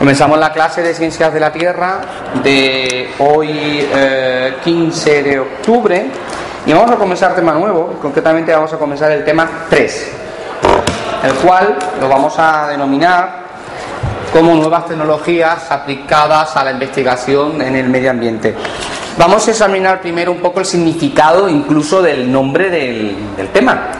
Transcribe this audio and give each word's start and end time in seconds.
Comenzamos 0.00 0.38
la 0.38 0.50
clase 0.50 0.80
de 0.82 0.94
Ciencias 0.94 1.30
de 1.30 1.38
la 1.38 1.52
Tierra 1.52 2.00
de 2.42 3.10
hoy 3.18 3.86
15 4.64 5.18
eh, 5.18 5.22
de 5.22 5.38
octubre 5.38 6.06
y 6.64 6.72
vamos 6.72 6.92
a 6.92 6.96
comenzar 6.96 7.34
tema 7.34 7.52
nuevo, 7.52 7.98
concretamente 8.00 8.50
vamos 8.50 8.72
a 8.72 8.78
comenzar 8.78 9.12
el 9.12 9.22
tema 9.26 9.66
3, 9.68 10.12
el 11.24 11.32
cual 11.46 11.76
lo 12.00 12.08
vamos 12.08 12.34
a 12.38 12.68
denominar 12.68 13.40
como 14.32 14.54
nuevas 14.54 14.86
tecnologías 14.86 15.70
aplicadas 15.70 16.56
a 16.56 16.64
la 16.64 16.70
investigación 16.70 17.60
en 17.60 17.76
el 17.76 17.90
medio 17.90 18.10
ambiente. 18.10 18.54
Vamos 19.18 19.46
a 19.48 19.50
examinar 19.50 20.00
primero 20.00 20.32
un 20.32 20.40
poco 20.40 20.60
el 20.60 20.66
significado 20.66 21.46
incluso 21.46 22.00
del 22.00 22.32
nombre 22.32 22.70
del, 22.70 23.36
del 23.36 23.48
tema. 23.48 23.90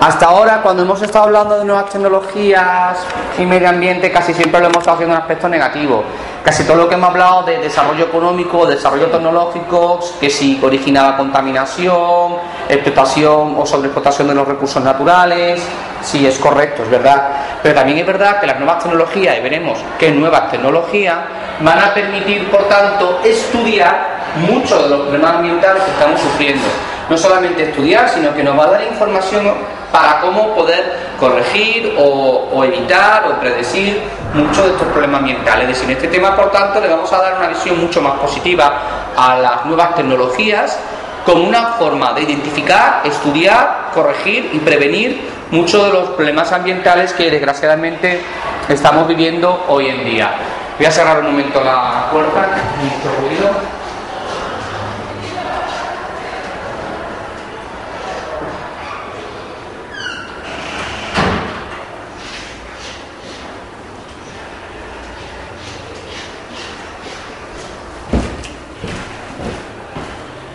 Hasta 0.00 0.28
ahora, 0.28 0.62
cuando 0.62 0.82
hemos 0.82 1.02
estado 1.02 1.26
hablando 1.26 1.58
de 1.58 1.64
nuevas 1.66 1.90
tecnologías 1.90 2.96
y 3.38 3.44
medio 3.44 3.68
ambiente, 3.68 4.10
casi 4.10 4.32
siempre 4.32 4.58
lo 4.58 4.68
hemos 4.68 4.78
estado 4.78 4.94
haciendo 4.94 5.14
en 5.14 5.20
aspecto 5.20 5.46
negativo. 5.46 6.02
Casi 6.42 6.64
todo 6.64 6.78
lo 6.78 6.88
que 6.88 6.94
hemos 6.94 7.10
hablado 7.10 7.42
de 7.42 7.58
desarrollo 7.58 8.06
económico, 8.06 8.64
desarrollo 8.64 9.08
tecnológico, 9.08 10.00
que 10.18 10.30
si 10.30 10.58
originaba 10.62 11.18
contaminación, 11.18 12.36
explotación 12.66 13.56
o 13.58 13.66
sobreexplotación 13.66 14.28
de 14.28 14.34
los 14.36 14.48
recursos 14.48 14.82
naturales, 14.82 15.62
sí 16.00 16.26
es 16.26 16.38
correcto, 16.38 16.82
es 16.82 16.88
verdad. 16.88 17.28
Pero 17.62 17.74
también 17.74 17.98
es 17.98 18.06
verdad 18.06 18.40
que 18.40 18.46
las 18.46 18.56
nuevas 18.56 18.82
tecnologías, 18.82 19.36
y 19.36 19.42
veremos 19.42 19.80
qué 19.98 20.12
nuevas 20.12 20.50
tecnologías, 20.50 21.18
van 21.60 21.78
a 21.78 21.92
permitir, 21.92 22.50
por 22.50 22.66
tanto, 22.70 23.20
estudiar 23.22 24.20
muchos 24.50 24.82
de 24.82 24.88
los 24.88 25.00
problemas 25.00 25.34
ambientales 25.34 25.82
que 25.82 25.90
estamos 25.90 26.18
sufriendo. 26.22 26.66
No 27.10 27.18
solamente 27.18 27.64
estudiar, 27.64 28.08
sino 28.08 28.32
que 28.32 28.42
nos 28.42 28.58
va 28.58 28.64
a 28.64 28.70
dar 28.70 28.82
información 28.84 29.79
para 29.92 30.20
cómo 30.20 30.54
poder 30.54 31.10
corregir 31.18 31.94
o, 31.98 32.62
evitar 32.64 33.26
o 33.26 33.40
predecir 33.40 34.00
muchos 34.34 34.64
de 34.64 34.70
estos 34.72 34.86
problemas 34.88 35.20
ambientales. 35.20 35.76
Es 35.76 35.84
en 35.84 35.90
este 35.90 36.08
tema, 36.08 36.36
por 36.36 36.50
tanto, 36.50 36.80
le 36.80 36.88
vamos 36.88 37.12
a 37.12 37.18
dar 37.18 37.36
una 37.38 37.48
visión 37.48 37.80
mucho 37.80 38.00
más 38.00 38.14
positiva 38.14 38.72
a 39.16 39.36
las 39.36 39.66
nuevas 39.66 39.94
tecnologías 39.94 40.78
como 41.24 41.44
una 41.44 41.74
forma 41.74 42.12
de 42.12 42.22
identificar, 42.22 43.02
estudiar, 43.04 43.90
corregir 43.92 44.50
y 44.52 44.58
prevenir 44.58 45.20
muchos 45.50 45.84
de 45.84 45.92
los 45.92 46.10
problemas 46.10 46.50
ambientales 46.52 47.12
que 47.12 47.30
desgraciadamente 47.30 48.22
estamos 48.68 49.06
viviendo 49.06 49.64
hoy 49.68 49.88
en 49.88 50.04
día. 50.04 50.30
Voy 50.78 50.86
a 50.86 50.90
cerrar 50.90 51.20
un 51.20 51.26
momento 51.26 51.62
la 51.62 52.08
puerta, 52.10 52.48
mucho 52.80 53.14
ruido. 53.20 53.79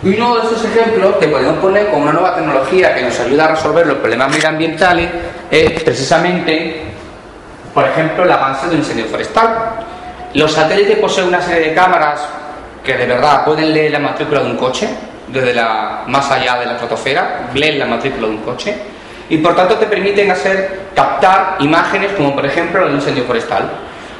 Y 0.06 0.10
uno 0.10 0.36
de 0.36 0.46
esos 0.46 0.64
ejemplos 0.64 1.16
que 1.16 1.26
podemos 1.26 1.58
poner 1.58 1.88
con 1.88 2.02
una 2.02 2.12
nueva 2.12 2.36
tecnología 2.36 2.94
que 2.94 3.02
nos 3.02 3.18
ayuda 3.18 3.46
a 3.46 3.48
resolver 3.48 3.84
los 3.88 3.96
problemas 3.96 4.30
medioambientales 4.30 5.10
es 5.50 5.82
precisamente, 5.82 6.84
por 7.74 7.88
ejemplo, 7.88 8.22
el 8.22 8.30
avance 8.30 8.68
de 8.68 8.74
un 8.74 8.78
incendio 8.82 9.06
forestal. 9.06 9.80
Los 10.34 10.52
satélites 10.52 10.98
poseen 10.98 11.26
una 11.26 11.42
serie 11.42 11.70
de 11.70 11.74
cámaras 11.74 12.20
que 12.84 12.96
de 12.96 13.04
verdad 13.04 13.44
pueden 13.44 13.74
leer 13.74 13.90
la 13.90 13.98
matrícula 13.98 14.44
de 14.44 14.50
un 14.52 14.56
coche, 14.56 14.88
desde 15.26 15.52
la 15.52 16.04
más 16.06 16.30
allá 16.30 16.60
de 16.60 16.66
la 16.66 16.76
fotosfera, 16.76 17.50
leen 17.52 17.76
la 17.76 17.86
matrícula 17.86 18.28
de 18.28 18.34
un 18.34 18.42
coche, 18.42 18.76
y 19.28 19.38
por 19.38 19.56
tanto 19.56 19.74
te 19.74 19.86
permiten 19.86 20.30
hacer 20.30 20.82
captar 20.94 21.56
imágenes 21.58 22.12
como 22.12 22.32
por 22.32 22.46
ejemplo 22.46 22.86
el 22.86 22.94
incendio 22.94 23.24
forestal. 23.24 23.68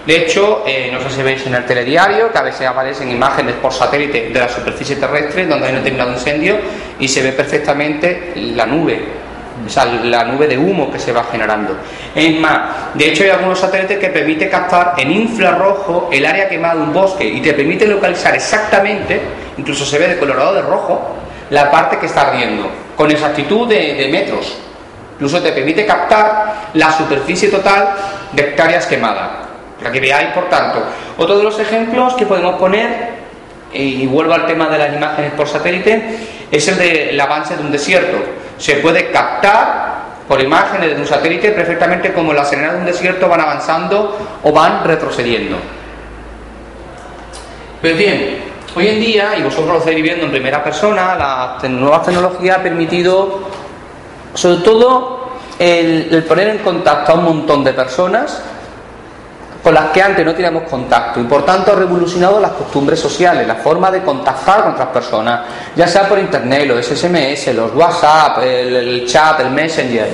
De 0.06 0.18
hecho, 0.18 0.62
eh, 0.64 0.88
no 0.92 1.00
sé 1.00 1.10
si 1.10 1.22
veis 1.22 1.44
en 1.46 1.54
el 1.56 1.66
telediario 1.66 2.30
que 2.30 2.38
a 2.38 2.42
veces 2.42 2.64
aparecen 2.68 3.10
imágenes 3.10 3.56
por 3.56 3.72
satélite 3.72 4.30
de 4.30 4.38
la 4.38 4.48
superficie 4.48 4.94
terrestre 4.94 5.46
donde 5.46 5.66
hay 5.66 5.72
un 5.72 5.78
determinado 5.78 6.12
incendio 6.12 6.58
y 7.00 7.08
se 7.08 7.22
ve 7.22 7.32
perfectamente 7.32 8.32
la 8.36 8.66
nube, 8.66 9.04
o 9.66 9.68
sea, 9.68 9.84
la 9.84 10.22
nube 10.22 10.46
de 10.46 10.56
humo 10.56 10.92
que 10.92 11.00
se 11.00 11.10
va 11.10 11.24
generando. 11.24 11.76
Es 12.14 12.38
más, 12.38 12.94
de 12.94 13.08
hecho 13.08 13.24
hay 13.24 13.30
algunos 13.30 13.58
satélites 13.58 13.98
que 13.98 14.10
permiten 14.10 14.48
captar 14.48 14.94
en 14.96 15.10
infrarrojo 15.10 16.08
el 16.12 16.24
área 16.24 16.48
quemada 16.48 16.76
de 16.76 16.82
un 16.82 16.92
bosque 16.92 17.24
y 17.24 17.40
te 17.40 17.52
permite 17.52 17.88
localizar 17.88 18.32
exactamente, 18.32 19.20
incluso 19.58 19.84
se 19.84 19.98
ve 19.98 20.06
de 20.06 20.18
colorado 20.18 20.54
de 20.54 20.62
rojo, 20.62 21.16
la 21.50 21.68
parte 21.68 21.98
que 21.98 22.06
está 22.06 22.28
ardiendo, 22.28 22.70
con 22.96 23.10
exactitud 23.10 23.68
de, 23.68 23.94
de 23.94 24.08
metros. 24.08 24.56
Incluso 25.14 25.42
te 25.42 25.50
permite 25.50 25.84
captar 25.84 26.70
la 26.74 26.92
superficie 26.92 27.48
total 27.48 27.88
de 28.30 28.42
hectáreas 28.42 28.86
quemadas. 28.86 29.45
Para 29.78 29.92
que 29.92 30.00
veáis, 30.00 30.30
por 30.30 30.48
tanto, 30.48 30.82
otro 31.18 31.36
de 31.36 31.44
los 31.44 31.58
ejemplos 31.58 32.14
que 32.14 32.26
podemos 32.26 32.56
poner, 32.56 33.26
y 33.72 34.06
vuelvo 34.06 34.32
al 34.32 34.46
tema 34.46 34.68
de 34.68 34.78
las 34.78 34.94
imágenes 34.94 35.32
por 35.32 35.46
satélite, 35.46 36.18
es 36.50 36.68
el 36.68 36.78
del 36.78 37.20
avance 37.20 37.56
de 37.56 37.62
un 37.62 37.70
desierto. 37.70 38.16
Se 38.56 38.76
puede 38.76 39.10
captar 39.10 39.96
por 40.26 40.40
imágenes 40.40 40.94
de 40.94 41.00
un 41.00 41.06
satélite 41.06 41.50
perfectamente 41.50 42.12
como 42.12 42.32
las 42.32 42.50
arenas 42.52 42.72
de 42.72 42.78
un 42.78 42.86
desierto 42.86 43.28
van 43.28 43.40
avanzando 43.40 44.16
o 44.42 44.52
van 44.52 44.82
retrocediendo. 44.82 45.56
Pues 47.80 47.96
bien, 47.98 48.38
hoy 48.74 48.88
en 48.88 49.00
día, 49.00 49.36
y 49.38 49.42
vosotros 49.42 49.68
lo 49.68 49.78
estáis 49.78 49.96
viviendo 49.96 50.24
en 50.24 50.30
primera 50.30 50.64
persona, 50.64 51.14
la 51.14 51.68
nueva 51.68 52.02
tecnología 52.02 52.56
ha 52.56 52.62
permitido, 52.62 53.40
sobre 54.34 54.62
todo, 54.62 55.28
el 55.58 56.24
poner 56.26 56.48
en 56.48 56.58
contacto 56.58 57.12
a 57.12 57.14
un 57.16 57.24
montón 57.24 57.62
de 57.62 57.72
personas 57.72 58.42
con 59.66 59.74
las 59.74 59.90
que 59.90 60.00
antes 60.00 60.24
no 60.24 60.32
teníamos 60.32 60.62
contacto 60.62 61.18
y 61.18 61.24
por 61.24 61.44
tanto 61.44 61.72
ha 61.72 61.74
revolucionado 61.74 62.38
las 62.38 62.52
costumbres 62.52 63.00
sociales, 63.00 63.48
la 63.48 63.56
forma 63.56 63.90
de 63.90 64.00
contactar 64.00 64.62
con 64.62 64.74
otras 64.74 64.90
personas, 64.90 65.40
ya 65.74 65.88
sea 65.88 66.08
por 66.08 66.20
internet, 66.20 66.68
los 66.68 66.86
SMS, 66.86 67.52
los 67.52 67.74
WhatsApp, 67.74 68.44
el, 68.44 69.04
chat, 69.08 69.40
el 69.40 69.50
Messenger, 69.50 70.08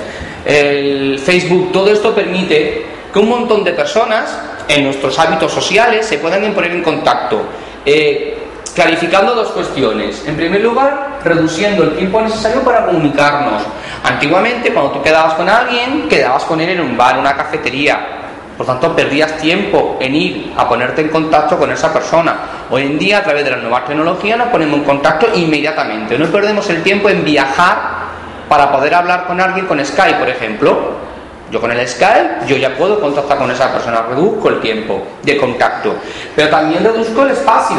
el 0.46 1.18
Facebook, 1.18 1.70
todo 1.70 1.92
esto 1.92 2.14
permite 2.14 2.86
que 3.12 3.18
un 3.18 3.28
montón 3.28 3.62
de 3.62 3.72
personas 3.72 4.38
en 4.66 4.84
nuestros 4.84 5.18
hábitos 5.18 5.52
sociales 5.52 6.06
se 6.06 6.16
puedan 6.16 6.50
poner 6.54 6.70
en 6.70 6.82
contacto. 6.82 7.42
Eh, 7.84 8.38
clarificando 8.74 9.34
dos 9.34 9.48
cuestiones. 9.48 10.26
En 10.26 10.34
primer 10.34 10.62
lugar, 10.62 11.18
reduciendo 11.22 11.82
el 11.82 11.94
tiempo 11.94 12.22
necesario 12.22 12.62
para 12.62 12.86
comunicarnos. 12.86 13.64
Antiguamente, 14.02 14.72
cuando 14.72 14.92
tú 14.92 15.02
quedabas 15.02 15.34
con 15.34 15.46
alguien, 15.46 16.08
quedabas 16.08 16.44
con 16.44 16.58
él 16.58 16.70
en 16.70 16.80
un 16.80 16.96
bar, 16.96 17.18
una 17.18 17.36
cafetería 17.36 18.21
por 18.56 18.66
tanto, 18.66 18.94
perdías 18.94 19.38
tiempo 19.38 19.96
en 20.00 20.14
ir 20.14 20.52
a 20.56 20.68
ponerte 20.68 21.00
en 21.00 21.08
contacto 21.08 21.58
con 21.58 21.70
esa 21.72 21.92
persona. 21.92 22.36
Hoy 22.70 22.82
en 22.82 22.98
día, 22.98 23.18
a 23.18 23.22
través 23.22 23.44
de 23.44 23.50
las 23.50 23.60
nuevas 23.60 23.86
tecnologías, 23.86 24.38
nos 24.38 24.48
ponemos 24.48 24.78
en 24.78 24.84
contacto 24.84 25.26
inmediatamente. 25.34 26.18
No 26.18 26.26
perdemos 26.26 26.68
el 26.70 26.82
tiempo 26.82 27.08
en 27.08 27.24
viajar 27.24 28.02
para 28.48 28.70
poder 28.70 28.94
hablar 28.94 29.26
con 29.26 29.40
alguien 29.40 29.66
con 29.66 29.84
Skype, 29.84 30.18
por 30.18 30.28
ejemplo. 30.28 31.12
Yo 31.50 31.60
con 31.60 31.72
el 31.72 31.86
Skype, 31.86 32.46
yo 32.46 32.56
ya 32.56 32.76
puedo 32.76 33.00
contactar 33.00 33.38
con 33.38 33.50
esa 33.50 33.72
persona, 33.72 34.02
reduzco 34.08 34.48
el 34.48 34.60
tiempo 34.60 35.02
de 35.22 35.36
contacto. 35.36 35.94
Pero 36.36 36.48
también 36.48 36.84
reduzco 36.84 37.22
el 37.22 37.30
espacio. 37.30 37.78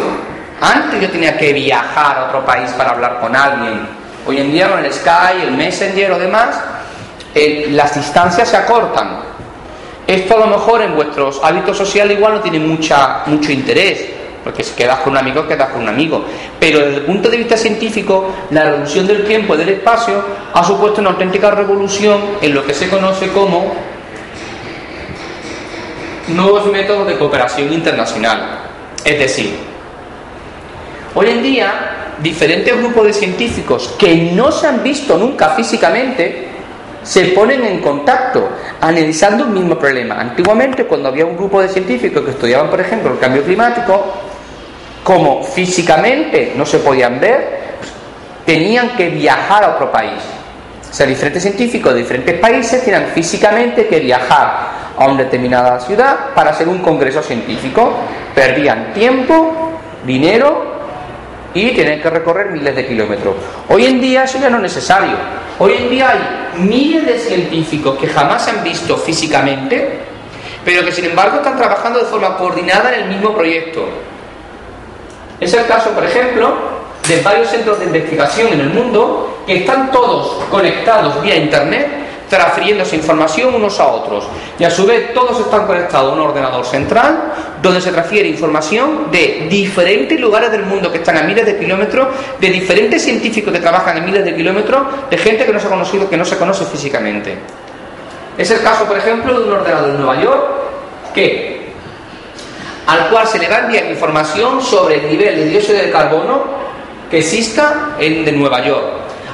Antes 0.60 1.02
yo 1.02 1.10
tenía 1.10 1.38
que 1.38 1.54
viajar 1.54 2.18
a 2.18 2.26
otro 2.26 2.46
país 2.46 2.72
para 2.72 2.92
hablar 2.92 3.20
con 3.20 3.36
alguien. 3.36 3.88
Hoy 4.26 4.38
en 4.40 4.52
día 4.52 4.70
con 4.70 4.84
el 4.84 4.92
Skype, 4.92 5.44
el 5.44 5.52
Messenger 5.52 6.12
o 6.12 6.20
demás, 6.20 6.60
las 7.70 7.96
distancias 7.96 8.50
se 8.50 8.58
acortan 8.58 9.33
esto 10.08 10.36
a 10.36 10.40
lo 10.40 10.48
mejor 10.48 10.82
en 10.82 10.96
vuestros 10.96 11.40
hábitos 11.44 11.78
sociales 11.78 12.18
igual 12.18 12.34
no 12.34 12.42
tiene 12.42 12.60
mucha, 12.60 13.24
mucho 13.26 13.52
interés, 13.52 14.06
porque 14.44 14.64
si 14.64 14.76
quedas 14.76 15.00
con 15.00 15.14
un 15.14 15.18
amigo, 15.18 15.48
quedas 15.48 15.70
con 15.70 15.84
un 15.84 15.90
amigo. 15.90 16.26
Pero 16.60 16.80
desde 16.80 16.98
el 16.98 17.02
punto 17.04 17.30
de 17.30 17.38
vista 17.38 17.56
científico, 17.56 18.30
la 18.52 18.66
reducción 18.66 19.08
del 19.08 19.26
tiempo 19.26 19.56
y 19.56 19.58
del 19.60 19.70
espacio 19.70 20.24
ha 20.54 20.64
supuesto 20.64 21.00
una 21.00 21.12
auténtica 21.12 21.52
revolución 21.52 22.20
en 22.42 22.54
lo 22.54 22.66
que 22.66 22.74
se 22.74 22.90
conoce 22.90 23.30
como 23.30 23.74
nuevos 26.28 26.66
métodos 26.68 27.08
de 27.08 27.18
cooperación 27.18 27.72
internacional. 27.72 28.60
Es 29.04 29.20
decir, 29.20 29.56
hoy 31.16 31.30
en 31.30 31.44
día, 31.44 32.16
diferentes 32.22 32.78
grupos 32.78 33.08
de 33.08 33.14
científicos 33.14 33.96
que 33.98 34.32
no 34.34 34.52
se 34.52 34.68
han 34.68 34.84
visto 34.84 35.18
nunca 35.18 35.50
físicamente, 35.50 36.43
se 37.04 37.26
ponen 37.26 37.64
en 37.66 37.82
contacto 37.82 38.50
analizando 38.82 39.44
un 39.44 39.54
mismo 39.54 39.78
problema. 39.78 40.16
Antiguamente, 40.16 40.86
cuando 40.86 41.10
había 41.10 41.26
un 41.26 41.36
grupo 41.36 41.62
de 41.62 41.70
científicos 41.70 42.24
que 42.24 42.32
estudiaban, 42.32 42.70
por 42.70 42.80
ejemplo, 42.80 43.12
el 43.12 43.20
cambio 43.20 43.44
climático, 43.44 44.14
como 45.04 45.44
físicamente 45.44 46.54
no 46.56 46.66
se 46.66 46.80
podían 46.80 47.20
ver, 47.20 47.64
tenían 48.46 48.96
que 48.96 49.10
viajar 49.10 49.64
a 49.64 49.70
otro 49.72 49.92
país. 49.92 50.22
O 50.90 50.94
sea, 50.94 51.06
diferentes 51.06 51.42
científicos 51.42 51.94
de 51.94 52.00
diferentes 52.00 52.40
países 52.40 52.84
tenían 52.84 53.08
físicamente 53.08 53.88
que 53.88 54.00
viajar 54.00 54.94
a 54.98 55.06
una 55.08 55.24
determinada 55.24 55.80
ciudad 55.80 56.34
para 56.36 56.52
hacer 56.52 56.68
un 56.68 56.80
congreso 56.80 57.22
científico. 57.22 57.94
Perdían 58.36 58.94
tiempo, 58.94 59.72
dinero 60.06 60.73
y 61.54 61.72
tienen 61.72 62.02
que 62.02 62.10
recorrer 62.10 62.52
miles 62.52 62.76
de 62.76 62.88
kilómetros. 62.88 63.36
Hoy 63.70 63.86
en 63.86 64.02
día 64.02 64.24
eso 64.24 64.40
ya 64.40 64.50
no 64.50 64.58
es 64.58 64.64
necesario. 64.64 65.16
Hoy 65.60 65.74
en 65.74 65.90
día 65.90 66.10
hay 66.10 66.62
miles 66.64 67.06
de 67.06 67.20
científicos 67.20 67.98
que 68.00 68.08
jamás 68.08 68.46
se 68.46 68.52
han 68.52 68.64
visto 68.64 68.98
físicamente 68.98 70.14
pero 70.66 70.86
que 70.86 70.92
sin 70.92 71.06
embargo 71.06 71.38
están 71.38 71.58
trabajando 71.58 72.00
de 72.00 72.06
forma 72.06 72.38
coordinada 72.38 72.94
en 72.96 73.04
el 73.04 73.10
mismo 73.10 73.34
proyecto. 73.34 73.86
Es 75.40 75.54
el 75.54 75.66
caso, 75.66 75.90
por 75.92 76.06
ejemplo, 76.06 76.56
de 77.08 77.22
varios 77.22 77.50
centros 77.50 77.80
de 77.80 77.86
investigación 77.86 78.54
en 78.54 78.62
el 78.62 78.70
mundo 78.70 79.44
que 79.46 79.58
están 79.58 79.92
todos 79.92 80.44
conectados 80.50 81.22
vía 81.22 81.36
Internet 81.36 81.88
transfiriéndose 82.30 82.96
información 82.96 83.54
unos 83.56 83.80
a 83.80 83.88
otros. 83.88 84.26
Y 84.60 84.64
a 84.64 84.70
su 84.70 84.86
vez 84.86 85.14
todos 85.14 85.40
están 85.40 85.66
conectados 85.66 86.12
a 86.12 86.16
un 86.16 86.22
ordenador 86.22 86.66
central 86.66 87.34
donde 87.62 87.82
se 87.82 87.92
transfiere 87.92 88.28
información 88.28 89.12
de 89.12 89.48
diferentes 89.50 90.20
lugares 90.20 90.52
del 90.52 90.64
mundo 90.64 90.92
que 90.92 90.98
están 90.98 91.18
a 91.18 91.24
miles 91.24 91.46
de 91.46 91.58
kilómetros, 91.58 92.08
de 92.40 92.50
diferentes 92.50 93.02
científicos 93.02 93.54
que 93.54 93.60
trabajan 93.60 93.98
a 93.98 94.02
miles 94.02 94.26
de 94.26 94.36
kilómetros, 94.36 94.82
de 95.10 95.18
gente 95.18 95.46
que 95.46 95.54
no 95.54 95.60
se 95.60 95.68
ha 95.68 95.70
conocido, 95.70 96.10
que 96.10 96.18
no 96.18 96.26
se 96.26 96.38
conoce 96.38 96.66
físicamente. 96.66 97.38
Es 98.38 98.50
el 98.52 98.62
caso, 98.62 98.86
por 98.86 98.98
ejemplo, 98.98 99.40
de 99.40 99.46
un 99.46 99.54
ordenador 99.54 99.90
en 99.92 99.98
Nueva 99.98 100.22
York 100.22 100.46
que 101.14 101.64
al 102.88 103.10
cual 103.10 103.28
se 103.28 103.40
le 103.40 103.48
va 103.48 103.58
a 103.58 103.60
enviar 103.60 103.86
información 103.86 104.62
sobre 104.62 104.96
el 104.96 105.08
nivel 105.08 105.36
de 105.36 105.46
dióxido 105.46 105.78
de 105.78 105.92
carbono 105.92 106.44
que 107.10 107.20
exista 107.20 107.96
en 108.00 108.26
de 108.26 108.32
Nueva 108.32 108.66
York 108.66 108.93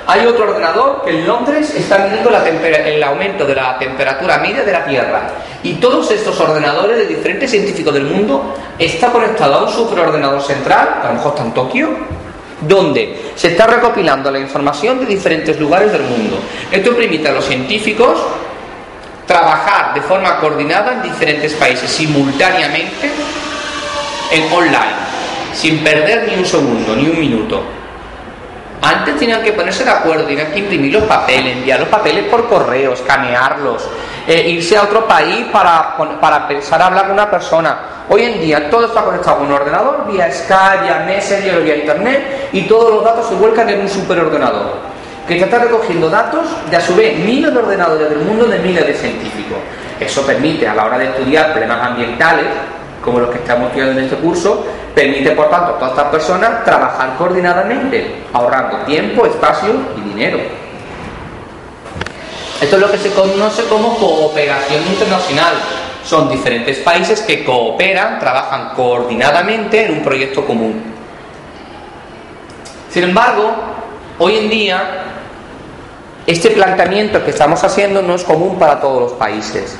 hay 0.09 0.25
otro 0.25 0.49
ordenador 0.49 1.03
que 1.05 1.11
en 1.11 1.27
Londres 1.27 1.71
está 1.75 1.99
midiendo 1.99 2.31
el 2.31 3.03
aumento 3.03 3.45
de 3.45 3.53
la 3.53 3.77
temperatura 3.77 4.39
media 4.39 4.63
de 4.63 4.71
la 4.71 4.83
Tierra. 4.83 5.29
Y 5.61 5.73
todos 5.73 6.09
estos 6.09 6.39
ordenadores 6.39 6.97
de 6.97 7.05
diferentes 7.05 7.51
científicos 7.51 7.93
del 7.93 8.05
mundo 8.05 8.55
están 8.79 9.11
conectados 9.11 9.55
a 9.55 9.65
un 9.65 9.71
superordenador 9.71 10.41
central, 10.41 11.01
a 11.03 11.07
lo 11.09 11.13
mejor 11.13 11.33
está 11.33 11.45
en 11.45 11.53
Tokio, 11.53 11.89
donde 12.61 13.33
se 13.35 13.49
está 13.49 13.67
recopilando 13.67 14.31
la 14.31 14.39
información 14.39 14.99
de 14.99 15.05
diferentes 15.05 15.59
lugares 15.59 15.91
del 15.91 16.01
mundo. 16.01 16.39
Esto 16.71 16.95
permite 16.95 17.27
a 17.27 17.33
los 17.33 17.45
científicos 17.45 18.19
trabajar 19.27 19.93
de 19.93 20.01
forma 20.01 20.39
coordinada 20.39 20.93
en 20.93 21.03
diferentes 21.03 21.53
países 21.53 21.87
simultáneamente 21.87 23.11
en 24.31 24.51
online, 24.51 24.95
sin 25.53 25.83
perder 25.83 26.27
ni 26.27 26.39
un 26.39 26.45
segundo, 26.47 26.95
ni 26.95 27.09
un 27.09 27.19
minuto. 27.19 27.78
Antes 28.81 29.17
tenían 29.17 29.43
que 29.43 29.51
ponerse 29.51 29.83
de 29.83 29.91
acuerdo, 29.91 30.25
tenían 30.25 30.51
que 30.51 30.59
imprimir 30.59 30.93
los 30.93 31.03
papeles, 31.03 31.57
enviar 31.57 31.81
los 31.81 31.89
papeles 31.89 32.25
por 32.25 32.47
correo, 32.47 32.93
escanearlos, 32.93 33.87
eh, 34.25 34.49
irse 34.49 34.77
a 34.77 34.83
otro 34.83 35.05
país 35.05 35.47
para, 35.51 35.97
para 36.21 36.47
pensar 36.47 36.81
a 36.81 36.87
hablar 36.87 37.03
con 37.05 37.13
una 37.13 37.29
persona. 37.29 37.77
Hoy 38.07 38.23
en 38.23 38.39
día 38.39 38.69
todo 38.69 38.85
está 38.85 39.03
conectado 39.03 39.39
con 39.39 39.47
un 39.47 39.53
ordenador, 39.53 40.05
vía 40.09 40.31
Skype, 40.31 40.83
vía 40.83 41.03
Messenger, 41.05 41.61
vía 41.61 41.75
Internet, 41.75 42.49
y 42.53 42.61
todos 42.63 42.93
los 42.93 43.03
datos 43.03 43.27
se 43.27 43.35
vuelcan 43.35 43.69
en 43.69 43.81
un 43.81 43.89
superordenador, 43.89 44.77
que 45.27 45.37
está 45.37 45.59
recogiendo 45.59 46.09
datos 46.09 46.47
de 46.71 46.77
a 46.77 46.81
su 46.81 46.95
vez 46.95 47.19
miles 47.19 47.53
de 47.53 47.59
ordenadores 47.59 48.09
del 48.09 48.19
mundo 48.19 48.45
de 48.45 48.59
miles 48.59 48.87
de 48.87 48.93
científicos. 48.93 49.57
Eso 49.99 50.25
permite 50.25 50.67
a 50.67 50.73
la 50.73 50.85
hora 50.85 50.97
de 50.97 51.05
estudiar 51.05 51.51
problemas 51.51 51.81
ambientales, 51.81 52.45
como 53.03 53.19
los 53.19 53.29
que 53.29 53.37
estamos 53.37 53.67
estudiando 53.67 53.99
en 53.99 54.05
este 54.05 54.17
curso, 54.17 54.65
permite 54.93 55.31
por 55.31 55.49
tanto 55.49 55.71
a 55.71 55.79
todas 55.79 55.91
estas 55.91 56.11
personas 56.11 56.63
trabajar 56.63 57.15
coordinadamente, 57.17 58.23
ahorrando 58.33 58.79
tiempo, 58.85 59.25
espacio 59.25 59.69
y 59.97 60.01
dinero. 60.01 60.39
Esto 62.61 62.75
es 62.75 62.81
lo 62.81 62.91
que 62.91 62.97
se 62.97 63.11
conoce 63.13 63.63
como 63.65 63.97
cooperación 63.97 64.85
internacional. 64.85 65.53
Son 66.03 66.29
diferentes 66.29 66.79
países 66.79 67.21
que 67.21 67.45
cooperan, 67.45 68.19
trabajan 68.19 68.75
coordinadamente 68.75 69.85
en 69.85 69.93
un 69.93 70.03
proyecto 70.03 70.45
común. 70.45 70.83
Sin 72.89 73.03
embargo, 73.03 73.53
hoy 74.17 74.37
en 74.37 74.49
día, 74.49 75.03
este 76.27 76.49
planteamiento 76.51 77.23
que 77.23 77.31
estamos 77.31 77.63
haciendo 77.63 78.01
no 78.01 78.15
es 78.15 78.23
común 78.23 78.59
para 78.59 78.81
todos 78.81 79.01
los 79.01 79.13
países. 79.13 79.77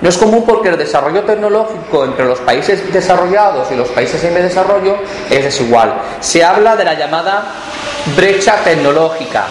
No 0.00 0.08
es 0.08 0.16
común 0.16 0.44
porque 0.46 0.70
el 0.70 0.78
desarrollo 0.78 1.22
tecnológico 1.24 2.04
entre 2.04 2.24
los 2.24 2.38
países 2.40 2.90
desarrollados 2.92 3.70
y 3.70 3.76
los 3.76 3.88
países 3.88 4.22
en 4.24 4.34
desarrollo 4.34 4.96
es 5.28 5.44
desigual. 5.44 5.94
Se 6.20 6.42
habla 6.42 6.74
de 6.74 6.84
la 6.84 6.94
llamada 6.94 7.44
brecha 8.16 8.56
tecnológica. 8.64 9.44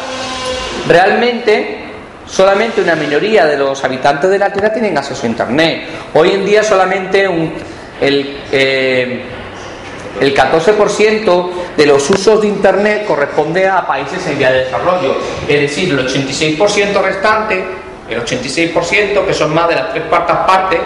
Realmente, 0.87 1.77
solamente 2.25 2.81
una 2.81 2.95
minoría 2.95 3.45
de 3.45 3.57
los 3.57 3.83
habitantes 3.83 4.29
de 4.29 4.39
la 4.39 4.51
Tierra 4.51 4.73
tienen 4.73 4.97
acceso 4.97 5.23
a 5.23 5.29
Internet. 5.29 5.83
Hoy 6.15 6.31
en 6.31 6.45
día 6.45 6.63
solamente 6.63 7.25
el, 8.01 8.39
eh, 8.51 9.21
el 10.19 10.35
14% 10.35 11.49
de 11.77 11.85
los 11.85 12.09
usos 12.09 12.41
de 12.41 12.47
Internet 12.47 13.05
corresponde 13.05 13.67
a 13.67 13.85
países 13.85 14.25
en 14.25 14.39
vía 14.39 14.51
de 14.51 14.65
desarrollo. 14.65 15.15
Es 15.47 15.61
decir, 15.61 15.91
el 15.91 16.07
86% 16.07 17.03
restante 17.03 17.63
el 18.09 18.23
86%, 18.23 19.25
que 19.25 19.33
son 19.33 19.53
más 19.53 19.67
de 19.67 19.75
las 19.75 19.91
tres 19.91 20.03
cuartas 20.05 20.37
partes, 20.47 20.79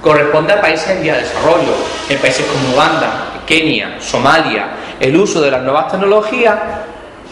corresponde 0.00 0.52
a 0.52 0.60
países 0.60 0.90
en 0.90 1.02
vía 1.02 1.14
de 1.14 1.22
desarrollo. 1.22 1.74
En 2.08 2.18
países 2.18 2.46
como 2.46 2.74
Uganda, 2.74 3.42
Kenia, 3.46 3.96
Somalia, 4.00 4.68
el 5.00 5.16
uso 5.16 5.40
de 5.40 5.50
las 5.50 5.62
nuevas 5.62 5.88
tecnologías 5.88 6.56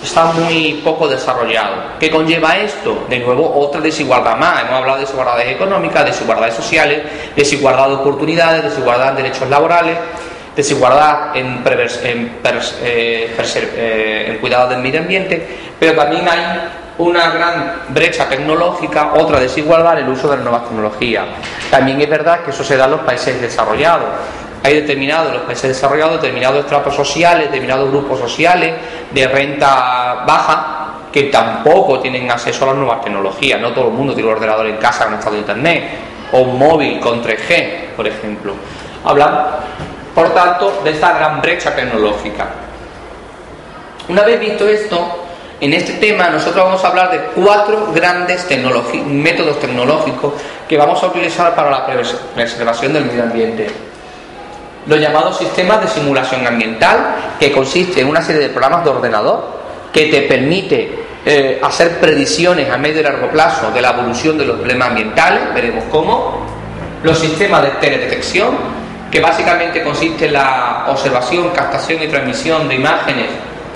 está 0.02 0.26
muy 0.26 0.80
poco 0.84 1.08
desarrollado. 1.08 1.76
¿Qué 1.98 2.10
conlleva 2.10 2.56
esto? 2.58 3.06
De 3.08 3.18
nuevo, 3.20 3.52
otra 3.58 3.80
desigualdad 3.80 4.36
más. 4.36 4.62
Hemos 4.62 4.74
hablado 4.74 4.96
de 4.96 5.04
desigualdades 5.04 5.48
económicas, 5.48 6.04
desigualdades 6.04 6.54
sociales, 6.54 7.02
desigualdad 7.34 7.88
de 7.88 7.94
oportunidades, 7.94 8.64
desigualdad 8.64 9.10
en 9.10 9.16
derechos 9.16 9.48
laborales, 9.48 9.96
desigualdad 10.54 11.36
en, 11.36 11.62
en, 12.02 12.38
eh, 12.82 13.36
eh, 13.36 14.26
en 14.28 14.38
cuidado 14.38 14.68
del 14.68 14.78
medio 14.78 15.00
ambiente, 15.00 15.46
pero 15.78 15.94
también 15.94 16.28
hay 16.28 16.40
una 16.98 17.30
gran 17.30 17.82
brecha 17.88 18.28
tecnológica, 18.28 19.14
otra 19.14 19.40
desigualdad 19.40 19.98
en 19.98 20.04
el 20.04 20.12
uso 20.12 20.28
de 20.28 20.36
las 20.36 20.44
nuevas 20.44 20.64
tecnologías. 20.64 21.24
También 21.70 22.00
es 22.00 22.08
verdad 22.08 22.40
que 22.40 22.50
eso 22.50 22.62
se 22.62 22.76
da 22.76 22.84
en 22.84 22.92
los 22.92 23.00
países 23.00 23.40
desarrollados. 23.40 24.06
Hay 24.62 24.74
determinados, 24.74 25.32
los 25.32 25.42
países 25.42 25.68
desarrollados, 25.68 26.22
determinados 26.22 26.60
estratos 26.60 26.94
sociales, 26.94 27.46
determinados 27.46 27.90
grupos 27.90 28.18
sociales 28.18 28.74
de 29.12 29.28
renta 29.28 30.24
baja 30.26 30.74
que 31.12 31.24
tampoco 31.24 32.00
tienen 32.00 32.30
acceso 32.30 32.64
a 32.64 32.68
las 32.68 32.76
nuevas 32.76 33.02
tecnologías. 33.02 33.60
No 33.60 33.72
todo 33.72 33.88
el 33.88 33.94
mundo 33.94 34.14
tiene 34.14 34.28
un 34.28 34.36
ordenador 34.36 34.66
en 34.66 34.76
casa 34.78 35.04
conectado 35.04 35.36
a 35.36 35.38
Internet 35.38 35.84
o 36.32 36.40
un 36.40 36.58
móvil 36.58 36.98
con 37.00 37.22
3G, 37.22 37.90
por 37.96 38.06
ejemplo. 38.06 38.54
Hablan, 39.04 39.46
por 40.14 40.32
tanto, 40.32 40.80
de 40.82 40.90
esta 40.90 41.12
gran 41.12 41.40
brecha 41.40 41.74
tecnológica. 41.74 42.48
Una 44.08 44.22
vez 44.22 44.40
visto 44.40 44.66
esto, 44.66 45.23
en 45.60 45.72
este 45.72 45.94
tema 45.94 46.28
nosotros 46.30 46.64
vamos 46.64 46.84
a 46.84 46.88
hablar 46.88 47.10
de 47.10 47.20
cuatro 47.34 47.92
grandes 47.94 48.46
métodos 49.06 49.60
tecnológicos 49.60 50.34
que 50.68 50.76
vamos 50.76 51.02
a 51.02 51.06
utilizar 51.06 51.54
para 51.54 51.70
la 51.70 51.86
preservación 52.34 52.92
del 52.92 53.04
medio 53.04 53.22
ambiente. 53.22 53.68
Los 54.86 55.00
llamados 55.00 55.38
sistemas 55.38 55.80
de 55.80 55.88
simulación 55.88 56.46
ambiental, 56.46 57.16
que 57.40 57.52
consiste 57.52 58.00
en 58.00 58.08
una 58.08 58.20
serie 58.20 58.42
de 58.42 58.48
programas 58.48 58.84
de 58.84 58.90
ordenador 58.90 59.64
que 59.92 60.06
te 60.06 60.22
permite 60.22 61.04
eh, 61.24 61.60
hacer 61.62 62.00
predicciones 62.00 62.68
a 62.68 62.76
medio 62.76 63.00
y 63.00 63.04
largo 63.04 63.30
plazo 63.30 63.70
de 63.70 63.80
la 63.80 63.90
evolución 63.90 64.36
de 64.36 64.44
los 64.44 64.56
problemas 64.56 64.88
ambientales, 64.88 65.54
veremos 65.54 65.84
cómo. 65.90 66.44
Los 67.02 67.18
sistemas 67.18 67.62
de 67.62 67.70
teledetección, 67.80 68.56
que 69.10 69.20
básicamente 69.20 69.82
consiste 69.82 70.26
en 70.26 70.32
la 70.32 70.86
observación, 70.88 71.50
captación 71.50 72.02
y 72.02 72.08
transmisión 72.08 72.68
de 72.68 72.74
imágenes 72.74 73.26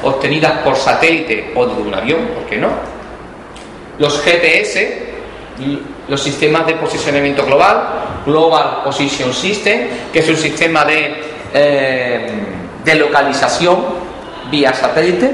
obtenidas 0.03 0.61
por 0.63 0.77
satélite 0.77 1.53
o 1.55 1.67
de 1.67 1.83
un 1.83 1.95
avión, 1.95 2.29
¿por 2.35 2.45
qué 2.45 2.57
no? 2.57 2.69
Los 3.99 4.21
GPS, 4.23 5.09
los 6.09 6.23
sistemas 6.23 6.67
de 6.67 6.75
posicionamiento 6.75 7.45
global, 7.45 8.23
Global 8.25 8.83
Position 8.85 9.33
System, 9.33 9.89
que 10.13 10.21
es 10.21 10.29
un 10.29 10.37
sistema 10.37 10.85
de, 10.85 11.17
eh, 11.53 12.31
de 12.85 12.95
localización 12.95 13.85
vía 14.51 14.73
satélite. 14.73 15.31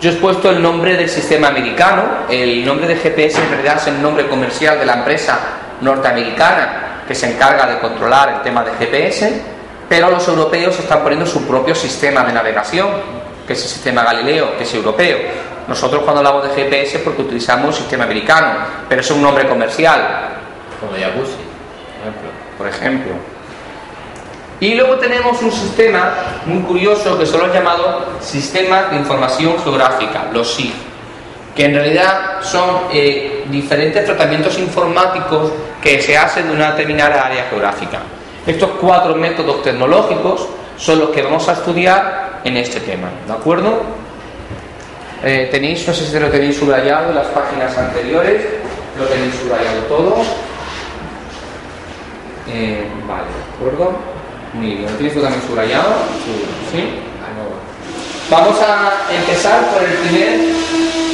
Yo 0.00 0.10
he 0.10 0.14
puesto 0.14 0.50
el 0.50 0.62
nombre 0.62 0.96
del 0.96 1.08
sistema 1.08 1.48
americano, 1.48 2.02
el 2.28 2.64
nombre 2.64 2.86
de 2.86 2.96
GPS 2.96 3.40
en 3.40 3.50
realidad 3.50 3.78
es 3.78 3.88
el 3.88 4.00
nombre 4.00 4.28
comercial 4.28 4.78
de 4.78 4.86
la 4.86 4.94
empresa 4.94 5.38
norteamericana 5.80 7.02
que 7.06 7.14
se 7.14 7.32
encarga 7.32 7.66
de 7.66 7.78
controlar 7.78 8.34
el 8.34 8.42
tema 8.42 8.62
de 8.62 8.72
GPS, 8.72 9.42
pero 9.88 10.10
los 10.10 10.28
europeos 10.28 10.78
están 10.78 11.02
poniendo 11.02 11.26
su 11.26 11.46
propio 11.46 11.74
sistema 11.74 12.22
de 12.22 12.32
navegación, 12.32 12.88
que 13.48 13.54
es 13.54 13.62
el 13.62 13.68
sistema 13.70 14.04
Galileo, 14.04 14.58
que 14.58 14.64
es 14.64 14.74
europeo. 14.74 15.18
Nosotros 15.66 16.02
cuando 16.02 16.18
hablamos 16.18 16.44
de 16.44 16.62
GPS 16.62 16.98
es 16.98 17.02
porque 17.02 17.22
utilizamos 17.22 17.68
un 17.68 17.74
sistema 17.74 18.04
americano, 18.04 18.58
pero 18.86 19.00
es 19.00 19.10
un 19.10 19.22
nombre 19.22 19.48
comercial. 19.48 20.28
Como 20.78 20.94
Yabusi, 20.96 21.32
por 22.58 22.68
ejemplo. 22.68 23.12
Y 24.60 24.74
luego 24.74 24.96
tenemos 24.96 25.40
un 25.40 25.50
sistema 25.50 26.12
muy 26.44 26.62
curioso 26.62 27.18
que 27.18 27.24
son 27.24 27.40
los 27.40 27.54
llamados 27.54 28.04
sistemas 28.20 28.90
de 28.90 28.96
información 28.96 29.56
geográfica, 29.62 30.26
los 30.32 30.52
SIG, 30.54 30.72
que 31.56 31.64
en 31.64 31.74
realidad 31.74 32.42
son 32.42 32.82
eh, 32.92 33.44
diferentes 33.48 34.04
tratamientos 34.04 34.58
informáticos 34.58 35.52
que 35.82 36.02
se 36.02 36.18
hacen 36.18 36.48
de 36.48 36.54
una 36.54 36.72
determinada 36.72 37.26
área 37.26 37.46
geográfica. 37.48 38.00
Estos 38.46 38.70
cuatro 38.80 39.14
métodos 39.14 39.62
tecnológicos 39.62 40.48
son 40.76 40.98
los 40.98 41.10
que 41.10 41.22
vamos 41.22 41.48
a 41.48 41.52
estudiar 41.52 42.27
en 42.48 42.56
este 42.56 42.80
tema, 42.80 43.08
¿de 43.26 43.32
acuerdo? 43.32 43.82
Eh, 45.22 45.48
tenéis, 45.50 45.86
no 45.86 45.94
sé 45.94 46.06
si 46.06 46.18
lo 46.18 46.28
tenéis 46.28 46.56
subrayado 46.56 47.10
en 47.10 47.16
las 47.16 47.26
páginas 47.28 47.76
anteriores, 47.76 48.42
lo 48.98 49.04
tenéis 49.04 49.34
subrayado 49.34 49.80
todo. 49.88 50.16
Eh, 52.48 52.86
vale, 53.06 53.24
¿de 53.24 53.54
acuerdo? 53.54 53.98
Muy 54.54 54.76
bien, 54.76 54.90
¿lo 54.90 54.96
tienes 54.96 55.14
tú 55.14 55.20
también 55.20 55.42
subrayado? 55.46 55.94
Sí. 56.24 56.76
¿Sí? 56.76 56.98
Vamos 58.30 58.60
a 58.60 58.92
empezar 59.10 59.60
por 59.72 59.82
el 59.82 59.94
primer, 59.98 60.38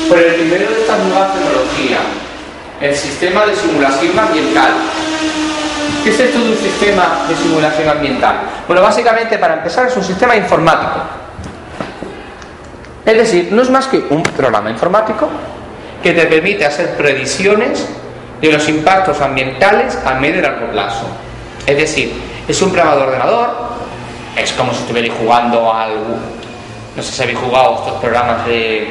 por 0.09 0.19
el 0.19 0.35
primero 0.35 0.69
de 0.69 0.81
estas 0.81 0.99
nuevas 0.99 1.33
tecnologías, 1.33 2.01
el 2.81 2.95
sistema 2.95 3.47
de 3.47 3.55
simulación 3.55 4.19
ambiental. 4.19 4.73
¿Qué 6.03 6.11
es 6.11 6.21
esto 6.21 6.39
de 6.41 6.51
un 6.51 6.59
sistema 6.59 7.25
de 7.29 7.37
simulación 7.37 7.89
ambiental? 7.89 8.41
Bueno, 8.67 8.83
básicamente 8.83 9.39
para 9.39 9.55
empezar 9.55 9.87
es 9.87 9.97
un 9.97 10.03
sistema 10.03 10.35
informático. 10.37 11.24
Es 13.07 13.17
decir, 13.17 13.49
no 13.53 13.63
es 13.63 13.71
más 13.71 13.87
que 13.87 13.99
un 14.11 14.23
programa 14.23 14.71
informático 14.71 15.29
que 16.03 16.13
te 16.13 16.27
permite 16.27 16.65
hacer 16.65 16.97
predicciones 16.97 17.87
de 18.41 18.53
los 18.53 18.69
impactos 18.69 19.21
ambientales 19.21 19.99
a 20.05 20.15
medio 20.15 20.39
y 20.39 20.43
largo 20.43 20.71
plazo. 20.71 21.07
Es 21.67 21.77
decir, 21.77 22.13
es 22.47 22.61
un 22.63 22.71
programa 22.71 22.97
de 22.97 23.03
ordenador, 23.03 23.51
es 24.37 24.53
como 24.53 24.73
si 24.73 24.81
estuvierais 24.81 25.13
jugando 25.19 25.73
al... 25.73 25.93
No 26.97 27.03
sé 27.03 27.13
si 27.13 27.23
habéis 27.23 27.39
jugado 27.39 27.77
estos 27.77 28.01
programas 28.01 28.47
de, 28.47 28.87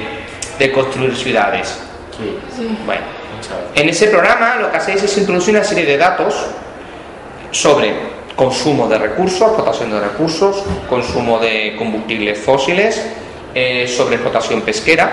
de 0.60 0.72
construir 0.72 1.16
ciudades. 1.16 1.80
Sí. 2.18 2.38
Bueno, 2.86 3.02
Muchas 3.36 3.58
veces. 3.58 3.82
en 3.82 3.90
ese 3.90 4.08
programa 4.08 4.56
lo 4.60 4.72
que 4.72 4.78
hacéis 4.78 5.04
es 5.04 5.18
introducir 5.18 5.56
una 5.56 5.64
serie 5.64 5.86
de 5.86 5.98
datos 5.98 6.36
sobre 7.52 7.94
consumo 8.36 8.88
de 8.88 8.98
recursos, 8.98 9.42
explotación 9.42 9.92
de 9.92 10.00
recursos, 10.00 10.64
consumo 10.90 11.40
de 11.40 11.76
combustibles 11.78 12.40
fósiles, 12.40 13.02
eh, 13.56 13.88
sobre 13.88 14.16
explotación 14.16 14.62
pesquera, 14.62 15.12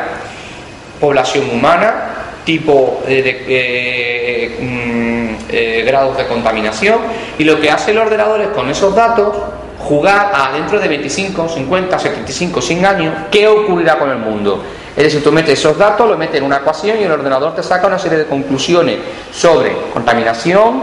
población 0.98 1.50
humana, 1.50 2.32
tipo 2.42 3.02
de 3.06 3.44
eh, 3.46 4.56
mm, 4.58 5.44
eh, 5.50 5.82
grados 5.86 6.16
de 6.16 6.26
contaminación 6.26 7.00
y 7.38 7.44
lo 7.44 7.60
que 7.60 7.70
hace 7.70 7.90
el 7.90 7.98
ordenador 7.98 8.40
es 8.40 8.48
con 8.48 8.70
esos 8.70 8.94
datos 8.94 9.36
jugar 9.78 10.32
a 10.32 10.52
dentro 10.54 10.80
de 10.80 10.88
25, 10.88 11.50
50, 11.50 11.98
75, 11.98 12.62
100 12.62 12.86
años 12.86 13.14
qué 13.30 13.46
ocurrirá 13.46 13.98
con 13.98 14.08
el 14.08 14.16
mundo. 14.16 14.62
Es 14.96 15.04
decir, 15.04 15.22
tú 15.22 15.30
metes 15.32 15.58
esos 15.58 15.76
datos, 15.76 16.08
lo 16.08 16.16
metes 16.16 16.36
en 16.36 16.44
una 16.44 16.56
ecuación 16.56 16.98
y 16.98 17.02
el 17.02 17.12
ordenador 17.12 17.54
te 17.54 17.62
saca 17.62 17.88
una 17.88 17.98
serie 17.98 18.16
de 18.16 18.26
conclusiones 18.26 18.96
sobre 19.34 19.76
contaminación 19.92 20.82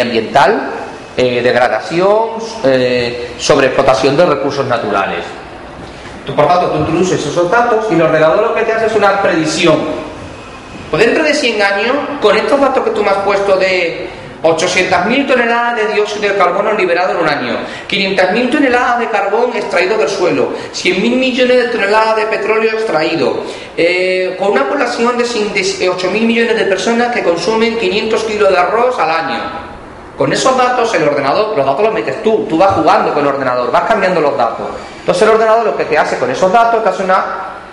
ambiental, 0.00 0.70
degradación, 1.14 2.40
sobre 3.38 3.66
explotación 3.66 4.16
de 4.16 4.26
recursos 4.26 4.66
naturales. 4.66 5.41
Tú, 6.26 6.34
por 6.34 6.46
tanto, 6.46 6.70
tú 6.70 6.78
introduces 6.78 7.24
esos 7.26 7.50
datos 7.50 7.86
y 7.90 7.94
el 7.94 8.02
ordenador 8.02 8.42
lo 8.42 8.54
que 8.54 8.62
te 8.62 8.72
hace 8.72 8.86
es 8.86 8.94
una 8.94 9.20
predicción. 9.22 9.76
Pues 10.90 11.04
dentro 11.04 11.24
de 11.24 11.34
100 11.34 11.62
años, 11.62 11.96
con 12.20 12.36
estos 12.36 12.60
datos 12.60 12.84
que 12.84 12.90
tú 12.90 13.02
me 13.02 13.10
has 13.10 13.16
puesto 13.18 13.56
de 13.56 14.08
800.000 14.42 15.26
toneladas 15.26 15.76
de 15.76 15.94
dióxido 15.94 16.22
de 16.32 16.36
carbono 16.36 16.72
liberado 16.72 17.12
en 17.12 17.18
un 17.18 17.28
año, 17.28 17.56
500.000 17.88 18.50
toneladas 18.50 18.98
de 19.00 19.08
carbón 19.08 19.50
extraído 19.54 19.96
del 19.96 20.08
suelo, 20.08 20.50
100.000 20.72 21.16
millones 21.16 21.56
de 21.56 21.64
toneladas 21.68 22.16
de 22.16 22.26
petróleo 22.26 22.72
extraído, 22.72 23.36
eh, 23.76 24.36
con 24.38 24.50
una 24.52 24.68
población 24.68 25.16
de 25.16 25.24
sin- 25.24 25.52
de 25.54 25.88
8.000 25.88 26.26
millones 26.26 26.56
de 26.56 26.64
personas 26.64 27.12
que 27.14 27.22
consumen 27.22 27.78
500 27.78 28.24
kilos 28.24 28.50
de 28.50 28.58
arroz 28.58 28.98
al 28.98 29.10
año. 29.10 29.40
Con 30.18 30.32
esos 30.32 30.56
datos, 30.58 30.92
el 30.94 31.04
ordenador, 31.08 31.56
los 31.56 31.64
datos 31.64 31.82
los 31.84 31.94
metes 31.94 32.22
tú, 32.22 32.44
tú 32.48 32.58
vas 32.58 32.72
jugando 32.72 33.14
con 33.14 33.22
el 33.22 33.28
ordenador, 33.28 33.70
vas 33.72 33.84
cambiando 33.84 34.20
los 34.20 34.36
datos. 34.36 34.66
Entonces 35.02 35.22
el 35.24 35.30
ordenador 35.30 35.64
lo 35.64 35.76
que 35.76 35.84
te 35.84 35.98
hace 35.98 36.16
con 36.18 36.30
esos 36.30 36.50
datos, 36.52 36.82
te 36.82 36.88
hace 36.88 37.02
una, 37.02 37.24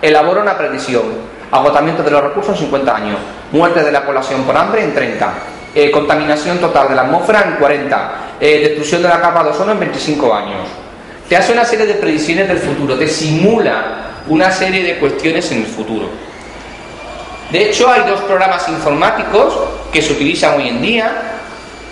elabora 0.01 0.41
una 0.41 0.57
predicción. 0.57 1.03
Agotamiento 1.51 2.03
de 2.03 2.11
los 2.11 2.21
recursos 2.23 2.53
en 2.55 2.61
50 2.65 2.95
años, 2.95 3.17
muerte 3.51 3.83
de 3.83 3.91
la 3.91 4.05
población 4.05 4.43
por 4.43 4.55
hambre 4.57 4.83
en 4.83 4.93
30, 4.93 5.33
eh, 5.73 5.89
contaminación 5.91 6.59
total 6.59 6.89
de 6.89 6.95
la 6.95 7.03
atmósfera 7.03 7.43
en 7.47 7.53
40, 7.53 8.11
eh, 8.39 8.59
destrucción 8.61 9.01
de 9.03 9.09
la 9.09 9.19
capa 9.21 9.43
de 9.43 9.49
ozono 9.51 9.71
en 9.71 9.79
25 9.79 10.33
años. 10.33 10.67
Te 11.27 11.35
hace 11.37 11.51
una 11.53 11.65
serie 11.65 11.85
de 11.87 11.95
predicciones 11.95 12.47
del 12.47 12.57
futuro, 12.59 12.95
te 12.97 13.07
simula 13.07 13.83
una 14.27 14.51
serie 14.51 14.83
de 14.83 14.99
cuestiones 14.99 15.51
en 15.51 15.59
el 15.59 15.65
futuro. 15.67 16.07
De 17.51 17.69
hecho, 17.69 17.89
hay 17.91 18.01
dos 18.07 18.21
programas 18.21 18.67
informáticos 18.69 19.55
que 19.91 20.01
se 20.01 20.13
utilizan 20.13 20.55
hoy 20.57 20.67
en 20.69 20.81
día 20.83 21.11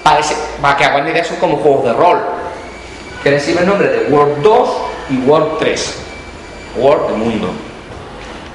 para, 0.04 0.20
ese- 0.20 0.38
para 0.62 0.78
que 0.78 0.86
hagan 0.86 1.02
una 1.02 1.10
idea, 1.12 1.24
son 1.24 1.38
como 1.38 1.58
juegos 1.58 1.86
de 1.86 1.94
rol, 1.94 2.20
que 3.24 3.32
reciben 3.32 3.64
el 3.64 3.70
nombre 3.70 3.88
de 3.88 4.12
Word 4.12 4.42
2 4.44 4.70
y 5.10 5.18
Word 5.28 5.58
3. 5.60 6.04
Word 6.78 7.08
del 7.10 7.18
mundo. 7.18 7.50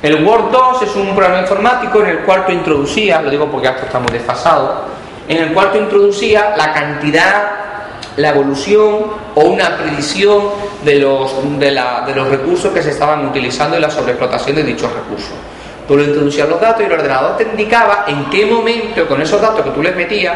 El 0.02 0.24
Word 0.24 0.50
2 0.50 0.82
es 0.82 0.96
un 0.96 1.14
programa 1.14 1.40
informático 1.42 2.00
en 2.00 2.06
el 2.08 2.18
cual 2.20 2.44
tú 2.46 2.52
introducías, 2.52 3.22
lo 3.22 3.30
digo 3.30 3.46
porque 3.50 3.68
esto 3.68 3.86
está 3.86 3.98
muy 4.00 4.10
desfasado, 4.12 4.84
en 5.28 5.36
el 5.38 5.52
cual 5.52 5.70
tú 5.72 5.78
introducías 5.78 6.56
la 6.56 6.72
cantidad, 6.72 7.42
la 8.16 8.28
evolución 8.30 9.06
o 9.34 9.40
una 9.42 9.76
predicción 9.76 10.42
de 10.84 10.96
los, 10.96 11.58
de, 11.58 11.70
la- 11.70 12.02
de 12.04 12.14
los 12.14 12.28
recursos 12.28 12.72
que 12.72 12.82
se 12.82 12.90
estaban 12.90 13.24
utilizando 13.26 13.78
y 13.78 13.80
la 13.80 13.90
sobreexplotación 13.90 14.56
de 14.56 14.64
dichos 14.64 14.92
recursos. 14.92 15.30
Tú 15.86 15.96
le 15.96 16.04
introducías 16.04 16.48
los 16.48 16.60
datos 16.60 16.82
y 16.82 16.86
el 16.86 16.92
ordenador 16.92 17.36
te 17.36 17.44
indicaba 17.44 18.04
en 18.08 18.28
qué 18.30 18.44
momento, 18.46 19.06
con 19.06 19.22
esos 19.22 19.40
datos 19.40 19.64
que 19.64 19.70
tú 19.70 19.82
les 19.82 19.94
metías, 19.94 20.34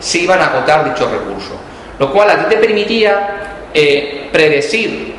se 0.00 0.18
iban 0.18 0.40
a 0.40 0.46
agotar 0.46 0.84
dichos 0.92 1.10
recursos. 1.10 1.52
Lo 1.98 2.12
cual 2.12 2.30
a 2.30 2.38
ti 2.40 2.44
te 2.50 2.56
permitía 2.56 3.68
eh, 3.72 4.28
predecir 4.32 5.09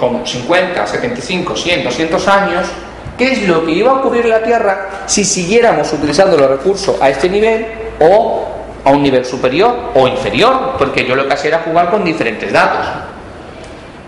con 0.00 0.26
50, 0.26 0.86
75, 0.86 1.54
100, 1.54 1.84
200 1.84 2.28
años 2.28 2.66
qué 3.20 3.32
es 3.32 3.46
lo 3.46 3.66
que 3.66 3.72
iba 3.72 3.90
a 3.90 3.94
ocurrir 3.96 4.24
en 4.24 4.30
la 4.30 4.42
Tierra 4.42 4.88
si 5.04 5.24
siguiéramos 5.24 5.92
utilizando 5.92 6.38
los 6.38 6.48
recursos 6.48 6.96
a 7.02 7.10
este 7.10 7.28
nivel 7.28 7.66
o 8.00 8.48
a 8.82 8.90
un 8.90 9.02
nivel 9.02 9.26
superior 9.26 9.90
o 9.94 10.08
inferior, 10.08 10.76
porque 10.78 11.04
yo 11.04 11.14
lo 11.14 11.28
que 11.28 11.34
hacía 11.34 11.48
era 11.48 11.58
jugar 11.58 11.90
con 11.90 12.02
diferentes 12.02 12.50
datos. 12.50 12.86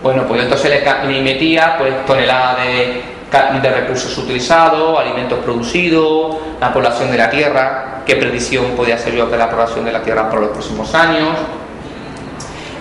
Bueno, 0.03 0.25
pues 0.27 0.39
yo 0.39 0.45
entonces 0.45 0.71
le, 0.71 1.13
le 1.13 1.21
metía 1.21 1.77
pues 1.79 2.07
toneladas 2.07 2.57
de, 2.65 3.03
de 3.61 3.71
recursos 3.71 4.17
utilizados, 4.17 4.99
alimentos 4.99 5.41
producidos, 5.41 6.37
la 6.59 6.73
población 6.73 7.11
de 7.11 7.19
la 7.19 7.29
Tierra, 7.29 8.01
qué 8.07 8.17
predicción 8.17 8.71
podía 8.75 8.95
hacer 8.95 9.15
yo 9.15 9.27
de 9.27 9.37
la 9.37 9.51
población 9.51 9.85
de 9.85 9.93
la 9.93 10.03
Tierra 10.03 10.31
por 10.31 10.41
los 10.41 10.51
próximos 10.53 10.95
años. 10.95 11.37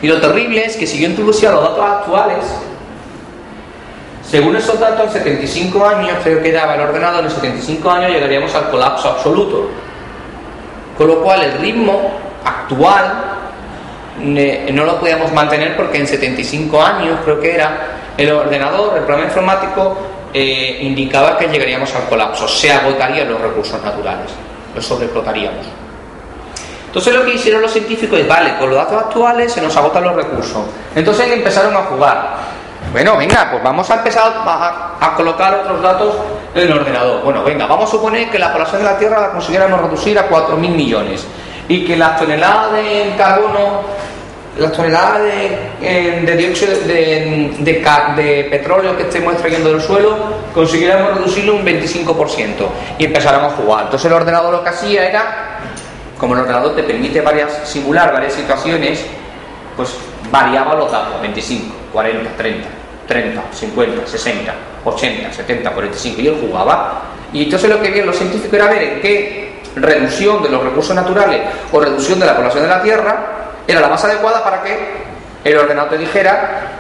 Y 0.02 0.08
lo 0.08 0.22
terrible 0.22 0.66
es 0.66 0.78
que 0.78 0.88
si 0.88 0.98
yo 0.98 1.10
introducía 1.10 1.52
los 1.52 1.62
datos 1.62 1.86
actuales, 1.86 2.46
según 4.32 4.56
esos 4.56 4.80
datos, 4.80 5.08
en 5.08 5.12
75 5.12 5.86
años, 5.86 6.18
creo 6.24 6.42
que 6.42 6.52
daba 6.52 6.76
el 6.76 6.82
ordenador, 6.82 7.24
en 7.26 7.30
75 7.30 7.92
años 7.92 8.12
llegaríamos 8.12 8.56
al 8.56 8.70
colapso 8.70 9.10
absoluto. 9.10 9.68
Con 10.98 11.08
lo 11.08 11.22
cual 11.22 11.44
el 11.44 11.54
ritmo 11.60 12.12
actual 12.46 13.14
ne- 14.20 14.72
no 14.72 14.86
lo 14.86 15.00
podíamos 15.00 15.32
mantener 15.34 15.76
porque 15.76 15.98
en 15.98 16.08
75 16.08 16.82
años, 16.82 17.20
creo 17.26 17.40
que 17.40 17.54
era, 17.56 17.98
el 18.18 18.32
ordenador, 18.32 18.98
el 18.98 19.04
programa 19.04 19.28
informático, 19.28 19.98
eh, 20.34 20.80
indicaba 20.82 21.38
que 21.38 21.48
llegaríamos 21.48 21.94
al 21.96 22.04
colapso, 22.04 22.48
se 22.48 22.72
agotarían 22.72 23.30
los 23.30 23.42
recursos 23.42 23.82
naturales, 23.84 24.32
los 24.74 24.86
sobreexplotaríamos. 24.86 25.66
Entonces 26.88 27.14
lo 27.16 27.24
que 27.26 27.34
hicieron 27.36 27.62
los 27.62 27.72
científicos 27.72 28.20
es, 28.20 28.28
vale, 28.28 28.58
con 28.58 28.70
los 28.70 28.78
datos 28.78 29.02
actuales 29.04 29.52
se 29.52 29.62
nos 29.62 29.76
agotan 29.78 30.04
los 30.04 30.16
recursos. 30.16 30.62
Entonces 30.96 31.32
empezaron 31.32 31.76
a 31.76 31.80
jugar. 31.84 32.51
Bueno, 32.92 33.16
venga, 33.16 33.48
pues 33.50 33.64
vamos 33.64 33.90
a 33.90 33.96
empezar 33.96 34.34
a, 34.46 35.14
colocar 35.16 35.54
otros 35.56 35.82
datos 35.82 36.16
en 36.54 36.64
el 36.64 36.74
ordenador. 36.74 37.24
Bueno, 37.24 37.42
venga, 37.42 37.66
vamos 37.66 37.88
a 37.88 37.92
suponer 37.92 38.30
que 38.30 38.38
la 38.38 38.52
población 38.52 38.84
de 38.84 38.90
la 38.90 38.98
Tierra 38.98 39.22
la 39.22 39.32
consiguiéramos 39.32 39.80
reducir 39.82 40.20
a 40.20 40.30
4.000 40.30 40.58
millones 40.58 41.26
y 41.70 41.86
que 41.86 41.96
las 41.96 42.20
toneladas 42.20 42.74
de 42.74 43.14
carbono, 43.18 43.84
las 44.58 44.74
toneladas 44.74 45.22
de, 45.24 45.58
eh, 45.82 46.36
dióxido 46.38 46.74
de 46.86 48.48
petróleo 48.52 48.98
que 48.98 49.04
estemos 49.04 49.34
extrayendo 49.34 49.72
del 49.72 49.82
suelo, 49.82 50.18
consiguiéramos 50.54 51.16
reducirlo 51.16 51.56
un 51.56 51.66
25% 51.66 52.68
y 52.98 53.06
empezáramos 53.06 53.54
a 53.54 53.56
jugar. 53.56 53.86
Entonces 53.86 54.12
el 54.12 54.18
ordenador 54.18 54.52
lo 54.52 54.64
que 54.64 54.70
hacía 54.70 55.08
era 55.08 55.60
como 56.18 56.34
el 56.34 56.42
ordenador 56.42 56.76
te 56.76 56.84
permite 56.84 57.22
varias, 57.22 57.54
simular 57.64 58.12
varias 58.12 58.34
situaciones, 58.34 59.06
pues 59.78 59.96
variaba 60.30 60.76
los 60.76 60.92
datos, 60.92 61.22
25, 61.22 61.74
40, 61.94 62.38
30, 62.38 62.81
30, 63.08 63.42
50, 63.52 64.08
60, 64.08 64.54
80, 64.86 65.34
70, 65.34 65.72
45, 65.72 66.22
y 66.22 66.28
él 66.28 66.38
jugaba. 66.42 67.04
Y 67.34 67.44
entonces 67.44 67.70
lo 67.70 67.82
que 67.82 67.90
vieron 67.90 68.08
los 68.08 68.18
científicos 68.18 68.54
era 68.54 68.68
ver 68.68 68.84
en 68.84 69.02
qué 69.02 69.62
reducción 69.76 70.44
de 70.44 70.50
los 70.50 70.64
recursos 70.64 70.96
naturales 70.96 71.42
o 71.72 71.80
reducción 71.80 72.20
de 72.20 72.26
la 72.26 72.36
población 72.36 72.64
de 72.64 72.70
la 72.70 72.82
Tierra 72.82 73.26
era 73.68 73.80
la 73.80 73.88
más 73.88 74.04
adecuada 74.04 74.44
para 74.44 74.62
que 74.64 74.78
el 75.44 75.58
ordenador 75.58 75.92
te 75.92 75.98
dijera 75.98 76.72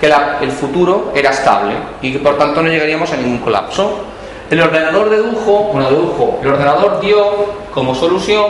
que 0.00 0.06
el 0.44 0.50
futuro 0.52 1.12
era 1.14 1.30
estable 1.30 1.74
y 2.02 2.12
que 2.12 2.18
por 2.18 2.36
tanto 2.36 2.62
no 2.62 2.68
llegaríamos 2.68 3.10
a 3.12 3.16
ningún 3.16 3.38
colapso. 3.38 4.04
El 4.50 4.60
ordenador 4.60 5.10
dedujo, 5.10 5.70
bueno, 5.72 5.90
dedujo, 5.90 6.38
el 6.42 6.48
ordenador 6.48 7.00
dio 7.00 7.54
como 7.72 7.94
solución 7.94 8.44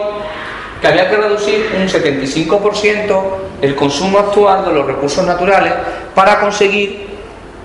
que 0.81 0.89
había 0.89 1.09
que 1.09 1.17
reducir 1.17 1.71
un 1.75 1.89
75% 1.89 3.21
el 3.63 3.75
consumo 3.75 4.19
actual 4.19 4.67
de 4.67 4.73
los 4.73 4.87
recursos 4.87 5.25
naturales 5.25 5.73
para 6.15 6.39
conseguir 6.41 7.06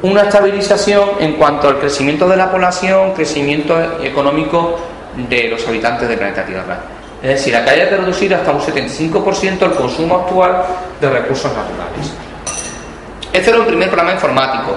una 0.03 0.23
estabilización 0.23 1.09
en 1.19 1.33
cuanto 1.33 1.67
al 1.67 1.79
crecimiento 1.79 2.27
de 2.27 2.35
la 2.35 2.49
población, 2.49 3.13
crecimiento 3.13 3.79
económico 4.01 4.79
de 5.15 5.49
los 5.49 5.67
habitantes 5.67 6.07
del 6.07 6.17
planeta 6.17 6.45
Tierra. 6.45 6.79
Es 7.21 7.29
decir, 7.29 7.55
acá 7.55 7.71
hay 7.71 7.87
que 7.87 7.97
reducir 7.97 8.33
hasta 8.33 8.51
un 8.51 8.59
75% 8.59 9.61
el 9.61 9.71
consumo 9.73 10.15
actual 10.15 10.63
de 10.99 11.09
recursos 11.09 11.51
naturales. 11.53 12.11
Este 13.31 13.49
era 13.49 13.59
un 13.59 13.65
primer 13.65 13.89
programa 13.89 14.13
informático. 14.13 14.75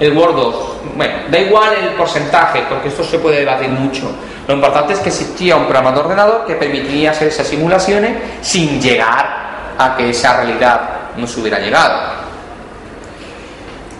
El 0.00 0.16
Word 0.16 0.36
2. 0.36 0.66
Bueno, 0.96 1.14
da 1.30 1.38
igual 1.38 1.74
el 1.82 1.88
porcentaje, 1.90 2.64
porque 2.68 2.88
esto 2.88 3.04
se 3.04 3.18
puede 3.18 3.40
debatir 3.40 3.68
mucho. 3.68 4.10
Lo 4.48 4.54
importante 4.54 4.94
es 4.94 5.00
que 5.00 5.08
existía 5.08 5.56
un 5.56 5.64
programa 5.64 5.92
de 5.92 6.00
ordenador 6.00 6.46
que 6.46 6.54
permitía 6.54 7.10
hacer 7.10 7.28
esas 7.28 7.46
simulaciones 7.46 8.12
sin 8.40 8.80
llegar 8.80 9.74
a 9.78 9.96
que 9.96 10.10
esa 10.10 10.36
realidad 10.38 10.80
no 11.16 11.26
se 11.26 11.40
hubiera 11.40 11.58
llegado. 11.58 12.25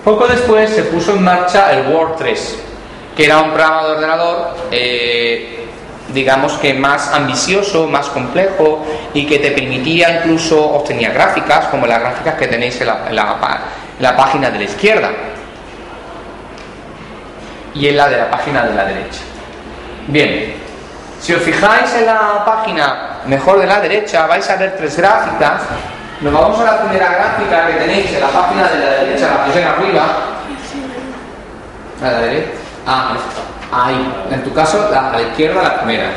Poco 0.06 0.28
después 0.28 0.70
se 0.70 0.84
puso 0.84 1.14
en 1.16 1.24
marcha 1.24 1.72
el 1.72 1.92
Word 1.92 2.14
3, 2.18 2.62
que 3.16 3.24
era 3.24 3.38
un 3.38 3.50
programa 3.50 3.82
de 3.82 3.90
ordenador, 3.90 4.56
eh, 4.70 5.66
digamos 6.14 6.52
que 6.58 6.74
más 6.74 7.12
ambicioso, 7.12 7.88
más 7.88 8.06
complejo 8.10 8.86
y 9.12 9.26
que 9.26 9.40
te 9.40 9.50
permitía 9.50 10.20
incluso 10.20 10.64
obtener 10.64 11.12
gráficas, 11.12 11.66
como 11.72 11.88
las 11.88 11.98
gráficas 11.98 12.36
que 12.36 12.46
tenéis 12.46 12.80
en 12.82 12.86
la, 12.86 13.06
en 13.08 13.16
la, 13.16 13.58
en 13.98 14.02
la 14.04 14.16
página 14.16 14.48
de 14.48 14.58
la 14.58 14.64
izquierda 14.66 15.10
y 17.74 17.88
en 17.88 17.96
la 17.96 18.08
de 18.08 18.16
la 18.18 18.30
página 18.30 18.62
de 18.62 18.74
la 18.76 18.84
derecha. 18.84 19.22
Bien, 20.06 20.54
si 21.20 21.34
os 21.34 21.42
fijáis 21.42 21.92
en 21.94 22.06
la 22.06 22.44
página 22.44 23.22
mejor 23.26 23.58
de 23.58 23.66
la 23.66 23.80
derecha, 23.80 24.24
vais 24.28 24.48
a 24.48 24.54
ver 24.54 24.76
tres 24.76 24.96
gráficas. 24.96 25.62
Nos 26.20 26.32
vamos 26.32 26.58
a 26.60 26.64
la 26.64 26.80
primera 26.82 27.12
gráfica 27.12 27.66
que 27.66 27.74
tenéis 27.74 28.10
en 28.14 28.20
la 28.20 28.28
página 28.28 28.68
de 28.68 28.78
la 28.78 28.90
derecha, 29.02 29.28
la 29.34 29.44
primera 29.44 29.72
arriba. 29.72 30.02
A 32.02 32.04
la 32.04 32.20
derecha. 32.20 32.50
Ah, 32.86 33.16
ahí. 33.70 34.12
En 34.30 34.42
tu 34.42 34.52
caso, 34.54 34.88
la, 34.90 35.10
a 35.10 35.12
la 35.12 35.22
izquierda, 35.22 35.62
la 35.62 35.76
primera. 35.80 36.10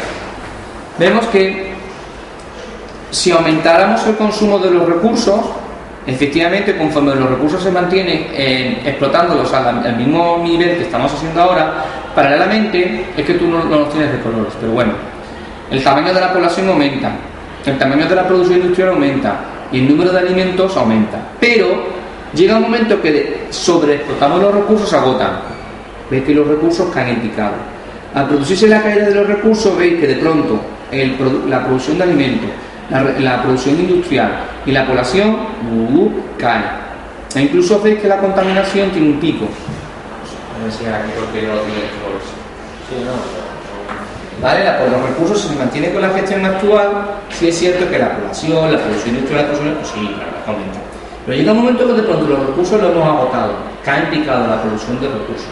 Vemos 0.98 1.25
que 1.27 1.74
si 3.12 3.32
aumentáramos 3.32 4.06
el 4.08 4.15
consumo 4.15 4.60
de 4.60 4.72
los 4.72 4.88
recursos, 4.88 5.41
efectivamente, 6.08 6.77
conforme 6.77 7.15
los 7.15 7.29
recursos 7.29 7.62
se 7.62 7.72
mantienen 7.72 8.27
eh, 8.32 8.82
explotándolos 8.86 9.51
al, 9.53 9.86
al, 9.86 9.96
mismo 9.98 10.39
nivel 10.41 10.77
que 10.77 10.84
estamos 10.84 11.12
haciendo 11.13 11.41
ahora, 11.41 11.84
paralelamente, 12.15 13.06
es 13.18 13.25
que 13.25 13.34
tú 13.34 13.48
no, 13.48 13.65
no, 13.65 13.79
los 13.79 13.89
tienes 13.89 14.13
de 14.13 14.20
colores, 14.20 14.53
pero 14.62 14.72
bueno, 14.72 14.94
el 15.70 15.84
tamaño 15.84 16.13
de 16.13 16.22
la 16.22 16.32
población 16.32 16.70
aumenta, 16.70 17.12
el 17.65 17.77
tamaño 17.77 18.08
de 18.08 18.15
la 18.15 18.27
producción 18.27 18.60
industrial 18.60 18.89
aumenta 18.89 19.59
y 19.72 19.80
el 19.80 19.90
número 19.90 20.12
de 20.12 20.20
alimentos 20.20 20.76
aumenta. 20.78 21.20
Pero 21.40 21.84
llega 22.34 22.58
un 22.58 22.64
momento 22.64 23.02
que 23.02 23.48
sobreexplotamos 23.50 24.42
los 24.42 24.54
recursos, 24.54 24.94
agotan. 24.94 25.40
Veis 26.10 26.24
que 26.24 26.34
los 26.34 26.48
recursos 26.48 26.90
caen 26.94 27.10
en 27.10 27.22
picado. 27.22 27.54
Al 28.14 28.28
producirse 28.28 28.68
la 28.68 28.82
caída 28.82 29.06
de 29.06 29.16
los 29.16 29.28
recursos, 29.28 29.78
veis 29.78 30.00
que 30.00 30.08
de 30.08 30.16
pronto 30.16 30.60
el, 30.92 31.16
la 31.48 31.64
producción 31.66 31.98
de 31.98 32.04
alimentos 32.04 32.50
la, 32.90 33.04
la, 33.04 33.42
producción 33.44 33.80
industrial 33.80 34.32
y 34.66 34.72
la 34.72 34.88
población 34.88 35.38
uh, 35.72 36.12
cae. 36.38 36.64
E 37.36 37.42
incluso 37.42 37.80
veis 37.82 38.00
que 38.00 38.08
la 38.08 38.18
contaminación 38.18 38.90
tiene 38.90 39.10
un 39.10 39.20
pico. 39.20 39.46
A 39.46 40.64
ver 40.64 40.72
si 40.72 40.86
aquí 40.86 41.12
porque 41.16 41.46
no 41.46 41.56
lo 41.56 41.62
tiene 41.62 41.82
sí, 42.90 42.96
no. 43.06 43.49
¿Vale? 44.41 44.63
Los 44.63 45.01
recursos 45.01 45.41
se 45.41 45.55
mantiene 45.55 45.91
con 45.91 46.01
la 46.01 46.10
gestión 46.10 46.46
actual, 46.46 46.88
sí 47.29 47.50
es 47.50 47.58
cierto 47.58 47.89
que 47.89 48.00
la 48.00 48.15
población, 48.15 48.72
la 48.72 48.79
producción 48.79 49.15
industrial, 49.15 49.48
la 49.51 49.74
pues 49.75 49.88
sí, 49.89 50.00
claro, 50.15 50.31
aumenta. 50.48 50.79
Pero 51.25 51.38
llega 51.38 51.51
un 51.51 51.58
momento 51.60 51.88
que 51.88 51.93
de 51.93 52.03
pronto 52.03 52.27
los 52.27 52.48
recursos 52.48 52.81
los 52.81 52.91
hemos 52.91 53.05
agotado, 53.05 53.53
cae 53.84 54.03
en 54.03 54.10
picado 54.10 54.48
la 54.48 54.62
producción 54.62 55.00
de 55.01 55.08
recursos. 55.08 55.50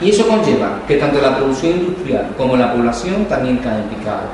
Y 0.00 0.10
eso 0.10 0.26
conlleva 0.28 0.78
que 0.86 0.96
tanto 0.96 1.20
la 1.20 1.36
producción 1.36 1.72
industrial 1.72 2.28
como 2.36 2.56
la 2.56 2.72
población 2.72 3.24
también 3.26 3.58
cae 3.58 3.78
en 3.78 3.88
picado. 3.88 4.30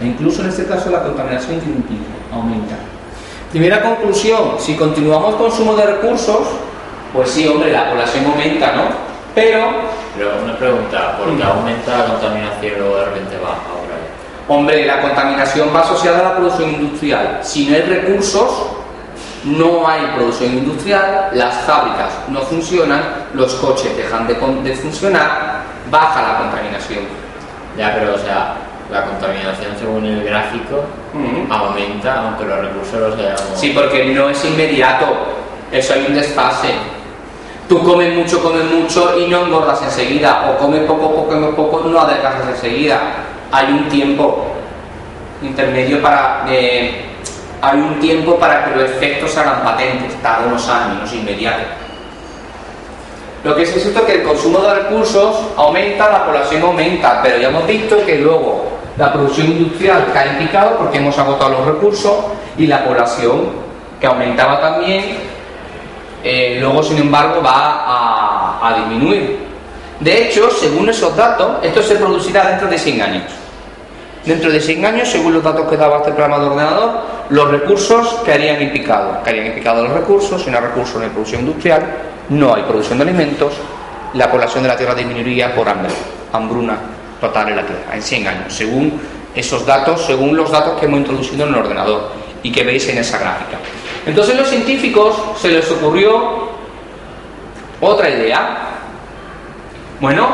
E 0.00 0.06
incluso 0.06 0.42
en 0.42 0.48
este 0.48 0.66
caso 0.66 0.90
la 0.90 1.02
contaminación 1.02 1.60
aumenta. 2.32 2.76
Primera 3.50 3.82
conclusión, 3.82 4.54
si 4.58 4.74
continuamos 4.74 5.34
consumo 5.34 5.74
de 5.74 5.86
recursos, 5.86 6.46
pues 7.12 7.30
sí, 7.30 7.48
hombre, 7.48 7.72
la 7.72 7.90
población 7.90 8.26
aumenta, 8.26 8.72
¿no? 8.76 8.82
Pero... 9.34 9.97
Pero 10.18 10.30
una 10.42 10.56
pregunta, 10.58 11.16
¿por 11.16 11.36
qué 11.36 11.44
aumenta 11.44 11.98
la 11.98 12.04
contaminación 12.06 12.72
y 12.74 12.76
luego 12.76 12.96
de 12.96 13.04
repente 13.04 13.36
baja 13.36 13.62
ahora? 13.70 13.96
Hombre, 14.48 14.84
la 14.84 15.00
contaminación 15.00 15.68
va 15.74 15.80
asociada 15.80 16.18
a 16.18 16.22
la 16.24 16.36
producción 16.36 16.70
industrial. 16.70 17.38
Si 17.42 17.66
no 17.68 17.76
hay 17.76 17.82
recursos, 17.82 18.50
no 19.44 19.86
hay 19.86 20.06
producción 20.16 20.54
industrial, 20.54 21.28
las 21.34 21.54
fábricas 21.64 22.10
no 22.28 22.40
funcionan, 22.40 23.00
los 23.34 23.54
coches 23.54 23.96
dejan 23.96 24.26
de, 24.26 24.34
de 24.34 24.74
funcionar, 24.74 25.62
baja 25.88 26.22
la 26.22 26.38
contaminación. 26.38 27.04
Ya, 27.76 27.94
pero 27.94 28.14
o 28.14 28.18
sea, 28.18 28.56
la 28.90 29.04
contaminación 29.04 29.76
según 29.78 30.04
el 30.04 30.24
gráfico 30.24 30.82
uh 31.14 31.18
-huh. 31.18 31.52
aumenta, 31.54 32.22
aunque 32.22 32.44
los 32.44 32.58
recursos 32.58 33.00
los 33.00 33.14
hayamos... 33.18 33.40
Sí, 33.54 33.70
porque 33.72 34.06
no 34.06 34.30
es 34.30 34.44
inmediato, 34.44 35.06
eso 35.70 35.92
hay 35.94 36.06
un 36.08 36.14
desfase. 36.14 36.74
Tú 37.68 37.82
comes 37.82 38.14
mucho, 38.16 38.42
comes 38.42 38.64
mucho 38.64 39.18
y 39.18 39.26
no 39.26 39.44
engordas 39.44 39.82
enseguida, 39.82 40.50
o 40.50 40.56
comes 40.56 40.80
poco, 40.84 41.10
poco, 41.14 41.28
comes 41.28 41.54
poco, 41.54 41.80
no 41.86 42.00
adelgazas 42.00 42.48
enseguida. 42.48 42.98
Hay 43.52 43.66
un 43.70 43.88
tiempo 43.88 44.46
intermedio 45.42 46.00
para... 46.00 46.44
Eh, 46.48 47.04
hay 47.60 47.78
un 47.78 47.98
tiempo 47.98 48.38
para 48.38 48.64
que 48.64 48.76
los 48.76 48.90
efectos 48.90 49.32
se 49.32 49.40
hagan 49.40 49.62
patentes, 49.64 50.14
tarda 50.22 50.46
unos 50.46 50.68
años, 50.68 50.98
no 51.00 51.04
es 51.04 51.12
inmediato. 51.12 51.64
Lo 53.44 53.54
que 53.54 53.62
es 53.62 53.72
cierto 53.72 54.00
es 54.00 54.06
que 54.06 54.14
el 54.14 54.22
consumo 54.22 54.60
de 54.60 54.74
recursos 54.74 55.36
aumenta, 55.56 56.08
la 56.10 56.24
población 56.24 56.62
aumenta, 56.62 57.20
pero 57.22 57.38
ya 57.38 57.48
hemos 57.48 57.66
visto 57.66 58.04
que 58.06 58.16
luego 58.16 58.64
la 58.96 59.12
producción 59.12 59.48
industrial 59.48 60.06
cae 60.12 60.30
en 60.30 60.38
picado 60.38 60.76
porque 60.78 60.98
hemos 60.98 61.18
agotado 61.18 61.50
los 61.50 61.66
recursos 61.66 62.16
y 62.56 62.66
la 62.66 62.84
población, 62.84 63.50
que 64.00 64.06
aumentaba 64.06 64.60
también, 64.60 65.27
eh, 66.22 66.58
luego 66.60 66.82
sin 66.82 66.98
embargo 66.98 67.42
va 67.42 68.60
a, 68.60 68.74
disminuir. 68.78 69.38
De 70.00 70.24
hecho, 70.24 70.50
según 70.50 70.88
esos 70.88 71.16
datos, 71.16 71.58
esto 71.62 71.82
se 71.82 71.96
producirá 71.96 72.46
dentro 72.48 72.68
de 72.68 72.78
100 72.78 73.02
años. 73.02 73.24
Dentro 74.24 74.50
de 74.50 74.60
100 74.60 74.84
años, 74.84 75.08
según 75.08 75.32
los 75.32 75.42
datos 75.42 75.68
que 75.68 75.76
daba 75.76 75.98
este 75.98 76.12
programa 76.12 76.38
de 76.38 76.46
ordenador, 76.46 76.90
los 77.30 77.50
recursos 77.50 78.20
caerían 78.24 78.60
en 78.60 78.72
picado. 78.72 79.22
Caerían 79.24 79.46
en 79.46 79.54
picado 79.54 79.84
los 79.84 79.92
recursos, 79.92 80.42
si 80.42 80.50
no 80.50 80.58
hay 80.58 80.64
recursos 80.64 81.00
no 81.00 81.08
producción 81.08 81.40
industrial, 81.40 81.82
no 82.28 82.54
hay 82.54 82.62
producción 82.62 82.98
de 82.98 83.04
alimentos, 83.04 83.54
la 84.14 84.30
población 84.30 84.62
de 84.62 84.68
la 84.68 84.76
Tierra 84.76 84.94
disminuiría 84.94 85.54
por 85.54 85.68
hambre, 85.68 85.90
hambruna 86.32 86.78
total 87.20 87.48
en 87.48 87.56
la 87.56 87.62
Tierra, 87.62 87.94
en 87.94 88.02
100 88.02 88.26
años, 88.26 88.54
según 88.54 89.00
esos 89.34 89.64
datos, 89.66 90.04
según 90.06 90.36
los 90.36 90.50
datos 90.50 90.78
que 90.78 90.86
hemos 90.86 91.00
introducido 91.00 91.46
en 91.46 91.54
el 91.54 91.60
ordenador 91.60 92.10
y 92.42 92.52
que 92.52 92.64
veis 92.64 92.88
en 92.88 92.98
esa 92.98 93.18
gráfica. 93.18 93.58
Entonces 94.06 94.36
los 94.36 94.48
científicos 94.48 95.16
se 95.40 95.48
les 95.48 95.70
ocurrió 95.70 96.48
otra 97.80 98.08
idea. 98.08 98.58
Bueno, 100.00 100.28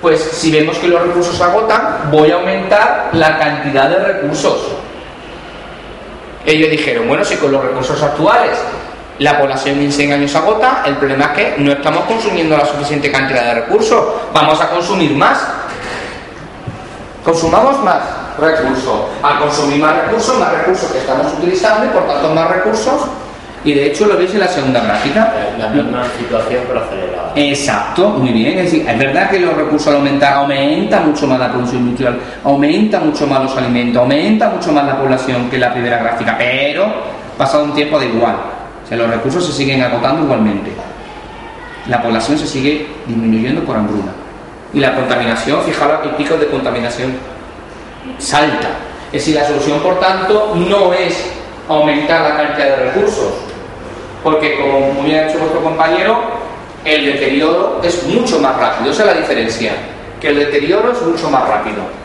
pues 0.00 0.20
si 0.20 0.50
vemos 0.50 0.78
que 0.78 0.88
los 0.88 1.02
recursos 1.02 1.36
se 1.36 1.42
agotan, 1.42 2.10
voy 2.10 2.30
a 2.30 2.36
aumentar 2.36 3.10
la 3.12 3.38
cantidad 3.38 3.88
de 3.88 4.12
recursos. 4.12 4.68
Ellos 6.44 6.70
dijeron, 6.70 7.06
bueno, 7.06 7.24
si 7.24 7.36
con 7.36 7.52
los 7.52 7.62
recursos 7.62 8.02
actuales 8.02 8.58
la 9.18 9.38
población 9.38 9.78
en 9.78 9.92
100 9.92 10.12
años 10.12 10.32
se 10.32 10.38
agota, 10.38 10.82
el 10.84 10.96
problema 10.96 11.26
es 11.26 11.30
que 11.32 11.54
no 11.58 11.70
estamos 11.70 12.04
consumiendo 12.06 12.56
la 12.56 12.66
suficiente 12.66 13.12
cantidad 13.12 13.44
de 13.44 13.54
recursos, 13.60 14.04
vamos 14.32 14.60
a 14.60 14.70
consumir 14.70 15.14
más. 15.14 15.38
Consumamos 17.22 17.78
más 17.84 18.21
recursos. 18.38 19.00
Al 19.22 19.38
consumir 19.38 19.80
más 19.80 19.96
recursos, 20.04 20.38
más 20.38 20.52
recursos 20.52 20.90
que 20.90 20.98
estamos 20.98 21.26
utilizando 21.38 21.86
y 21.86 21.88
por 21.88 22.06
tanto 22.06 22.34
más 22.34 22.50
recursos. 22.50 23.02
Y 23.64 23.74
de 23.74 23.86
hecho 23.86 24.06
lo 24.06 24.16
veis 24.16 24.32
en 24.34 24.40
la 24.40 24.48
segunda 24.48 24.80
gráfica. 24.80 25.32
La 25.58 25.68
misma 25.68 26.04
situación 26.18 26.64
pero 26.66 26.84
acelerada. 26.84 27.32
Exacto, 27.36 28.08
muy 28.10 28.30
bien. 28.30 28.58
Es 28.58 28.64
decir, 28.64 28.88
es 28.88 28.98
verdad 28.98 29.30
que 29.30 29.38
los 29.38 29.54
recursos 29.54 29.88
al 29.88 29.96
aumentar 29.96 30.32
aumenta 30.34 31.00
mucho 31.00 31.26
más 31.26 31.38
la 31.38 31.50
producción 31.50 31.82
industrial, 31.82 32.18
aumenta 32.42 32.98
mucho 32.98 33.26
más 33.26 33.42
los 33.42 33.56
alimentos, 33.56 34.02
aumenta 34.02 34.48
mucho 34.48 34.72
más 34.72 34.84
la 34.84 34.98
población 34.98 35.48
que 35.48 35.58
la 35.58 35.72
primera 35.72 35.98
gráfica, 35.98 36.36
pero 36.36 36.86
pasado 37.38 37.64
un 37.64 37.74
tiempo 37.74 37.98
da 37.98 38.04
igual. 38.04 38.36
O 38.84 38.88
sea, 38.88 38.98
los 38.98 39.08
recursos 39.08 39.46
se 39.46 39.52
siguen 39.52 39.80
agotando 39.82 40.24
igualmente. 40.24 40.72
La 41.88 42.02
población 42.02 42.38
se 42.38 42.46
sigue 42.46 42.88
disminuyendo 43.06 43.62
por 43.62 43.76
hambruna. 43.76 44.12
Y 44.74 44.80
la 44.80 44.94
contaminación, 44.94 45.62
fijaros 45.62 46.00
el 46.04 46.10
pico 46.12 46.36
de 46.36 46.46
contaminación 46.46 47.12
salta. 48.18 48.68
Es 49.06 49.24
decir, 49.24 49.34
la 49.34 49.46
solución, 49.46 49.80
por 49.80 50.00
tanto, 50.00 50.52
no 50.54 50.92
es 50.94 51.30
aumentar 51.68 52.22
la 52.22 52.36
cantidad 52.36 52.76
de 52.76 52.90
recursos, 52.90 53.32
porque 54.22 54.58
como 54.60 54.92
muy 54.92 55.10
bien 55.10 55.24
ha 55.24 55.26
dicho 55.26 55.38
vuestro 55.38 55.62
compañero, 55.62 56.18
el 56.84 57.06
deterioro 57.06 57.80
es 57.82 58.02
mucho 58.04 58.38
más 58.40 58.56
rápido. 58.56 58.90
Esa 58.90 59.02
es 59.02 59.14
la 59.14 59.20
diferencia, 59.20 59.72
que 60.20 60.28
el 60.28 60.38
deterioro 60.38 60.92
es 60.92 61.02
mucho 61.02 61.30
más 61.30 61.46
rápido. 61.46 62.02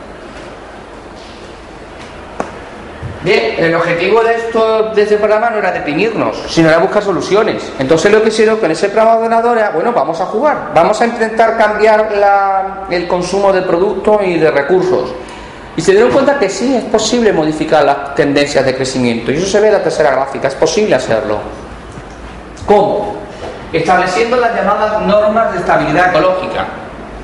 Bien, 3.24 3.56
el 3.58 3.76
objetivo 3.76 4.24
de, 4.24 4.36
esto, 4.36 4.92
de 4.94 5.02
este 5.02 5.18
programa 5.18 5.50
no 5.50 5.58
era 5.58 5.72
deprimirnos, 5.72 6.38
sino 6.48 6.70
era 6.70 6.78
buscar 6.78 7.04
soluciones. 7.04 7.74
Entonces 7.80 8.12
lo 8.12 8.22
que 8.22 8.30
hicieron 8.30 8.58
con 8.58 8.72
ese 8.72 8.88
programa 8.90 9.14
de 9.14 9.18
ordenador 9.18 9.58
era, 9.58 9.72
bueno, 9.72 9.92
vamos 9.92 10.22
a 10.22 10.28
jugar, 10.28 10.72
vamos 10.74 11.02
a 11.02 11.08
intentar 11.08 11.58
cambiar 11.58 12.16
la, 12.16 12.86
el 12.90 13.08
consumo 13.08 13.52
de 13.52 13.64
productos 13.64 14.22
y 14.24 14.38
de 14.38 14.52
recursos. 14.52 15.10
Y 15.78 15.82
se 15.82 15.92
dieron 15.92 16.12
cuenta 16.12 16.40
que 16.40 16.50
sí, 16.50 16.76
es 16.76 16.86
posible 16.86 17.32
modificar 17.32 17.86
las 17.86 18.16
tendencias 18.16 18.66
de 18.66 18.76
crecimiento. 18.76 19.32
Y 19.32 19.36
eso 19.36 19.46
se 19.46 19.60
ve 19.60 19.68
en 19.68 19.74
la 19.74 19.84
tercera 19.84 20.10
gráfica, 20.10 20.48
es 20.48 20.56
posible 20.56 20.96
hacerlo. 20.96 21.40
¿Cómo? 22.66 23.16
Estableciendo 23.72 24.38
las 24.38 24.56
llamadas 24.56 25.04
normas 25.04 25.54
de 25.54 25.60
estabilidad 25.60 26.10
ecológica, 26.10 26.66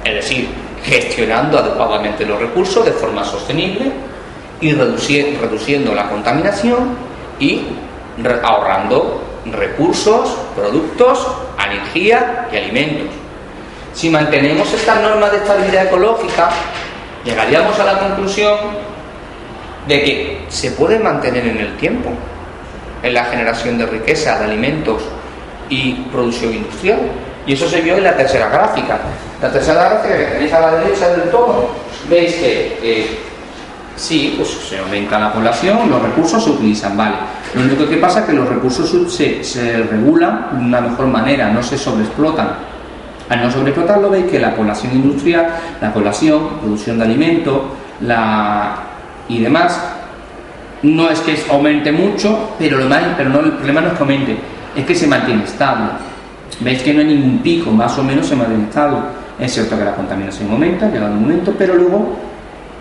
es 0.03 0.13
decir, 0.13 0.49
gestionando 0.83 1.57
adecuadamente 1.57 2.25
los 2.25 2.39
recursos 2.39 2.85
de 2.85 2.91
forma 2.91 3.23
sostenible 3.23 3.91
y 4.61 4.71
reduciendo 4.71 5.95
la 5.95 6.09
contaminación 6.09 6.95
y 7.39 7.65
ahorrando 8.43 9.23
recursos, 9.51 10.37
productos, 10.55 11.27
energía 11.65 12.47
y 12.51 12.57
alimentos. 12.57 13.07
Si 13.93 14.09
mantenemos 14.09 14.71
estas 14.71 15.01
normas 15.01 15.31
de 15.31 15.37
estabilidad 15.37 15.87
ecológica, 15.87 16.49
llegaríamos 17.25 17.79
a 17.79 17.85
la 17.85 17.99
conclusión 17.99 18.57
de 19.87 20.03
que 20.03 20.45
se 20.49 20.71
puede 20.71 20.99
mantener 20.99 21.45
en 21.47 21.57
el 21.57 21.77
tiempo 21.77 22.09
en 23.01 23.13
la 23.13 23.25
generación 23.25 23.77
de 23.77 23.85
riqueza, 23.85 24.39
de 24.39 24.45
alimentos 24.45 25.03
y 25.69 25.93
producción 26.11 26.53
industrial. 26.53 26.99
Y 27.45 27.53
eso 27.53 27.67
se 27.67 27.81
vio 27.81 27.97
en 27.97 28.05
la 28.05 28.15
tercera 28.15 28.47
gráfica. 28.47 28.97
La 29.41 29.51
tercera 29.51 29.89
gráfica 29.89 30.17
que 30.17 30.23
tenéis 30.23 30.53
a 30.53 30.61
la 30.61 30.75
derecha 30.75 31.09
del 31.09 31.29
todo, 31.29 31.69
veis 32.09 32.33
que 32.35 33.19
sí, 33.95 34.35
pues 34.37 34.49
se 34.49 34.79
aumenta 34.79 35.19
la 35.19 35.33
población, 35.33 35.89
los 35.89 36.01
recursos 36.01 36.43
se 36.43 36.49
utilizan, 36.51 36.95
vale. 36.95 37.15
Lo 37.53 37.61
único 37.61 37.87
que 37.87 37.97
pasa 37.97 38.21
es 38.21 38.25
que 38.25 38.33
los 38.33 38.47
recursos 38.47 38.89
se, 39.13 39.43
se 39.43 39.77
regulan 39.83 40.47
de 40.53 40.65
una 40.65 40.81
mejor 40.81 41.07
manera, 41.07 41.49
no 41.49 41.61
se 41.61 41.77
sobreexplotan. 41.77 42.72
Al 43.29 43.41
no 43.41 43.51
sobreexplotarlo 43.51 44.09
veis 44.09 44.25
que 44.25 44.39
la 44.39 44.53
población 44.53 44.93
industrial, 44.93 45.47
la 45.81 45.93
población, 45.93 46.59
producción 46.61 46.97
de 46.97 47.05
alimentos 47.05 47.61
la... 48.01 48.75
y 49.29 49.39
demás, 49.39 49.81
no 50.83 51.09
es 51.09 51.21
que 51.21 51.37
aumente 51.49 51.91
mucho, 51.91 52.51
pero, 52.59 52.77
lo 52.77 52.89
más, 52.89 53.01
pero 53.15 53.29
no, 53.29 53.39
el 53.39 53.53
problema 53.53 53.81
no 53.81 53.87
es 53.87 53.93
que 53.93 53.99
aumente, 53.99 54.37
es 54.75 54.85
que 54.85 54.95
se 54.95 55.07
mantiene 55.07 55.43
estable. 55.43 55.91
Veis 56.59 56.83
que 56.83 56.93
no 56.93 56.99
hay 56.99 57.07
ningún 57.07 57.39
pico, 57.39 57.71
más 57.71 57.97
o 57.97 58.03
menos 58.03 58.27
se 58.27 58.35
mantiene 58.35 58.65
estable. 58.65 58.97
Es 59.39 59.53
cierto 59.53 59.77
que 59.77 59.85
la 59.85 59.95
contaminación 59.95 60.51
aumenta, 60.51 60.89
llega 60.89 61.05
un 61.05 61.21
momento, 61.21 61.53
pero 61.57 61.75
luego 61.75 62.17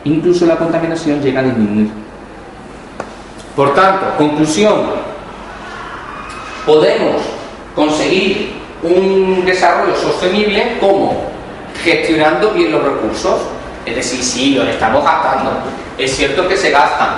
incluso 0.05 0.47
la 0.47 0.57
contaminación 0.57 1.23
llega 1.23 1.41
a 1.41 1.45
disminuir. 1.45 1.89
Por 3.55 3.75
tanto, 3.75 4.07
conclusión, 4.19 4.75
podemos 6.67 7.23
conseguir 7.75 8.52
un 8.83 9.45
desarrollo 9.45 9.95
sostenible 9.97 10.79
como 10.81 11.31
gestionando 11.83 12.51
bien 12.51 12.73
los 12.73 12.83
recursos. 12.83 13.41
Es 13.85 13.97
decir, 13.97 14.23
sí, 14.23 14.55
los 14.55 14.69
estamos 14.69 15.05
gastando. 15.05 15.51
Es 15.99 16.17
cierto 16.17 16.47
que 16.49 16.57
se 16.57 16.71
gastan, 16.71 17.11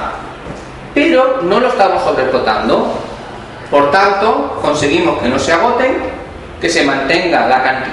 pero 0.94 1.40
no 1.42 1.60
lo 1.60 1.68
estamos 1.68 2.02
sobreexplotando. 2.02 2.94
Por 3.70 3.90
tanto, 3.90 4.58
conseguimos 4.62 5.20
que 5.20 5.28
no 5.28 5.38
se 5.38 5.52
agoten, 5.52 5.96
que 6.60 6.68
se 6.68 6.84
mantenga 6.84 7.46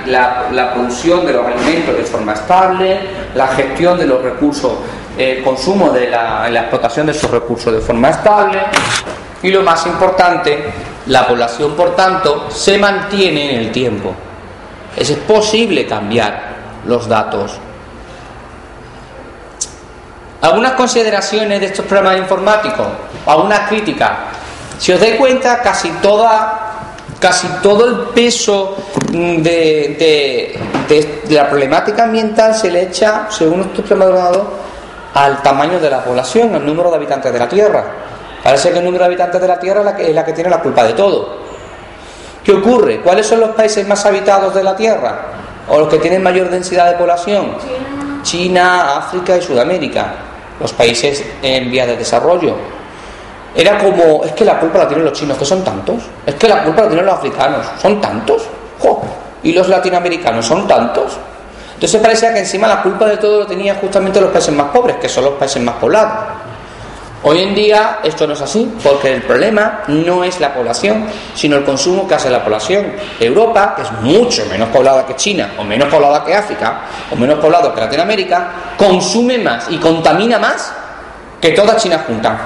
la, 0.05 0.71
producción 0.73 1.25
de 1.25 1.34
los 1.34 1.45
alimentos 1.45 1.97
de 1.97 2.03
forma 2.03 2.34
estable, 2.34 2.99
la 3.36 3.47
gestión 3.47 3.97
de 3.97 4.05
los 4.05 4.21
recursos, 4.21 4.73
el 5.17 5.43
consumo 5.43 5.89
de 5.89 6.10
la, 6.10 6.49
la 6.49 6.62
explotación 6.62 7.07
de 7.07 7.12
esos 7.12 7.29
recursos 7.31 7.73
de 7.73 7.81
forma 7.81 8.10
estable 8.10 8.60
y 9.43 9.49
lo 9.49 9.63
más 9.63 9.86
importante, 9.88 10.71
la 11.12 11.28
población, 11.28 11.74
por 11.76 11.93
tanto, 11.93 12.50
se 12.50 12.78
mantiene 12.78 13.52
en 13.52 13.60
el 13.60 13.71
tiempo. 13.74 14.13
Es 14.95 15.12
posible 15.12 15.86
cambiar 15.86 16.41
los 16.86 17.06
datos. 17.06 17.52
Algunas 20.39 20.71
consideraciones 20.71 21.60
de 21.60 21.65
estos 21.65 21.86
problemas 21.86 22.17
informáticos, 22.17 22.88
algunas 23.26 23.67
críticas. 23.67 24.12
Si 24.80 24.93
os 24.93 25.02
dais 25.02 25.17
cuenta, 25.17 25.62
casi 25.62 25.89
toda, 26.02 26.86
casi 27.19 27.47
todo 27.62 27.86
el 27.88 27.95
peso 28.15 28.78
mm, 29.12 29.41
de, 29.41 30.60
la 31.30 31.50
problemática 31.50 32.06
ambiental 32.06 32.56
se 32.56 32.71
le 32.71 32.84
echa, 32.84 33.28
según 33.30 33.62
estos 33.62 33.86
problemas 33.86 34.39
al 35.13 35.41
tamaño 35.41 35.78
de 35.78 35.89
la 35.89 36.02
población, 36.02 36.56
al 36.56 36.65
número 36.65 36.89
de 36.89 36.95
habitantes 36.95 37.34
de 37.34 37.39
la 37.39 37.50
Tierra. 37.50 38.11
Parece 38.43 38.71
que 38.71 38.80
el 38.80 38.86
número 38.86 39.04
de 39.04 39.08
habitantes 39.08 39.39
de 39.39 39.47
la 39.47 39.60
Tierra 39.60 39.82
es 39.99 40.15
la 40.15 40.25
que, 40.25 40.34
tiene 40.34 40.49
la 40.49 40.60
culpa 40.60 40.84
de 40.84 40.93
todo. 40.93 41.38
¿Qué 42.43 42.51
ocurre? 42.51 43.01
¿Cuáles 43.01 43.27
son 43.27 43.39
los 43.39 43.51
países 43.51 43.88
más 43.88 44.04
habitados 44.06 44.54
de 44.56 44.63
la 44.63 44.75
Tierra? 44.75 45.25
¿O 45.69 45.80
los 45.80 45.88
que 45.88 45.99
tienen 45.99 46.23
mayor 46.23 46.49
densidad 46.49 46.89
de 46.89 46.97
población? 46.97 47.56
China, 48.23 48.97
África 48.97 49.38
y 49.38 49.41
Sudamérica. 49.41 50.13
Los 50.60 50.73
países 50.73 51.23
en 51.41 51.69
vías 51.69 51.88
de 51.88 51.97
desarrollo. 51.97 52.56
Era 53.56 53.77
como, 53.77 54.23
es 54.23 54.32
que 54.32 54.45
la 54.45 54.60
culpa 54.60 54.80
la 54.80 54.88
tienen 54.88 55.06
los 55.06 55.13
chinos, 55.13 55.38
que 55.38 55.45
son 55.45 55.63
tantos. 55.63 56.04
Es 56.25 56.36
que 56.36 56.47
la 56.47 56.63
culpa 56.63 56.84
la 56.84 56.88
tienen 56.88 57.06
los 57.06 57.15
africanos, 57.15 57.65
son 57.80 58.01
tantos. 58.01 58.43
Y 59.43 59.54
los 59.54 59.67
latinoamericanos, 59.67 60.45
son 60.45 60.67
tantos. 60.67 61.17
Entonces 61.73 61.99
parecía 61.99 62.34
que 62.34 62.39
encima 62.39 62.67
la 62.67 62.82
culpa 62.82 63.06
de 63.06 63.17
todo 63.17 63.39
lo 63.39 63.47
tenían 63.47 63.75
justamente 63.77 64.21
los 64.21 64.30
países 64.30 64.54
más 64.54 64.67
pobres, 64.69 64.97
que 64.97 65.10
son 65.10 65.25
los 65.25 65.34
países 65.34 65.62
más 65.62 65.75
poblados. 65.75 66.40
Hoy 67.23 67.39
en 67.39 67.53
día 67.53 67.99
esto 68.03 68.25
no 68.25 68.34
es 68.34 68.41
así, 68.41 68.73
porque 68.81 69.13
el 69.13 69.21
problema 69.21 69.84
no 69.88 70.23
es 70.23 70.39
la 70.39 70.51
población, 70.51 71.05
sino 71.36 71.55
el 71.55 71.63
consumo 71.63 72.07
que 72.07 72.15
hace 72.15 72.31
la 72.31 72.43
población. 72.43 72.93
Europa, 73.19 73.75
que 73.75 73.84
es 73.84 73.91
mucho 74.01 74.43
menos 74.47 74.69
poblada 74.69 75.05
que 75.05 75.15
China, 75.15 75.51
o 75.60 75.63
menos 75.63 75.88
poblada 75.88 76.25
que 76.25 76.34
África, 76.34 76.81
o 77.12 77.15
menos 77.15 77.38
poblada 77.38 77.71
que 77.75 77.79
Latinoamérica, 77.79 78.47
consume 78.75 79.38
más 79.38 79.67
y 79.69 79.77
contamina 79.77 80.39
más 80.39 80.73
que 81.39 81.49
toda 81.51 81.75
China 81.75 82.03
junta. 82.07 82.39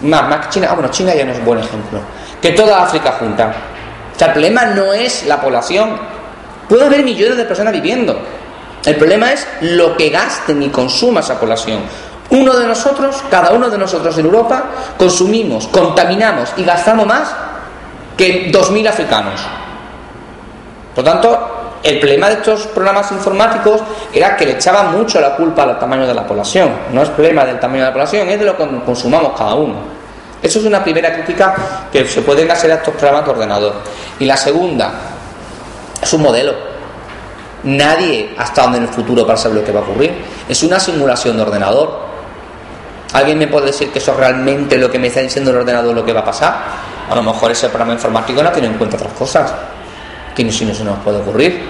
Más, 0.00 0.28
más 0.28 0.46
que 0.46 0.52
China, 0.52 0.68
ah, 0.70 0.74
bueno, 0.74 0.90
China 0.90 1.14
ya 1.14 1.24
no 1.24 1.32
es 1.32 1.38
un 1.38 1.44
buen 1.46 1.60
ejemplo. 1.60 1.98
Que 2.40 2.50
toda 2.50 2.82
África 2.82 3.12
junta. 3.12 3.54
O 4.14 4.18
sea, 4.18 4.26
el 4.26 4.32
problema 4.34 4.66
no 4.66 4.92
es 4.92 5.24
la 5.24 5.40
población. 5.40 5.96
Puede 6.68 6.84
haber 6.84 7.02
millones 7.02 7.38
de 7.38 7.44
personas 7.46 7.72
viviendo. 7.72 8.20
El 8.84 8.96
problema 8.96 9.32
es 9.32 9.46
lo 9.62 9.96
que 9.96 10.10
gasten 10.10 10.62
y 10.62 10.68
consuma 10.68 11.20
esa 11.20 11.40
población. 11.40 11.80
Uno 12.32 12.54
de 12.54 12.66
nosotros, 12.66 13.22
cada 13.30 13.52
uno 13.52 13.68
de 13.68 13.76
nosotros 13.76 14.16
en 14.16 14.24
Europa, 14.24 14.64
consumimos, 14.96 15.68
contaminamos 15.68 16.54
y 16.56 16.64
gastamos 16.64 17.06
más 17.06 17.30
que 18.16 18.50
2.000 18.50 18.88
africanos. 18.88 19.42
Por 20.94 21.04
tanto, 21.04 21.78
el 21.82 21.98
problema 21.98 22.28
de 22.28 22.34
estos 22.34 22.68
programas 22.68 23.12
informáticos 23.12 23.82
era 24.14 24.34
que 24.34 24.46
le 24.46 24.52
echaban 24.52 24.92
mucho 24.92 25.20
la 25.20 25.36
culpa 25.36 25.64
al 25.64 25.78
tamaño 25.78 26.06
de 26.06 26.14
la 26.14 26.26
población. 26.26 26.70
No 26.90 27.02
es 27.02 27.10
problema 27.10 27.44
del 27.44 27.60
tamaño 27.60 27.80
de 27.80 27.88
la 27.88 27.92
población, 27.92 28.26
es 28.26 28.38
de 28.38 28.46
lo 28.46 28.56
que 28.56 28.66
consumamos 28.82 29.36
cada 29.36 29.54
uno. 29.54 29.74
Eso 30.42 30.58
es 30.58 30.64
una 30.64 30.82
primera 30.82 31.12
crítica 31.12 31.54
que 31.92 32.08
se 32.08 32.22
pueden 32.22 32.50
hacer 32.50 32.72
a 32.72 32.76
estos 32.76 32.94
programas 32.94 33.26
de 33.26 33.30
ordenador. 33.30 33.74
Y 34.18 34.24
la 34.24 34.38
segunda, 34.38 34.90
es 36.00 36.10
un 36.14 36.22
modelo. 36.22 36.54
Nadie 37.64 38.34
ha 38.38 38.44
estado 38.44 38.74
en 38.76 38.84
el 38.84 38.88
futuro 38.88 39.26
para 39.26 39.36
saber 39.36 39.58
lo 39.58 39.64
que 39.64 39.70
va 39.70 39.80
a 39.80 39.82
ocurrir. 39.82 40.24
Es 40.48 40.62
una 40.62 40.80
simulación 40.80 41.36
de 41.36 41.42
ordenador. 41.42 42.11
¿Alguien 43.12 43.38
me 43.38 43.46
puede 43.46 43.66
decir 43.66 43.90
que 43.90 43.98
eso 43.98 44.12
es 44.12 44.16
realmente 44.16 44.78
lo 44.78 44.90
que 44.90 44.98
me 44.98 45.08
está 45.08 45.20
diciendo 45.20 45.50
el 45.50 45.58
ordenador 45.58 45.94
lo 45.94 46.04
que 46.04 46.12
va 46.12 46.20
a 46.20 46.24
pasar? 46.24 46.54
A 47.10 47.14
lo 47.14 47.22
mejor 47.22 47.50
ese 47.50 47.68
programa 47.68 47.92
informático 47.92 48.42
no 48.42 48.50
tiene 48.50 48.68
en 48.68 48.74
cuenta 48.74 48.96
otras 48.96 49.12
cosas. 49.12 49.52
Que 50.34 50.50
si 50.50 50.64
no 50.64 50.74
se 50.74 50.82
nos 50.82 50.98
puede 51.00 51.18
ocurrir. 51.18 51.62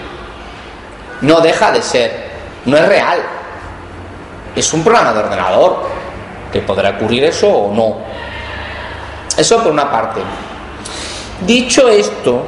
No 1.23 1.41
deja 1.41 1.73
de 1.73 1.83
ser. 1.83 2.31
No 2.65 2.77
es 2.77 2.87
real. 2.87 3.21
Es 4.55 4.73
un 4.73 4.85
programa 4.85 5.13
de 5.13 5.19
ordenador. 5.19 5.83
Que 6.53 6.61
podrá 6.61 6.91
ocurrir 6.91 7.25
eso 7.25 7.49
o 7.49 7.75
no. 7.75 7.97
Eso 9.37 9.63
por 9.63 9.73
una 9.73 9.91
parte. 9.91 10.21
Dicho 11.45 11.89
esto, 11.89 12.45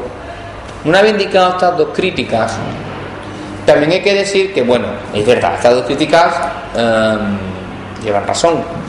una 0.84 1.02
vez 1.02 1.12
indicado 1.12 1.50
estas 1.50 1.76
dos 1.76 1.88
críticas, 1.92 2.56
también 3.66 3.90
hay 3.90 4.02
que 4.02 4.14
decir 4.14 4.52
que, 4.52 4.62
bueno, 4.62 4.86
es 5.12 5.26
verdad, 5.26 5.54
estas 5.54 5.74
dos 5.74 5.84
críticas 5.86 6.34
em, 6.76 7.38
llevan 8.04 8.26
razón. 8.26 8.83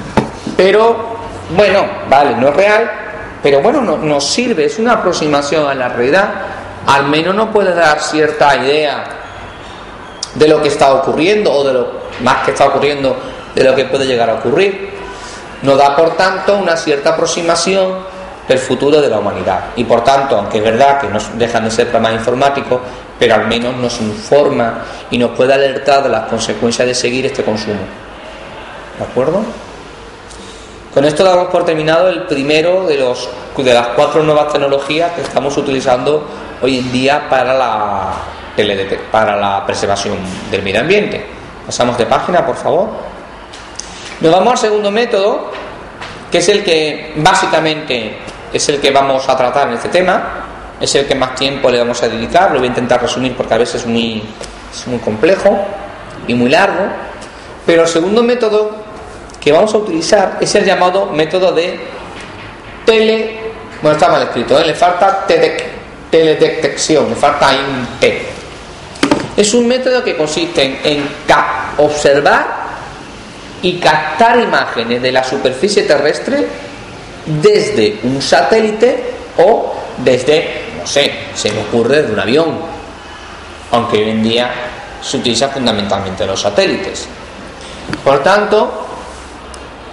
Pero, 0.57 1.17
bueno, 1.55 1.85
vale, 2.09 2.35
no 2.35 2.49
es 2.49 2.55
real, 2.55 2.91
pero 3.43 3.61
bueno, 3.61 3.81
nos 3.81 4.25
sirve, 4.25 4.65
es 4.65 4.79
una 4.79 4.93
aproximación 4.93 5.67
a 5.67 5.75
la 5.75 5.89
realidad, 5.89 6.29
al 6.87 7.07
menos 7.07 7.35
nos 7.35 7.49
puede 7.49 7.73
dar 7.73 7.99
cierta 7.99 8.55
idea 8.55 9.03
de 10.35 10.47
lo 10.47 10.61
que 10.61 10.69
está 10.69 10.93
ocurriendo 10.93 11.51
o 11.51 11.63
de 11.63 11.73
lo 11.73 11.87
más 12.21 12.43
que 12.43 12.51
está 12.51 12.67
ocurriendo, 12.67 13.15
de 13.53 13.63
lo 13.63 13.75
que 13.75 13.85
puede 13.85 14.05
llegar 14.05 14.29
a 14.29 14.35
ocurrir. 14.35 14.93
Nos 15.61 15.77
da, 15.77 15.95
por 15.95 16.15
tanto, 16.15 16.57
una 16.57 16.75
cierta 16.75 17.11
aproximación 17.11 18.15
del 18.47 18.59
futuro 18.59 19.01
de 19.01 19.09
la 19.09 19.19
humanidad. 19.19 19.65
Y 19.75 19.83
por 19.85 20.03
tanto, 20.03 20.37
aunque 20.37 20.59
es 20.59 20.63
verdad 20.63 20.99
que 20.99 21.07
no 21.07 21.19
dejan 21.35 21.63
de 21.63 21.71
ser 21.71 21.87
programas 21.89 22.19
informáticos, 22.19 22.81
pero 23.17 23.35
al 23.35 23.47
menos 23.47 23.75
nos 23.75 23.99
informa 24.01 24.83
y 25.09 25.17
nos 25.17 25.31
puede 25.31 25.53
alertar 25.53 26.03
de 26.03 26.09
las 26.09 26.27
consecuencias 26.27 26.87
de 26.87 26.93
seguir 26.93 27.25
este 27.25 27.43
consumo. 27.43 27.79
¿De 28.99 29.03
acuerdo? 29.03 29.41
Con 30.95 31.03
esto 31.03 31.25
damos 31.25 31.49
por 31.49 31.65
terminado 31.65 32.07
el 32.07 32.21
primero 32.21 32.85
de, 32.85 32.97
los, 32.97 33.27
de 33.57 33.73
las 33.73 33.87
cuatro 33.87 34.23
nuevas 34.23 34.53
tecnologías 34.53 35.11
que 35.11 35.23
estamos 35.23 35.57
utilizando 35.57 36.25
hoy 36.61 36.79
en 36.79 36.89
día 36.89 37.27
para 37.29 37.53
la, 37.53 38.13
para 39.11 39.35
la 39.35 39.65
preservación 39.65 40.17
del 40.49 40.63
medio 40.63 40.79
ambiente. 40.79 41.25
Pasamos 41.65 41.97
de 41.97 42.05
página, 42.05 42.45
por 42.45 42.55
favor. 42.55 42.87
Nos 44.21 44.31
vamos 44.31 44.53
al 44.53 44.57
segundo 44.57 44.89
método, 44.89 45.51
que 46.31 46.37
es 46.37 46.47
el 46.47 46.63
que 46.63 47.11
básicamente 47.17 48.19
es 48.53 48.69
el 48.69 48.79
que 48.79 48.91
vamos 48.91 49.27
a 49.27 49.35
tratar 49.35 49.67
en 49.67 49.73
este 49.73 49.89
tema, 49.89 50.45
es 50.79 50.95
el 50.95 51.05
que 51.05 51.15
más 51.15 51.35
tiempo 51.35 51.69
le 51.69 51.79
vamos 51.79 52.01
a 52.03 52.07
dedicar, 52.07 52.51
lo 52.51 52.59
voy 52.59 52.67
a 52.67 52.69
intentar 52.69 53.01
resumir 53.01 53.35
porque 53.35 53.53
a 53.53 53.57
veces 53.57 53.81
es 53.81 53.85
muy, 53.85 54.23
es 54.73 54.87
muy 54.87 54.99
complejo 54.99 55.59
y 56.25 56.33
muy 56.35 56.49
largo, 56.49 56.85
pero 57.65 57.81
el 57.81 57.89
segundo 57.89 58.23
método 58.23 58.84
que 59.45 59.51
vamos 59.51 59.71
a 59.75 59.77
utilizar 59.77 60.39
es 60.41 60.55
el 60.55 60.65
llamado 60.65 61.05
método 61.05 61.51
de 61.51 61.79
tele, 62.83 63.37
bueno 63.79 63.95
está 63.95 64.09
mal 64.09 64.23
escrito, 64.23 64.59
¿eh? 64.59 64.65
le 64.65 64.73
falta 64.73 65.23
teledetección, 66.09 67.09
le 67.11 67.15
falta 67.15 67.49
ahí. 67.49 67.59
Es 69.37 69.53
un 69.53 69.67
método 69.67 70.03
que 70.03 70.17
consiste 70.17 70.79
en, 70.83 71.07
observar 71.77 72.47
y 73.61 73.77
captar 73.77 74.39
imágenes 74.39 74.99
de 75.03 75.11
la 75.11 75.23
superficie 75.23 75.83
terrestre 75.83 76.47
desde 77.27 77.99
un 78.01 78.23
satélite 78.23 79.13
o 79.37 79.75
desde, 79.97 80.63
no 80.79 80.87
sé, 80.87 81.11
se 81.35 81.51
me 81.51 81.59
ocurre 81.61 82.01
de 82.01 82.11
un 82.11 82.19
avión, 82.19 82.57
aunque 83.71 83.97
hoy 83.97 84.09
en 84.09 84.23
día 84.23 84.51
se 85.03 85.17
utiliza 85.17 85.49
fundamentalmente 85.49 86.25
los 86.25 86.41
satélites. 86.41 87.07
Por 88.03 88.23
tanto, 88.23 88.85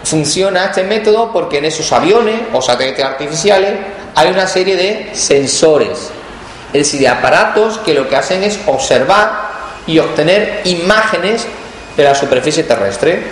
funciona 0.04 0.66
este 0.66 0.84
método 0.84 1.32
porque 1.32 1.58
en 1.58 1.66
esos 1.66 1.90
aviones 1.92 2.40
o 2.52 2.60
satélites 2.60 3.04
artificiales 3.04 3.74
hay 4.14 4.30
una 4.30 4.46
serie 4.46 4.76
de 4.76 5.10
sensores, 5.14 6.10
es 6.68 6.72
decir, 6.72 7.00
de 7.00 7.08
aparatos 7.08 7.78
que 7.78 7.94
lo 7.94 8.08
que 8.08 8.16
hacen 8.16 8.42
es 8.42 8.58
observar 8.66 9.50
y 9.86 9.98
obtener 9.98 10.62
imágenes 10.64 11.46
de 11.96 12.04
la 12.04 12.14
superficie 12.14 12.64
terrestre 12.64 13.22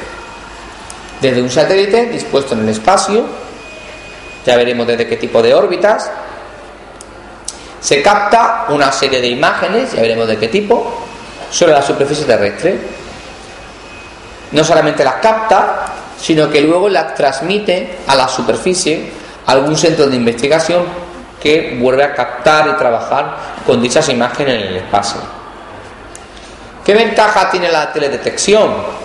desde 1.21 1.43
un 1.43 1.51
satélite 1.51 2.07
dispuesto 2.07 2.55
en 2.55 2.61
el 2.61 2.71
espacio, 2.71 3.25
ya 4.47 4.57
veremos 4.57 4.87
desde 4.87 5.07
qué 5.07 5.17
tipo 5.17 5.43
de 5.43 5.55
órbitas, 5.55 6.11
se 7.81 8.03
capta 8.03 8.67
una 8.69 8.93
serie 8.93 9.21
de 9.21 9.29
imágenes, 9.29 9.93
ya 9.93 10.03
veremos 10.03 10.29
de 10.29 10.39
qué 10.39 10.49
tipo, 10.49 11.07
sobre 11.51 11.73
la 11.73 11.83
superficie 11.83 12.25
terrestre. 12.25 12.79
No 14.53 14.65
solamente 14.65 15.05
las 15.05 15.15
capta, 15.15 15.90
sino 16.21 16.51
que 16.51 16.61
luego 16.61 16.89
las 16.89 17.15
transmite 17.15 17.99
a 18.07 18.15
la 18.15 18.29
superficie 18.29 19.11
a 19.47 19.53
algún 19.53 19.77
centro 19.77 20.07
de 20.07 20.17
investigación 20.17 20.85
que 21.41 21.79
vuelve 21.81 22.05
a 22.05 22.15
captar 22.15 22.69
y 22.69 22.79
trabajar 22.79 23.37
con 23.67 23.81
dichas 23.81 24.09
imágenes 24.09 24.63
en 24.63 24.69
el 24.69 24.77
espacio. 24.77 25.21
¿Qué 26.85 26.95
ventaja 26.95 27.51
tiene 27.51 27.71
la 27.71 27.93
teledetección? 27.93 29.01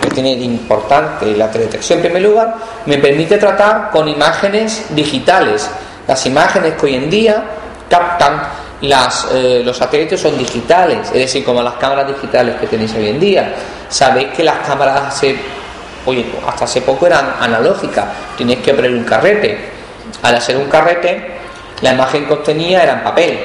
que 0.00 0.10
tiene 0.10 0.32
importante 0.32 1.26
la 1.36 1.50
teledetección 1.50 1.98
en 1.98 2.04
primer 2.04 2.22
lugar, 2.22 2.54
me 2.86 2.98
permite 2.98 3.38
tratar 3.38 3.90
con 3.90 4.08
imágenes 4.08 4.86
digitales. 4.90 5.70
Las 6.06 6.24
imágenes 6.26 6.74
que 6.74 6.86
hoy 6.86 6.94
en 6.96 7.08
día 7.08 7.42
captan 7.88 8.42
las, 8.82 9.28
eh, 9.32 9.62
los 9.64 9.76
satélites 9.76 10.20
son 10.20 10.36
digitales, 10.36 11.08
es 11.08 11.14
decir, 11.14 11.44
como 11.44 11.62
las 11.62 11.74
cámaras 11.74 12.06
digitales 12.06 12.56
que 12.60 12.66
tenéis 12.66 12.94
hoy 12.94 13.08
en 13.08 13.20
día. 13.20 13.54
Sabéis 13.88 14.28
que 14.36 14.44
las 14.44 14.58
cámaras 14.66 15.02
hace, 15.08 15.36
oye, 16.06 16.26
hasta 16.46 16.64
hace 16.64 16.82
poco 16.82 17.06
eran 17.06 17.34
analógicas, 17.40 18.06
tenéis 18.36 18.60
que 18.60 18.74
poner 18.74 18.92
un 18.92 19.04
carrete. 19.04 19.72
Al 20.22 20.36
hacer 20.36 20.56
un 20.56 20.68
carrete, 20.68 21.34
la 21.82 21.92
imagen 21.92 22.26
que 22.26 22.32
obtenía 22.32 22.82
era 22.82 22.92
en 22.94 23.04
papel. 23.04 23.38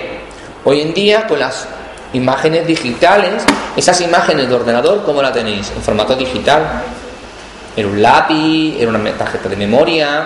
Hoy 0.63 0.81
en 0.81 0.93
día, 0.93 1.27
con 1.27 1.39
las 1.39 1.67
imágenes 2.13 2.65
digitales, 2.67 3.43
esas 3.75 3.99
imágenes 4.01 4.49
de 4.49 4.55
ordenador, 4.55 5.03
¿cómo 5.03 5.21
la 5.21 5.31
tenéis? 5.31 5.71
En 5.75 5.81
formato 5.81 6.15
digital. 6.15 6.83
En 7.75 7.85
un 7.85 8.01
lápiz, 8.01 8.81
en 8.81 8.89
una 8.89 9.11
tarjeta 9.13 9.47
de 9.47 9.55
memoria. 9.55 10.25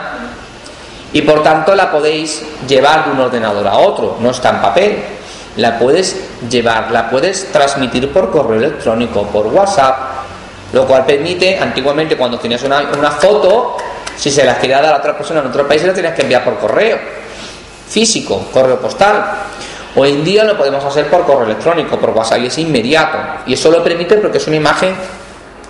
Y 1.11 1.21
por 1.21 1.43
tanto 1.43 1.75
la 1.75 1.91
podéis 1.91 2.43
llevar 2.67 3.05
de 3.05 3.11
un 3.11 3.19
ordenador 3.19 3.67
a 3.67 3.77
otro, 3.77 4.17
no 4.19 4.31
está 4.31 4.49
en 4.49 4.61
papel. 4.61 5.03
La 5.57 5.77
puedes 5.77 6.19
llevar, 6.49 6.89
la 6.89 7.09
puedes 7.11 7.51
transmitir 7.51 8.11
por 8.11 8.31
correo 8.31 8.57
electrónico, 8.57 9.23
por 9.27 9.45
WhatsApp, 9.47 10.22
lo 10.73 10.85
cual 10.85 11.05
permite, 11.05 11.57
antiguamente 11.57 12.17
cuando 12.17 12.37
tenías 12.39 12.63
una, 12.63 12.81
una 12.97 13.11
foto, 13.11 13.77
si 14.17 14.29
se 14.29 14.43
la 14.43 14.57
quería 14.57 14.81
dar 14.81 14.95
a 14.95 14.97
otra 14.97 15.15
persona 15.15 15.39
en 15.39 15.47
otro 15.47 15.67
país, 15.67 15.83
la 15.83 15.93
tenías 15.93 16.13
que 16.13 16.23
enviar 16.23 16.43
por 16.43 16.57
correo 16.57 16.97
físico, 17.87 18.47
correo 18.51 18.79
postal. 18.79 19.23
Hoy 19.95 20.11
en 20.11 20.23
día 20.23 20.43
lo 20.43 20.57
podemos 20.57 20.83
hacer 20.83 21.07
por 21.07 21.25
correo 21.25 21.45
electrónico, 21.45 21.99
por 21.99 22.09
WhatsApp 22.09 22.39
y 22.39 22.47
es 22.47 22.57
inmediato. 22.57 23.17
Y 23.45 23.53
eso 23.53 23.69
lo 23.69 23.83
permite 23.83 24.17
porque 24.17 24.39
es 24.39 24.47
una 24.47 24.55
imagen 24.55 24.95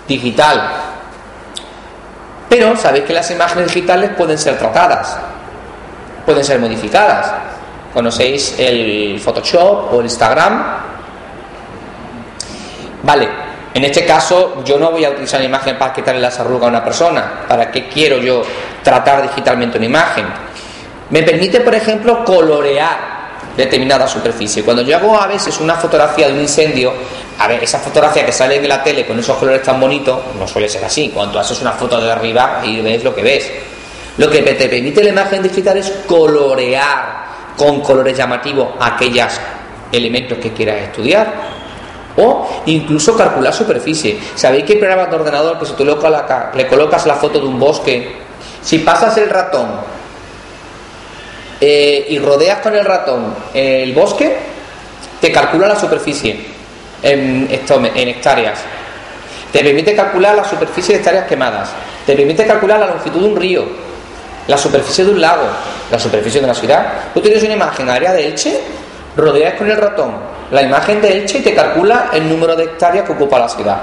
digital. 0.08 0.70
Pero 2.48 2.74
sabéis 2.76 3.04
que 3.04 3.12
las 3.12 3.30
imágenes 3.30 3.66
digitales 3.66 4.10
pueden 4.16 4.38
ser 4.38 4.56
tratadas, 4.56 5.18
pueden 6.24 6.42
ser 6.44 6.58
modificadas. 6.58 7.30
¿Conocéis 7.92 8.54
el 8.58 9.20
Photoshop 9.20 9.92
o 9.92 10.00
el 10.00 10.06
Instagram? 10.06 10.64
Vale, 13.02 13.43
en 13.74 13.84
este 13.84 14.06
caso 14.06 14.62
yo 14.64 14.78
no 14.78 14.92
voy 14.92 15.04
a 15.04 15.10
utilizar 15.10 15.40
la 15.40 15.46
imagen 15.46 15.76
para 15.76 15.92
quitarle 15.92 16.20
las 16.20 16.38
arrugas 16.38 16.66
a 16.66 16.70
una 16.70 16.84
persona. 16.84 17.44
¿Para 17.48 17.72
qué 17.72 17.88
quiero 17.88 18.18
yo 18.18 18.42
tratar 18.84 19.22
digitalmente 19.22 19.78
una 19.78 19.86
imagen? 19.86 20.26
Me 21.10 21.24
permite, 21.24 21.60
por 21.60 21.74
ejemplo, 21.74 22.24
colorear 22.24 23.14
determinada 23.56 24.06
superficie. 24.06 24.62
Cuando 24.62 24.82
yo 24.82 24.96
hago 24.96 25.20
a 25.20 25.26
veces 25.26 25.58
una 25.60 25.74
fotografía 25.74 26.28
de 26.28 26.34
un 26.34 26.40
incendio, 26.40 26.92
a 27.38 27.48
ver, 27.48 27.62
esa 27.64 27.80
fotografía 27.80 28.24
que 28.24 28.32
sale 28.32 28.56
en 28.56 28.68
la 28.68 28.82
tele 28.82 29.04
con 29.04 29.18
esos 29.18 29.36
colores 29.36 29.62
tan 29.62 29.80
bonitos, 29.80 30.18
no 30.38 30.46
suele 30.46 30.68
ser 30.68 30.84
así. 30.84 31.10
Cuando 31.12 31.40
haces 31.40 31.60
una 31.60 31.72
foto 31.72 32.00
de 32.00 32.10
arriba 32.10 32.60
y 32.64 32.80
ves 32.80 33.02
lo 33.02 33.14
que 33.14 33.22
ves. 33.22 33.50
Lo 34.18 34.30
que 34.30 34.42
te 34.42 34.68
permite 34.68 35.02
la 35.02 35.10
imagen 35.10 35.42
digital 35.42 35.76
es 35.78 35.90
colorear 36.06 37.24
con 37.56 37.80
colores 37.80 38.16
llamativos 38.16 38.68
aquellos 38.78 39.32
elementos 39.90 40.38
que 40.38 40.52
quieras 40.52 40.76
estudiar. 40.76 41.63
O 42.16 42.46
incluso 42.66 43.16
calcular 43.16 43.52
superficie. 43.52 44.18
¿Sabéis 44.34 44.64
que 44.64 44.74
hay 44.74 44.78
programas 44.78 45.10
de 45.10 45.16
ordenador 45.16 45.58
que 45.58 45.66
si 45.66 45.72
tú 45.72 45.84
le 45.84 46.66
colocas 46.66 47.06
la 47.06 47.14
foto 47.14 47.40
de 47.40 47.46
un 47.46 47.58
bosque, 47.58 48.16
si 48.62 48.78
pasas 48.78 49.16
el 49.18 49.28
ratón 49.28 49.68
eh, 51.60 52.06
y 52.08 52.18
rodeas 52.18 52.60
con 52.60 52.74
el 52.74 52.84
ratón 52.84 53.34
el 53.52 53.92
bosque, 53.92 54.36
te 55.20 55.32
calcula 55.32 55.68
la 55.68 55.78
superficie 55.78 56.38
en, 57.02 57.48
hectáreas. 57.50 58.58
Te 59.52 59.62
permite 59.62 59.94
calcular 59.94 60.34
la 60.34 60.44
superficie 60.44 60.94
de 60.94 61.00
hectáreas 61.00 61.26
quemadas. 61.26 61.70
Te 62.06 62.14
permite 62.14 62.46
calcular 62.46 62.80
la 62.80 62.86
longitud 62.88 63.20
de 63.20 63.28
un 63.28 63.36
río, 63.36 63.64
la 64.46 64.58
superficie 64.58 65.04
de 65.04 65.12
un 65.12 65.20
lago, 65.20 65.46
la 65.90 65.98
superficie 65.98 66.40
de 66.40 66.46
una 66.46 66.54
ciudad. 66.54 66.86
Tú 67.14 67.20
tienes 67.20 67.42
una 67.42 67.54
imagen 67.54 67.88
área 67.88 68.12
de 68.12 68.26
Elche, 68.26 68.60
rodeas 69.16 69.54
con 69.54 69.70
el 69.70 69.76
ratón 69.76 70.33
la 70.50 70.62
imagen 70.62 71.00
de 71.00 71.18
Elche 71.18 71.38
y 71.38 71.42
te 71.42 71.54
calcula 71.54 72.10
el 72.12 72.28
número 72.28 72.54
de 72.54 72.64
hectáreas 72.64 73.04
que 73.04 73.12
ocupa 73.12 73.38
la 73.38 73.48
ciudad. 73.48 73.82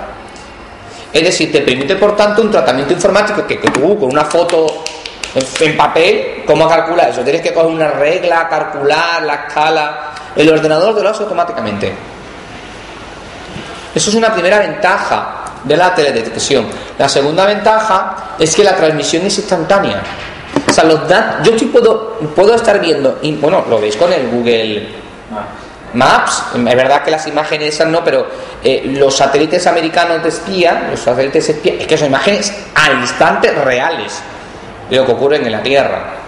Es 1.11 1.23
decir, 1.23 1.51
te 1.51 1.61
permite 1.61 1.95
por 1.95 2.15
tanto 2.15 2.41
un 2.41 2.51
tratamiento 2.51 2.93
informático 2.93 3.45
que, 3.45 3.57
tú 3.57 3.99
con 3.99 4.09
una 4.11 4.23
foto 4.23 4.83
en 5.59 5.77
papel, 5.77 6.43
¿cómo 6.45 6.67
calcular 6.67 7.09
eso? 7.09 7.21
Tienes 7.21 7.41
que 7.41 7.53
coger 7.53 7.69
una 7.71 7.89
regla, 7.89 8.47
calcular 8.47 9.21
la 9.23 9.33
escala. 9.47 10.11
El 10.35 10.49
ordenador 10.49 10.95
te 10.95 11.03
lo 11.03 11.09
hace 11.09 11.23
automáticamente. 11.23 11.93
Eso 13.93 14.09
es 14.09 14.15
una 14.15 14.33
primera 14.33 14.59
ventaja 14.59 15.43
de 15.63 15.75
la 15.75 15.93
teledetección. 15.93 16.67
La 16.97 17.09
segunda 17.09 17.45
ventaja 17.45 18.35
es 18.39 18.55
que 18.55 18.63
la 18.63 18.75
transmisión 18.75 19.25
es 19.25 19.37
instantánea. 19.37 20.01
O 20.69 20.73
sea, 20.73 20.85
los 20.85 21.07
datos, 21.07 21.59
yo 21.59 21.71
puedo, 21.71 22.17
puedo 22.35 22.55
estar 22.55 22.79
viendo, 22.79 23.19
bueno, 23.41 23.65
lo 23.69 23.79
veis 23.79 23.97
con 23.97 24.11
el 24.13 24.29
Google 24.29 24.87
Maps, 25.93 26.43
es 26.55 26.75
verdad 26.75 27.03
que 27.03 27.11
las 27.11 27.27
imágenes 27.27 27.75
esas 27.75 27.87
no, 27.87 28.03
pero 28.03 28.27
eh, 28.63 28.83
los 28.85 29.15
satélites 29.15 29.67
americanos 29.67 30.23
de 30.23 30.29
espía, 30.29 30.87
los 30.89 30.99
satélites 30.99 31.49
espía, 31.49 31.73
es 31.79 31.87
que 31.87 31.97
son 31.97 32.07
imágenes 32.07 32.53
al 32.75 32.99
instante 32.99 33.51
reales 33.51 34.21
de 34.89 34.95
lo 34.97 35.05
que 35.05 35.11
ocurre 35.11 35.37
en 35.37 35.51
la 35.51 35.61
Tierra. 35.61 36.21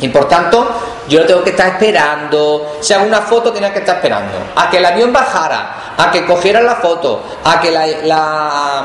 Y 0.00 0.08
por 0.08 0.28
tanto, 0.28 0.68
yo 1.08 1.20
lo 1.20 1.26
tengo 1.26 1.42
que 1.42 1.50
estar 1.50 1.68
esperando. 1.68 2.78
Si 2.80 2.92
hago 2.92 3.06
una 3.06 3.22
foto, 3.22 3.52
tenía 3.52 3.72
que 3.72 3.78
estar 3.78 3.96
esperando. 3.96 4.32
A 4.54 4.68
que 4.68 4.78
el 4.78 4.84
avión 4.84 5.12
bajara, 5.12 5.94
a 5.96 6.10
que 6.10 6.24
cogieran 6.26 6.66
la 6.66 6.76
foto, 6.76 7.22
a 7.44 7.60
que 7.60 7.70
la, 7.70 7.86
la, 7.86 8.84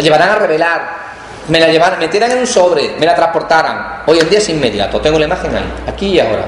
llevaran 0.00 0.30
a 0.30 0.34
revelar, 0.36 1.02
me 1.48 1.60
la 1.60 1.68
llevaran, 1.68 1.98
metieran 1.98 2.30
en 2.30 2.38
un 2.38 2.46
sobre, 2.46 2.96
me 2.98 3.04
la 3.04 3.14
transportaran. 3.14 4.02
Hoy 4.06 4.18
en 4.20 4.28
día 4.30 4.38
es 4.38 4.48
inmediato, 4.48 5.00
tengo 5.00 5.18
la 5.18 5.26
imagen 5.26 5.54
ahí, 5.54 5.72
aquí 5.86 6.06
y 6.06 6.20
ahora. 6.20 6.46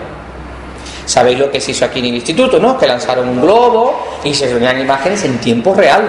¿Sabéis 1.06 1.38
lo 1.38 1.50
que 1.50 1.60
se 1.60 1.72
hizo 1.72 1.84
aquí 1.84 1.98
en 1.98 2.06
el 2.06 2.14
instituto, 2.14 2.58
no? 2.58 2.78
Que 2.78 2.86
lanzaron 2.86 3.28
un 3.28 3.40
globo 3.40 4.20
y 4.24 4.34
se 4.34 4.46
reunían 4.48 4.80
imágenes 4.80 5.22
en 5.24 5.38
tiempo 5.38 5.74
real, 5.74 6.02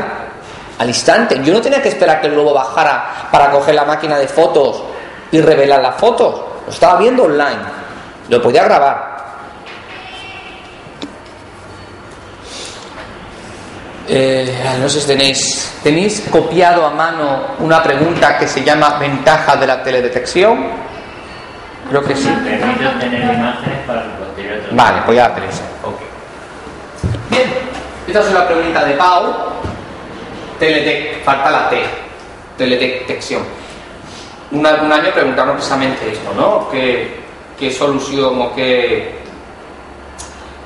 al 0.77 0.87
instante. 0.87 1.41
Yo 1.43 1.53
no 1.53 1.61
tenía 1.61 1.81
que 1.81 1.89
esperar 1.89 2.21
que 2.21 2.27
el 2.27 2.33
globo 2.33 2.53
bajara 2.53 3.27
para 3.31 3.51
coger 3.51 3.75
la 3.75 3.85
máquina 3.85 4.17
de 4.17 4.27
fotos 4.27 4.83
y 5.31 5.41
revelar 5.41 5.81
las 5.81 5.95
fotos. 5.95 6.41
Lo 6.65 6.71
estaba 6.71 6.97
viendo 6.97 7.23
online. 7.23 7.59
Lo 8.29 8.41
podía 8.41 8.63
grabar. 8.63 9.15
Eh, 14.07 14.63
no 14.79 14.87
sé 14.87 15.01
si 15.01 15.07
tenéis, 15.07 15.79
tenéis 15.83 16.23
copiado 16.29 16.85
a 16.85 16.91
mano 16.91 17.55
una 17.59 17.81
pregunta 17.81 18.37
que 18.37 18.47
se 18.47 18.63
llama 18.63 18.97
ventaja 18.99 19.55
de 19.55 19.67
la 19.67 19.83
teledetección. 19.83 20.67
Creo 21.89 22.03
que 22.03 22.15
sí. 22.15 22.29
Vale, 24.75 25.01
voy 25.05 25.17
a 25.17 25.27
hacer 25.27 25.43
eso. 25.45 25.61
Bien, 27.29 27.53
esta 28.07 28.19
es 28.19 28.27
una 28.27 28.45
pregunta 28.45 28.83
de 28.83 28.93
Pau. 28.93 29.33
Teledec, 30.59 31.23
falta 31.23 31.49
la 31.49 31.69
T. 31.69 31.81
Teledetección. 32.57 33.41
Un, 34.51 34.59
un 34.59 34.91
año 34.91 35.11
preguntaron 35.13 35.55
precisamente 35.55 36.11
esto, 36.11 36.33
¿no? 36.35 36.69
¿Qué, 36.69 37.19
qué 37.57 37.71
solución 37.71 38.41
o 38.41 38.53
qué 38.53 39.15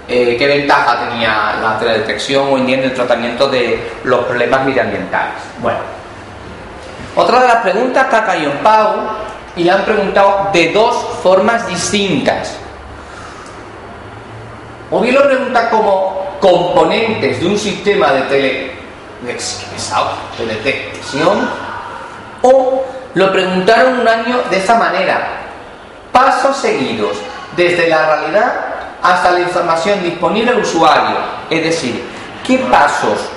eh, 0.08 0.36
qué 0.38 0.48
ventaja 0.48 1.08
tenía 1.08 1.60
la 1.62 1.78
teledetección 1.78 2.48
hoy 2.52 2.62
en 2.62 2.66
día 2.66 2.78
en 2.80 2.84
el 2.86 2.94
tratamiento 2.96 3.48
de 3.48 3.92
los 4.06 4.26
problemas 4.26 4.66
medioambientales. 4.66 5.36
Bueno, 5.60 5.78
otra 7.16 7.42
de 7.42 7.48
las 7.48 7.58
preguntas 7.58 8.08
que 8.08 8.16
ha 8.16 8.26
caído 8.26 8.52
en 8.52 8.58
Pau 8.58 8.96
y 9.56 9.64
le 9.66 9.70
han 9.70 9.86
preguntado 9.86 10.50
de 10.52 10.72
dos 10.72 10.96
formas 11.22 11.68
distintas. 11.68 12.58
O 14.92 15.00
bien 15.02 15.16
lo 15.16 15.24
pregunta 15.24 15.70
como 15.70 16.38
componentes 16.40 17.40
de 17.40 17.48
un 17.48 17.58
sistema 17.58 18.12
de 18.12 18.22
tele, 18.24 18.72
teledetección, 20.38 21.50
o 22.42 22.84
lo 23.14 23.32
preguntaron 23.32 24.00
un 24.00 24.08
año 24.08 24.42
de 24.50 24.58
esa 24.58 24.76
manera, 24.76 25.42
pasos 26.12 26.58
seguidos 26.58 27.18
desde 27.56 27.88
la 27.88 28.16
realidad 28.16 28.54
hasta 29.02 29.32
la 29.32 29.42
información 29.42 30.02
disponible 30.04 30.52
al 30.52 30.60
usuario. 30.60 31.18
Es 31.50 31.64
decir, 31.64 32.04
¿qué 32.46 32.58
pasos 32.58 33.30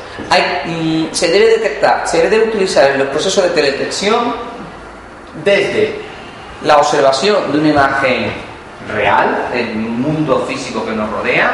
se 1.13 1.29
debe 1.29 1.47
detectar, 1.59 2.07
se 2.07 2.29
debe 2.29 2.49
utilizar 2.49 2.91
en 2.91 2.99
los 2.99 3.09
procesos 3.09 3.45
de 3.45 3.51
teledetección 3.51 4.35
desde 5.45 6.01
la 6.63 6.77
observación 6.77 7.51
de 7.53 7.59
una 7.59 7.69
imagen 7.69 8.52
real, 8.93 9.49
del 9.53 9.75
mundo 9.75 10.45
físico 10.49 10.85
que 10.85 10.93
nos 10.93 11.11
rodea, 11.11 11.51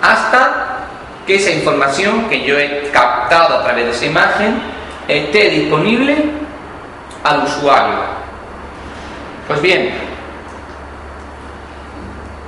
hasta 0.00 0.86
que 1.26 1.36
esa 1.36 1.50
información 1.50 2.28
que 2.28 2.44
yo 2.44 2.58
he 2.58 2.90
captado 2.92 3.58
a 3.58 3.62
través 3.62 3.84
de 3.86 3.90
esa 3.92 4.06
imagen 4.06 4.60
esté 5.08 5.50
disponible 5.50 6.16
al 7.24 7.44
usuario. 7.44 7.98
Pues 9.46 9.60
bien, 9.60 9.94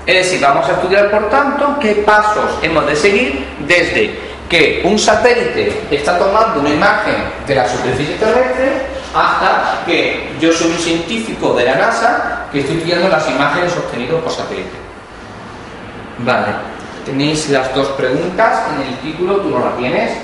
es 0.07 0.14
decir, 0.14 0.40
vamos 0.40 0.68
a 0.68 0.72
estudiar, 0.72 1.11
por 1.11 1.30
tanto, 1.30 1.78
qué 1.80 2.02
pasos 2.07 2.59
hemos 2.62 2.87
de 2.87 2.96
seguir 2.96 3.46
desde 3.61 4.18
que 4.48 4.83
un 4.85 4.98
satélite 4.98 5.87
está 5.90 6.18
tomando 6.18 6.61
una 6.61 6.70
imagen 6.70 7.14
de 7.46 7.54
la 7.54 7.68
superficie 7.68 8.16
terrestre 8.16 8.93
hasta 9.14 9.85
que 9.87 10.35
yo 10.40 10.53
soy 10.53 10.72
un 10.72 10.79
científico 10.79 11.55
de 11.55 11.64
la 11.64 11.77
NASA 11.77 12.46
que 12.50 12.61
estoy 12.61 12.77
estudiando 12.79 13.09
las 13.09 13.29
imágenes 13.31 13.77
obtenidas 13.77 14.20
por 14.22 14.33
satélite. 14.33 14.77
Vale, 16.18 16.46
tenéis 17.05 17.48
las 17.50 17.72
dos 17.74 17.88
preguntas 17.88 18.64
en 18.74 18.83
el 18.83 18.98
título, 18.98 19.37
tú 19.37 19.50
no 19.50 19.61
la 19.61 19.77
tienes. 19.77 20.18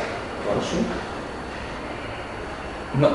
No. 2.95 3.09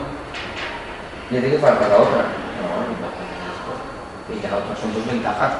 Ya 1.32 1.40
tiene 1.42 1.52
que 1.52 1.58
faltar 1.58 1.90
la 1.90 1.98
otra. 1.98 2.24
No, 2.62 4.34
y 4.34 4.42
la 4.42 4.56
otra 4.56 4.76
son 4.80 4.94
dos 4.94 5.06
ventajas. 5.06 5.54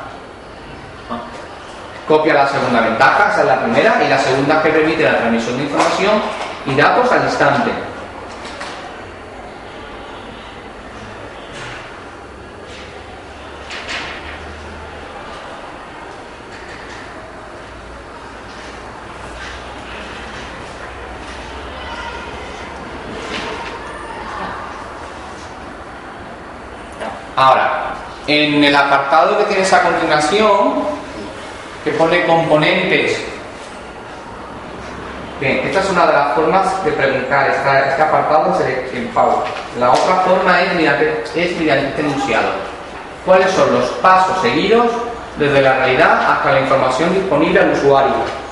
Copia 2.08 2.34
la 2.36 2.48
segunda 2.48 2.82
ventaja, 2.82 3.32
esa 3.32 3.42
es 3.42 3.48
la 3.48 3.64
primera, 3.64 4.04
y 4.04 4.08
la 4.08 4.20
segunda 4.20 4.62
que 4.62 4.70
permite 4.70 5.04
la 5.04 5.18
transmisión 5.18 5.58
de 5.58 5.64
información 5.64 6.22
y 6.66 6.76
datos 6.76 7.12
al 7.12 7.24
instante. 7.24 7.72
Ahora, 27.36 27.94
en 28.28 28.64
el 28.64 28.76
apartado 28.76 29.38
que 29.38 29.44
tienes 29.46 29.72
a 29.74 29.84
continuación, 29.84 30.86
que 31.84 31.92
pone 31.92 32.26
componentes. 32.26 33.22
Bien, 35.40 35.60
esta 35.66 35.82
es 35.82 35.90
una 35.90 36.08
de 36.08 36.14
las 36.14 36.34
formas 36.34 36.86
de 36.86 36.92
preguntar, 36.94 37.50
este 37.50 38.02
apartado 38.02 38.58
es 38.60 38.94
el 38.94 39.08
pago. 39.10 39.44
La 39.80 39.92
otra 39.92 40.16
forma 40.26 40.62
es 40.62 40.74
mediante, 40.76 41.24
es 41.24 41.36
este 41.36 42.00
enunciado. 42.00 42.48
¿Cuáles 43.26 43.52
son 43.52 43.74
los 43.74 43.86
pasos 44.02 44.42
seguidos 44.42 44.88
desde 45.38 45.62
la 45.62 45.74
realidad 45.74 46.32
hasta 46.32 46.54
la 46.54 46.62
información 46.62 47.14
disponible 47.14 47.60
al 47.60 47.72
usuario? 47.72 48.45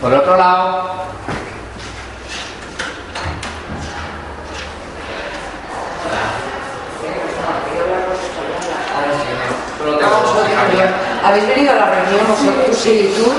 Por 0.00 0.14
otro 0.14 0.36
lado, 0.36 1.08
¿Habéis 11.24 11.48
venido 11.48 11.72
a 11.72 11.74
la 11.74 11.86
reunión 11.86 12.26
vosotros, 12.28 12.78
sí 12.78 13.12
y 13.12 13.22
tú? 13.22 13.30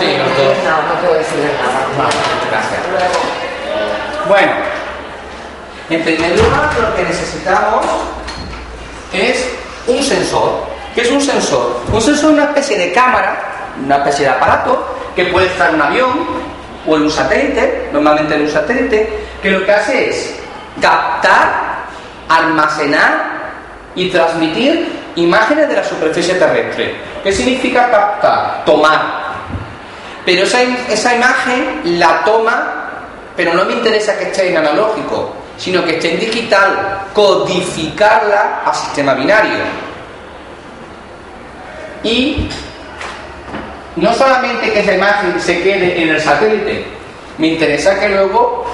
Sí, 0.00 0.16
no, 0.16 0.24
no, 0.24 0.88
no 0.88 1.00
te 1.00 1.06
voy 1.06 1.16
a 1.16 1.18
decir 1.18 1.38
nada. 1.38 2.10
gracias. 2.50 2.80
Bueno, 4.26 4.52
en 5.90 6.02
primer 6.02 6.30
lugar 6.36 6.70
lo 6.80 6.96
que 6.96 7.02
necesitamos 7.04 7.84
es 9.12 9.50
un 9.86 10.02
sensor. 10.02 10.66
¿Qué 10.94 11.02
es 11.02 11.10
un 11.10 11.20
sensor? 11.20 11.80
Un 11.92 12.00
sensor 12.00 12.14
es 12.14 12.32
una 12.34 12.44
especie 12.44 12.78
de 12.78 12.92
cámara 12.92 13.48
una 13.84 13.98
especie 13.98 14.26
de 14.26 14.32
aparato 14.32 14.97
que 15.14 15.26
puede 15.26 15.46
estar 15.46 15.70
en 15.70 15.76
un 15.76 15.82
avión 15.82 16.10
o 16.86 16.96
en 16.96 17.02
un 17.02 17.10
satélite, 17.10 17.90
normalmente 17.92 18.34
en 18.34 18.42
un 18.42 18.50
satélite, 18.50 19.08
que 19.42 19.50
lo 19.50 19.64
que 19.64 19.72
hace 19.72 20.10
es 20.10 20.36
captar, 20.80 21.84
almacenar 22.28 23.38
y 23.94 24.08
transmitir 24.10 24.88
imágenes 25.16 25.68
de 25.68 25.76
la 25.76 25.84
superficie 25.84 26.34
terrestre. 26.34 26.96
¿Qué 27.22 27.32
significa 27.32 27.90
captar? 27.90 28.64
Tomar. 28.64 29.28
Pero 30.24 30.44
esa, 30.44 30.62
esa 30.62 31.14
imagen 31.14 31.98
la 31.98 32.22
toma, 32.24 32.90
pero 33.36 33.54
no 33.54 33.64
me 33.64 33.72
interesa 33.72 34.16
que 34.18 34.24
esté 34.24 34.50
en 34.50 34.58
analógico, 34.58 35.34
sino 35.56 35.84
que 35.84 35.96
esté 35.96 36.14
en 36.14 36.20
digital, 36.20 37.00
codificarla 37.12 38.62
a 38.64 38.72
sistema 38.72 39.14
binario. 39.14 39.64
Y 42.04 42.48
no 44.00 44.14
solamente 44.14 44.72
que 44.72 44.80
esa 44.80 44.94
imagen 44.94 45.40
se 45.40 45.60
quede 45.62 46.02
en 46.02 46.08
el 46.10 46.20
satélite, 46.20 46.86
me 47.36 47.48
interesa 47.48 47.98
que 47.98 48.08
luego 48.08 48.64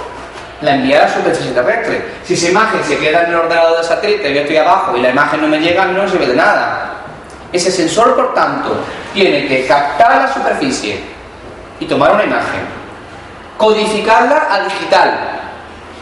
la 0.60 0.74
envíe 0.74 0.94
a 0.94 1.08
superficie 1.08 1.52
terrestre. 1.52 2.04
Si 2.24 2.34
esa 2.34 2.48
imagen 2.48 2.82
se 2.84 2.98
queda 2.98 3.24
en 3.24 3.30
el 3.30 3.36
ordenador 3.36 3.76
del 3.76 3.84
satélite 3.84 4.34
yo 4.34 4.40
estoy 4.42 4.56
abajo 4.56 4.96
y 4.96 5.00
la 5.00 5.10
imagen 5.10 5.40
no 5.40 5.48
me 5.48 5.58
llega, 5.58 5.86
no 5.86 6.08
sirve 6.08 6.26
de 6.26 6.36
nada. 6.36 6.90
Ese 7.52 7.70
sensor, 7.70 8.16
por 8.16 8.34
tanto, 8.34 8.76
tiene 9.12 9.46
que 9.46 9.66
captar 9.66 10.22
la 10.22 10.32
superficie 10.32 10.98
y 11.80 11.86
tomar 11.86 12.12
una 12.12 12.24
imagen, 12.24 12.60
codificarla 13.56 14.48
a 14.50 14.64
digital 14.64 15.40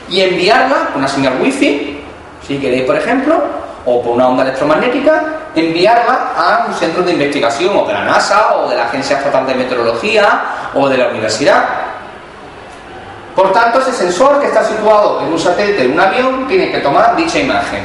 y 0.09 0.21
enviarla 0.21 0.89
con 0.93 1.03
una 1.03 1.09
señal 1.09 1.35
wifi, 1.41 2.01
si 2.47 2.59
queréis, 2.59 2.85
por 2.85 2.97
ejemplo, 2.97 3.43
o 3.85 4.03
por 4.03 4.15
una 4.15 4.29
onda 4.29 4.43
electromagnética, 4.45 5.42
enviarla 5.55 6.33
a 6.37 6.67
un 6.69 6.75
centro 6.75 7.03
de 7.03 7.13
investigación, 7.13 7.77
o 7.77 7.87
de 7.87 7.93
la 7.93 8.05
NASA, 8.05 8.57
o 8.57 8.69
de 8.69 8.77
la 8.77 8.85
Agencia 8.85 9.19
Estatal 9.19 9.47
de 9.47 9.55
Meteorología, 9.55 10.71
o 10.75 10.89
de 10.89 10.99
la 10.99 11.09
universidad. 11.09 11.65
Por 13.35 13.53
tanto, 13.53 13.81
ese 13.81 13.93
sensor 13.93 14.41
que 14.41 14.47
está 14.47 14.65
situado 14.65 15.21
en 15.23 15.33
un 15.33 15.39
satélite, 15.39 15.85
en 15.85 15.93
un 15.93 16.01
avión, 16.01 16.47
tiene 16.49 16.71
que 16.71 16.79
tomar 16.79 17.17
dicha 17.17 17.39
imagen. 17.39 17.85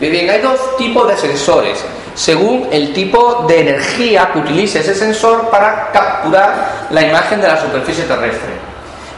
bien, 0.00 0.28
hay 0.28 0.40
dos 0.40 0.76
tipos 0.76 1.06
de 1.08 1.16
sensores, 1.16 1.84
según 2.14 2.68
el 2.72 2.92
tipo 2.92 3.44
de 3.46 3.60
energía 3.60 4.30
que 4.32 4.40
utilice 4.40 4.80
ese 4.80 4.94
sensor 4.94 5.48
para 5.50 5.90
capturar 5.92 6.86
la 6.90 7.02
imagen 7.02 7.40
de 7.40 7.48
la 7.48 7.60
superficie 7.60 8.04
terrestre. 8.04 8.70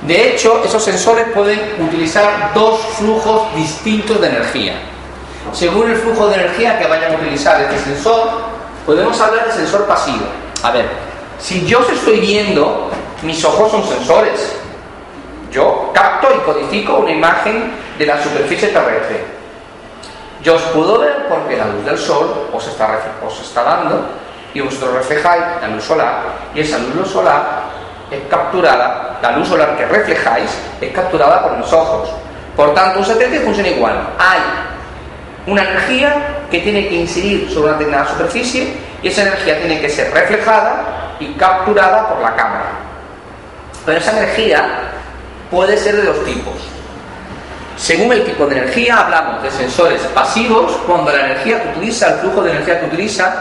De 0.02 0.30
hecho, 0.30 0.62
esos 0.64 0.82
sensores 0.82 1.26
pueden 1.32 1.60
utilizar 1.80 2.50
dos 2.54 2.80
flujos 2.96 3.54
distintos 3.54 4.20
de 4.20 4.28
energía. 4.28 4.74
Según 5.52 5.90
el 5.90 5.96
flujo 5.96 6.28
de 6.28 6.34
energía 6.36 6.78
que 6.78 6.86
vayan 6.86 7.12
a 7.12 7.16
utilizar 7.16 7.60
este 7.60 7.78
sensor, 7.78 8.30
podemos 8.86 9.20
hablar 9.20 9.46
de 9.46 9.52
sensor 9.52 9.86
pasivo. 9.86 10.24
A 10.62 10.70
ver, 10.70 10.88
Si 11.42 11.66
yo 11.66 11.80
os 11.80 11.90
estoy 11.90 12.20
viendo, 12.20 12.88
mis 13.22 13.44
ojos 13.44 13.72
son 13.72 13.84
sensores. 13.84 14.54
Yo 15.50 15.90
capto 15.92 16.28
y 16.32 16.38
codifico 16.46 16.98
una 16.98 17.10
imagen 17.10 17.72
de 17.98 18.06
la 18.06 18.22
superficie 18.22 18.68
terrestre. 18.68 19.24
Yo 20.40 20.54
os 20.54 20.62
puedo 20.62 21.00
ver 21.00 21.26
porque 21.28 21.56
la 21.56 21.66
luz 21.66 21.84
del 21.84 21.98
sol 21.98 22.48
os 22.52 22.64
está, 22.64 22.96
os 23.26 23.40
está 23.40 23.64
dando 23.64 24.06
y 24.54 24.60
vosotros 24.60 24.94
reflejáis 24.94 25.42
la 25.60 25.68
luz 25.68 25.82
solar 25.82 26.22
y 26.54 26.60
esa 26.60 26.78
luz 26.78 27.10
solar 27.10 27.62
es 28.08 28.20
capturada, 28.30 29.18
la 29.20 29.32
luz 29.32 29.48
solar 29.48 29.76
que 29.76 29.86
reflejáis 29.86 30.50
es 30.80 30.92
capturada 30.92 31.42
por 31.42 31.56
mis 31.56 31.72
ojos. 31.72 32.08
Por 32.56 32.72
tanto, 32.72 33.00
un 33.00 33.04
satélite 33.04 33.40
funciona 33.40 33.68
igual. 33.68 34.08
Hay 34.16 34.40
una 35.46 35.62
energía 35.62 36.46
que 36.50 36.60
tiene 36.60 36.88
que 36.88 36.94
incidir 36.96 37.48
sobre 37.50 37.70
una 37.70 37.72
determinada 37.78 38.10
superficie 38.10 38.74
y 39.02 39.08
esa 39.08 39.22
energía 39.22 39.58
tiene 39.58 39.80
que 39.80 39.88
ser 39.88 40.12
reflejada 40.12 41.14
y 41.18 41.32
capturada 41.34 42.08
por 42.08 42.20
la 42.20 42.34
cámara. 42.36 42.70
Pero 43.84 43.98
esa 43.98 44.16
energía 44.16 44.92
puede 45.50 45.76
ser 45.76 45.96
de 45.96 46.04
dos 46.04 46.24
tipos. 46.24 46.54
Según 47.76 48.12
el 48.12 48.24
tipo 48.24 48.46
de 48.46 48.58
energía, 48.58 48.98
hablamos 48.98 49.42
de 49.42 49.50
sensores 49.50 50.00
pasivos, 50.14 50.72
cuando 50.86 51.10
la 51.10 51.26
energía 51.26 51.62
que 51.62 51.70
utiliza, 51.70 52.12
el 52.12 52.20
flujo 52.20 52.42
de 52.42 52.50
energía 52.50 52.80
que 52.80 52.86
utiliza, 52.86 53.34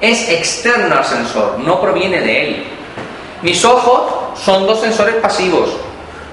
es 0.00 0.28
externo 0.28 0.96
al 0.96 1.04
sensor, 1.04 1.58
no 1.60 1.80
proviene 1.80 2.20
de 2.20 2.48
él. 2.48 2.64
Mis 3.40 3.64
ojos 3.64 4.38
son 4.38 4.66
dos 4.66 4.80
sensores 4.80 5.14
pasivos, 5.16 5.70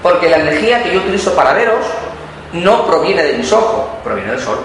porque 0.02 0.28
la 0.28 0.38
energía 0.38 0.82
que 0.82 0.92
yo 0.92 1.00
utilizo 1.00 1.34
para 1.34 1.54
veros 1.54 1.84
no 2.52 2.84
proviene 2.84 3.22
de 3.22 3.32
mis 3.34 3.50
ojos, 3.52 3.86
proviene 4.04 4.32
del 4.32 4.40
sol. 4.40 4.58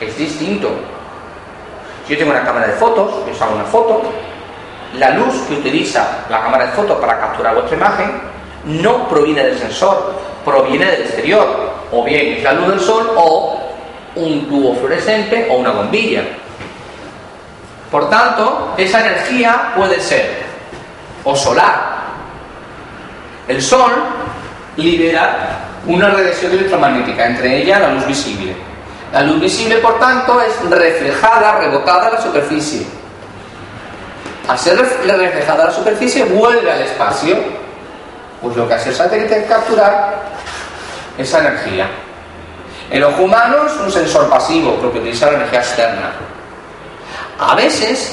Es 0.00 0.16
distinto. 0.16 0.70
Si 2.06 2.14
yo 2.14 2.18
tengo 2.18 2.32
una 2.32 2.44
cámara 2.44 2.66
de 2.68 2.72
fotos, 2.74 3.12
yo 3.26 3.44
hago 3.44 3.54
una 3.54 3.64
foto, 3.64 4.02
la 4.98 5.10
luz 5.10 5.34
que 5.46 5.54
utiliza 5.54 6.24
la 6.28 6.42
cámara 6.42 6.66
de 6.66 6.72
fotos 6.72 6.98
para 6.98 7.20
capturar 7.20 7.54
vuestra 7.54 7.76
imagen 7.76 8.20
no 8.64 9.08
proviene 9.08 9.44
del 9.44 9.58
sensor, 9.58 10.14
proviene 10.44 10.86
del 10.86 11.02
exterior. 11.02 11.70
O 11.92 12.04
bien 12.04 12.38
es 12.38 12.42
la 12.42 12.52
luz 12.52 12.68
del 12.68 12.80
sol 12.80 13.10
o 13.16 13.58
un 14.16 14.48
tubo 14.48 14.74
fluorescente 14.74 15.48
o 15.50 15.54
una 15.56 15.70
bombilla. 15.70 16.22
Por 17.90 18.08
tanto, 18.08 18.74
esa 18.76 19.00
energía 19.00 19.72
puede 19.76 20.00
ser 20.00 20.42
o 21.24 21.34
solar. 21.34 22.00
El 23.48 23.60
sol 23.60 23.90
libera 24.76 25.58
una 25.86 26.10
radiación 26.10 26.52
electromagnética, 26.52 27.26
entre 27.26 27.62
ellas 27.62 27.80
la 27.80 27.90
luz 27.92 28.06
visible. 28.06 28.69
La 29.12 29.22
luz 29.22 29.40
visible, 29.40 29.78
por 29.78 29.98
tanto, 29.98 30.40
es 30.40 30.70
reflejada, 30.70 31.58
rebotada 31.58 32.08
a 32.08 32.10
la 32.12 32.22
superficie. 32.22 32.86
Al 34.46 34.58
ser 34.58 34.78
reflejada 34.78 35.64
a 35.64 35.66
la 35.66 35.72
superficie, 35.72 36.24
vuelve 36.24 36.70
al 36.70 36.82
espacio. 36.82 37.36
Pues 38.40 38.56
lo 38.56 38.66
que 38.66 38.74
hace 38.74 38.90
el 38.90 38.94
satélite 38.94 39.40
es 39.40 39.46
capturar 39.46 40.22
esa 41.18 41.40
energía. 41.40 41.88
El 42.90 43.04
ojo 43.04 43.22
humano 43.22 43.66
es 43.66 43.72
un 43.80 43.90
sensor 43.92 44.28
pasivo 44.28 44.76
porque 44.80 44.98
utiliza 44.98 45.26
la 45.26 45.38
energía 45.38 45.60
externa. 45.60 46.12
A 47.38 47.54
veces 47.54 48.12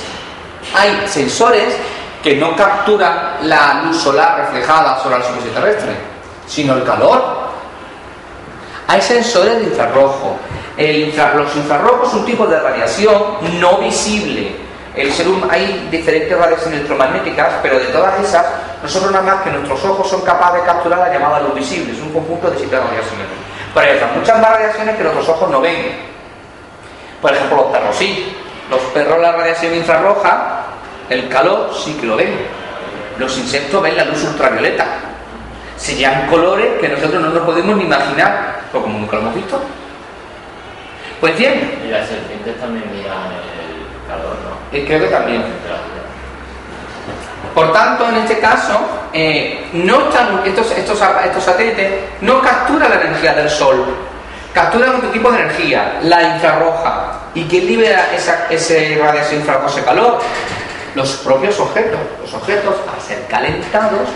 hay 0.75 1.07
sensores 1.07 1.75
que 2.21 2.35
no 2.35 2.55
capturan 2.55 3.37
la 3.43 3.81
luz 3.85 3.97
solar 3.97 4.39
reflejada 4.39 5.01
sobre 5.01 5.19
la 5.19 5.25
superficie 5.25 5.53
terrestre, 5.53 5.95
sino 6.47 6.75
el 6.75 6.83
calor. 6.83 7.47
Hay 8.87 9.01
sensores 9.01 9.57
de 9.57 9.63
infrarrojo. 9.63 10.37
Los 10.77 11.55
infrarrojos 11.55 12.11
son 12.11 12.19
un 12.19 12.25
tipo 12.25 12.45
de 12.45 12.59
radiación 12.59 13.17
no 13.59 13.79
visible. 13.79 14.55
El 14.95 15.11
ser 15.11 15.27
hay 15.49 15.87
diferentes 15.91 16.37
radiaciones 16.37 16.79
electromagnéticas, 16.79 17.53
pero 17.61 17.79
de 17.79 17.85
todas 17.85 18.19
esas, 18.19 18.45
nosotros 18.81 19.11
nada 19.11 19.23
más 19.35 19.43
que 19.43 19.51
nuestros 19.51 19.83
ojos 19.85 20.09
son 20.09 20.21
capaces 20.21 20.61
de 20.61 20.67
capturar 20.67 20.99
la 20.99 21.13
llamada 21.13 21.39
luz 21.41 21.55
visible. 21.55 21.93
Es 21.93 21.99
un 21.99 22.11
conjunto 22.11 22.49
de 22.49 22.57
siete 22.57 22.77
radiaciones. 22.77 23.27
Pero 23.73 23.91
hay 23.91 24.17
muchas 24.17 24.39
más 24.39 24.49
radiaciones 24.49 24.95
que 24.95 25.03
nuestros 25.03 25.29
ojos 25.29 25.49
no 25.51 25.61
ven. 25.61 25.97
Por 27.21 27.33
ejemplo, 27.33 27.57
los 27.57 27.65
perros 27.67 27.95
sí. 27.95 28.35
Los 28.69 28.81
perros 28.93 29.19
la 29.19 29.31
radiación 29.31 29.75
infrarroja, 29.75 30.63
el 31.09 31.29
calor 31.29 31.71
sí 31.73 31.93
que 31.93 32.05
lo 32.05 32.15
ven. 32.15 32.35
Los 33.17 33.37
insectos 33.37 33.81
ven 33.81 33.95
la 33.95 34.05
luz 34.05 34.23
ultravioleta 34.23 34.85
serían 35.77 36.27
colores 36.27 36.79
que 36.81 36.89
nosotros 36.89 37.21
no 37.21 37.29
nos 37.29 37.43
podemos 37.43 37.77
ni 37.77 37.83
imaginar, 37.83 38.61
o 38.73 38.81
como 38.81 38.99
nunca 38.99 39.15
lo 39.15 39.21
hemos 39.23 39.35
visto. 39.35 39.61
Pues 41.19 41.37
bien. 41.37 41.81
Y 41.85 41.89
las 41.89 42.07
serpientes 42.07 42.59
también 42.59 42.85
miran 42.91 43.31
el 43.31 44.07
calor, 44.07 44.35
¿no? 44.43 44.77
Y 44.77 44.85
creo 44.85 44.99
que 44.99 45.07
también. 45.07 45.43
Por 47.53 47.73
tanto, 47.73 48.07
en 48.09 48.15
este 48.17 48.37
caso, 48.39 48.79
eh, 49.13 49.67
no 49.73 50.09
están, 50.09 50.41
estos, 50.45 50.71
estos, 50.71 51.01
estos 51.25 51.43
satélites 51.43 51.91
no 52.21 52.39
capturan 52.41 52.89
la 52.89 53.01
energía 53.01 53.33
del 53.33 53.49
Sol, 53.49 53.83
capturan 54.53 54.95
otro 54.95 55.09
tipo 55.09 55.31
de 55.31 55.41
energía, 55.41 55.99
la 56.03 56.35
infrarroja. 56.35 57.13
¿Y 57.33 57.45
quién 57.45 57.65
libera 57.65 58.09
esa, 58.15 58.45
ese 58.49 58.99
radiación 59.01 59.41
infrarroja, 59.41 59.69
ese 59.69 59.83
calor? 59.83 60.19
Los 60.93 61.13
propios 61.17 61.59
objetos. 61.59 61.99
Los 62.21 62.33
objetos, 62.33 62.75
al 62.93 63.01
ser 63.01 63.25
calentados, 63.27 64.07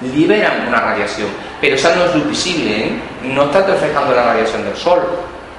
liberan 0.00 0.68
una 0.68 0.80
radiación, 0.80 1.28
pero 1.60 1.76
esa 1.76 1.94
no 1.94 2.04
es 2.04 2.28
visible, 2.28 2.86
¿eh? 2.86 2.92
no 3.22 3.44
están 3.44 3.66
reflejando 3.66 4.14
la 4.14 4.24
radiación 4.24 4.64
del 4.64 4.76
sol, 4.76 5.00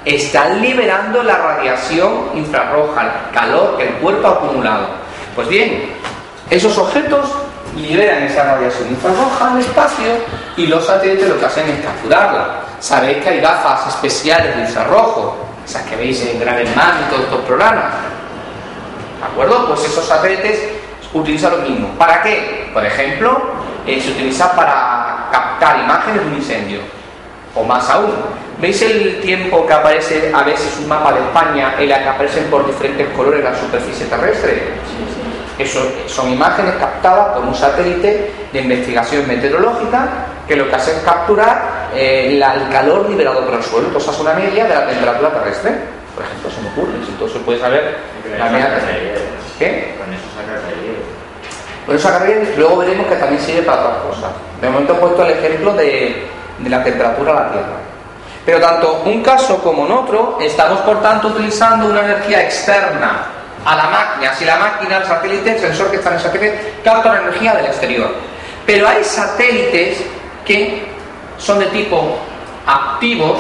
están 0.06 0.62
liberando 0.62 1.24
la 1.24 1.38
radiación 1.38 2.30
infrarroja, 2.36 3.02
el 3.02 3.34
calor 3.34 3.78
que 3.78 3.88
el 3.88 3.94
cuerpo 3.96 4.28
ha 4.28 4.32
acumulado. 4.32 4.88
Pues 5.36 5.48
bien, 5.48 5.94
esos 6.50 6.78
objetos 6.78 7.28
liberan 7.76 8.24
esa 8.24 8.56
radiación 8.56 8.90
infrarroja 8.90 9.52
al 9.52 9.60
espacio 9.60 10.06
y 10.56 10.68
los 10.68 10.86
satélites 10.86 11.28
lo 11.28 11.40
que 11.40 11.46
hacen 11.46 11.68
es 11.70 11.84
capturarla. 11.84 12.62
Sabéis 12.80 13.18
que 13.18 13.30
hay 13.30 13.42
gafas 13.42 13.88
especiales 13.88 14.56
de 14.56 14.62
infrarrojo, 14.62 15.38
esas 15.66 15.82
que 15.84 15.96
veis 15.96 16.22
en 16.26 16.40
Gran 16.40 16.60
Hermano 16.60 17.00
y 17.06 17.10
todos 17.10 17.24
estos 17.24 17.42
programas. 17.42 17.86
¿De 19.20 19.26
acuerdo? 19.26 19.68
Pues 19.68 19.86
esos 19.86 20.06
satélites 20.06 20.60
utilizan 21.14 21.52
lo 21.52 21.58
mismo. 21.58 21.90
¿Para 21.98 22.22
qué? 22.22 22.70
Por 22.74 22.86
ejemplo, 22.86 23.42
eh, 23.88 24.00
se 24.00 24.12
utiliza 24.12 24.56
para 24.56 25.30
captar 25.32 25.80
imágenes 25.80 26.22
de 26.22 26.28
un 26.28 26.36
incendio. 26.36 26.80
O 27.56 27.64
más 27.64 27.90
aún, 27.90 28.12
¿veis 28.60 28.82
el 28.82 29.22
tiempo 29.22 29.66
que 29.66 29.74
aparece 29.74 30.32
a 30.34 30.44
veces 30.44 30.78
un 30.80 30.90
mapa 30.90 31.14
de 31.14 31.22
España 31.22 31.76
en 31.80 31.90
la 31.90 32.04
que 32.04 32.10
aparecen 32.10 32.46
por 32.46 32.66
diferentes 32.68 33.08
colores 33.16 33.44
la 33.44 33.56
superficie 33.56 34.06
terrestre? 34.08 34.74
Eso 35.58 35.80
son 36.08 36.32
imágenes 36.32 36.76
captadas 36.76 37.30
por 37.30 37.46
un 37.46 37.56
satélite 37.56 38.32
de 38.52 38.60
investigación 38.60 39.26
meteorológica 39.26 40.28
que 40.46 40.56
lo 40.58 40.70
que 40.70 40.76
hace 40.76 40.92
es 40.92 40.98
capturar 41.00 41.90
eh, 41.96 42.34
el 42.34 42.70
calor 42.70 43.10
liberado 43.10 43.46
por 43.46 43.56
el 43.56 43.64
suelo. 43.64 43.88
Entonces 43.88 44.10
hace 44.10 44.22
una 44.22 44.34
media 44.34 44.66
de 44.66 44.76
la 44.76 44.88
temperatura 44.88 45.30
terrestre. 45.32 45.72
Por 46.14 46.26
ejemplo, 46.26 46.50
se 46.52 46.62
me 46.62 46.70
ocurre. 46.70 46.94
Entonces 47.08 47.38
se 47.38 47.44
puede 47.44 47.60
saber 47.60 47.98
la 48.38 48.50
media. 48.50 48.80
¿Qué? 49.58 49.96
Con 49.98 50.14
eso 50.14 50.26
por 51.86 51.96
eso 51.96 52.10
luego 52.58 52.78
veremos 52.78 53.06
que 53.06 53.16
también 53.16 53.40
sirve 53.42 53.62
para 53.62 53.82
otras 53.82 53.98
cosas. 54.06 54.32
De 54.60 54.70
momento 54.70 54.94
he 54.94 54.96
puesto 54.96 55.24
el 55.24 55.34
ejemplo 55.34 55.74
de, 55.74 56.26
la 56.64 56.84
temperatura 56.84 57.34
de 57.34 57.40
la 57.40 57.52
Tierra. 57.52 57.78
Pero 58.46 58.60
tanto 58.60 59.02
un 59.06 59.24
caso 59.24 59.58
como 59.62 59.86
en 59.86 59.92
otro, 59.92 60.38
estamos 60.40 60.80
por 60.82 61.02
tanto 61.02 61.30
utilizando 61.30 61.88
una 61.88 62.02
energía 62.02 62.44
externa 62.44 63.26
a 63.66 63.76
la 63.76 63.84
máquina. 63.86 64.36
Si 64.36 64.46
la 64.46 64.58
máquina, 64.58 64.98
el 64.98 65.06
satélite, 65.06 65.54
el 65.56 65.60
sensor 65.60 65.90
que 65.90 65.98
está 65.98 66.10
en 66.10 66.16
el 66.16 66.22
satélite, 66.22 66.74
capta 66.84 67.14
la 67.14 67.22
energía 67.22 67.56
del 67.56 67.66
exterior. 67.66 68.14
Pero 68.66 68.88
hay 68.88 69.04
satélites 69.04 70.04
que 70.46 70.88
son 71.38 71.60
de 71.60 71.66
tipo 71.68 72.18
activos 72.68 73.40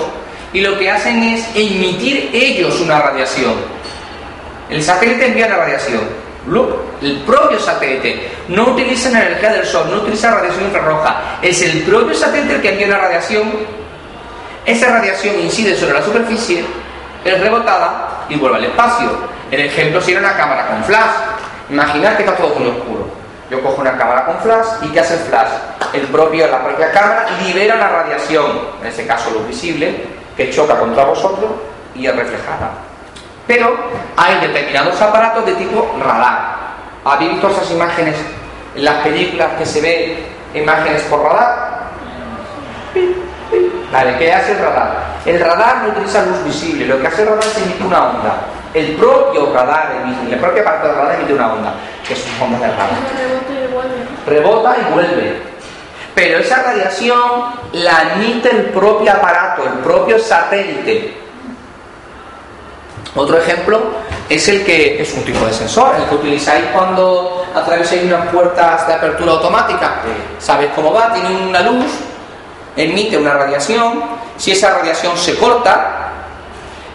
y 0.54 0.62
lo 0.62 0.78
que 0.78 0.90
hacen 0.90 1.22
es 1.22 1.48
emitir 1.56 2.32
ellos 2.34 2.80
una 2.82 3.00
radiación. 3.00 3.54
El 4.70 4.82
satélite 4.82 5.28
envía 5.28 5.48
la 5.48 5.58
radiación 5.58 6.25
el 7.02 7.18
propio 7.26 7.60
satélite 7.60 8.32
no 8.50 8.68
utiliza 8.70 9.10
energía 9.10 9.54
del 9.54 9.66
sol, 9.66 9.88
no 9.90 9.98
utiliza 9.98 10.32
radiación 10.32 10.66
infrarroja, 10.66 11.40
es 11.42 11.62
el 11.64 11.82
propio 11.84 12.14
satélite 12.14 12.56
el 12.56 12.62
que 12.62 12.72
envía 12.72 12.88
la 12.88 13.00
radiación. 13.00 13.52
Esa 14.66 14.92
radiación 14.92 15.40
incide 15.40 15.76
sobre 15.76 15.94
la 15.94 16.04
superficie, 16.04 16.64
es 17.24 17.40
rebotada 17.40 18.26
y 18.30 18.36
vuelve 18.36 18.58
al 18.58 18.66
espacio. 18.66 19.10
El 19.50 19.62
ejemplo 19.62 20.02
sería 20.02 20.20
una 20.20 20.36
cámara 20.36 20.68
con 20.68 20.84
flash. 20.84 21.12
Imaginad 21.70 22.16
que 22.16 22.24
está 22.24 22.36
todo 22.36 22.56
muy 22.56 22.70
oscuro. 22.70 23.08
Yo 23.50 23.62
cojo 23.62 23.82
una 23.82 23.98
cámara 23.98 24.26
con 24.26 24.40
flash 24.40 24.66
y 24.84 24.88
¿qué 24.90 25.00
hace 25.00 25.16
el 25.16 25.20
flash? 25.22 25.50
El 25.94 26.08
propio, 26.08 26.48
la 26.48 26.64
propia 26.64 26.92
cámara 26.92 27.28
libera 27.44 27.76
la 27.76 27.90
radiación, 27.90 28.46
en 28.82 28.88
este 28.88 29.06
caso 29.06 29.32
luz 29.32 29.48
visible, 29.48 30.04
que 30.36 30.50
choca 30.52 30.78
contra 30.78 31.06
vosotros 31.06 31.52
y 31.96 32.08
es 32.08 32.16
reflejada. 32.16 32.72
Pero 33.48 33.76
hay 34.18 34.48
determinados 34.48 35.00
aparatos 35.02 35.46
de 35.46 35.54
tipo 35.54 35.96
radar. 36.04 36.56
¿Habéis 37.04 37.32
visto 37.34 37.50
esas 37.50 37.70
imágenes 37.72 38.16
en 38.76 38.84
las 38.84 38.96
películas 38.96 39.50
que 39.58 39.66
se 39.66 39.82
ven 39.82 40.26
imágenes 40.54 41.04
por 41.04 41.22
radar? 41.22 41.76
Vale, 43.92 44.18
¿qué 44.18 44.34
hace 44.34 44.54
el 44.54 44.60
radar? 44.60 45.16
El 45.26 45.40
radar 45.40 45.84
no 45.84 45.90
utiliza 45.90 46.26
luz 46.26 46.44
visible, 46.44 46.88
lo 46.88 47.00
que 47.00 47.08
hace 47.08 47.22
el 47.22 47.30
radar 47.30 47.44
es 47.44 47.58
emitir 47.58 47.86
una 47.86 48.10
onda. 48.10 48.36
el 48.74 48.96
propio 48.96 49.54
radar, 49.54 49.92
el 50.30 50.40
propio 50.40 50.62
aparato 50.62 50.88
de 50.88 50.94
radar 50.94 51.16
emite 51.16 51.34
una 51.34 51.54
onda, 51.54 51.74
que 52.06 52.16
son 52.16 52.42
ondas 52.42 52.62
de 52.62 52.68
radar. 52.68 52.90
Rebota 54.28 54.76
y 54.78 54.94
vuelve. 54.94 55.42
Pero 56.14 56.40
esa 56.40 56.64
radiación 56.64 57.20
la 57.74 58.14
emite 58.14 58.50
el 58.50 58.66
propio 58.66 59.12
aparato, 59.12 59.64
el 59.64 59.80
propio 59.80 60.18
satélite. 60.18 61.25
Otro 63.16 63.38
ejemplo 63.38 63.80
es 64.30 64.48
el 64.50 64.66
que 64.66 65.02
es 65.02 65.14
un 65.14 65.24
tipo 65.24 65.46
de 65.46 65.54
sensor, 65.54 65.96
el 65.98 66.06
que 66.10 66.16
utilizáis 66.16 66.66
cuando 66.74 67.46
atravesáis 67.56 68.04
unas 68.04 68.28
puertas 68.28 68.86
de 68.88 68.94
apertura 68.94 69.32
automática. 69.32 70.02
Sabéis 70.38 70.72
cómo 70.76 70.92
va, 70.92 71.14
tiene 71.14 71.30
una 71.48 71.62
luz, 71.62 71.86
emite 72.76 73.18
una 73.18 73.34
radiación. 73.34 74.04
Si 74.36 74.52
esa 74.52 74.72
radiación 74.72 75.18
se 75.18 75.38
corta, 75.38 76.12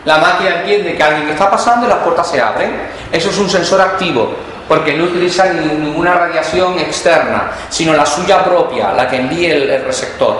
la 0.04 0.18
máquina 0.18 0.60
entiende 0.60 0.94
que 0.94 1.02
alguien 1.02 1.30
está 1.30 1.50
pasando 1.50 1.86
y 1.86 1.88
las 1.88 1.98
puertas 2.00 2.28
se 2.28 2.38
abren. 2.38 2.70
Eso 3.10 3.30
es 3.30 3.38
un 3.38 3.48
sensor 3.48 3.80
activo, 3.80 4.34
porque 4.68 4.94
no 4.94 5.04
utiliza 5.04 5.46
ninguna 5.46 6.12
radiación 6.12 6.78
externa, 6.78 7.50
sino 7.70 7.94
la 7.94 8.04
suya 8.04 8.44
propia, 8.44 8.92
la 8.92 9.08
que 9.08 9.16
envíe 9.16 9.46
el, 9.46 9.70
el 9.70 9.84
receptor. 9.86 10.36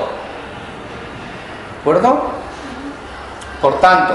¿De 1.75 1.81
acuerdo? 1.81 2.31
Por 3.63 3.81
tanto, 3.81 4.15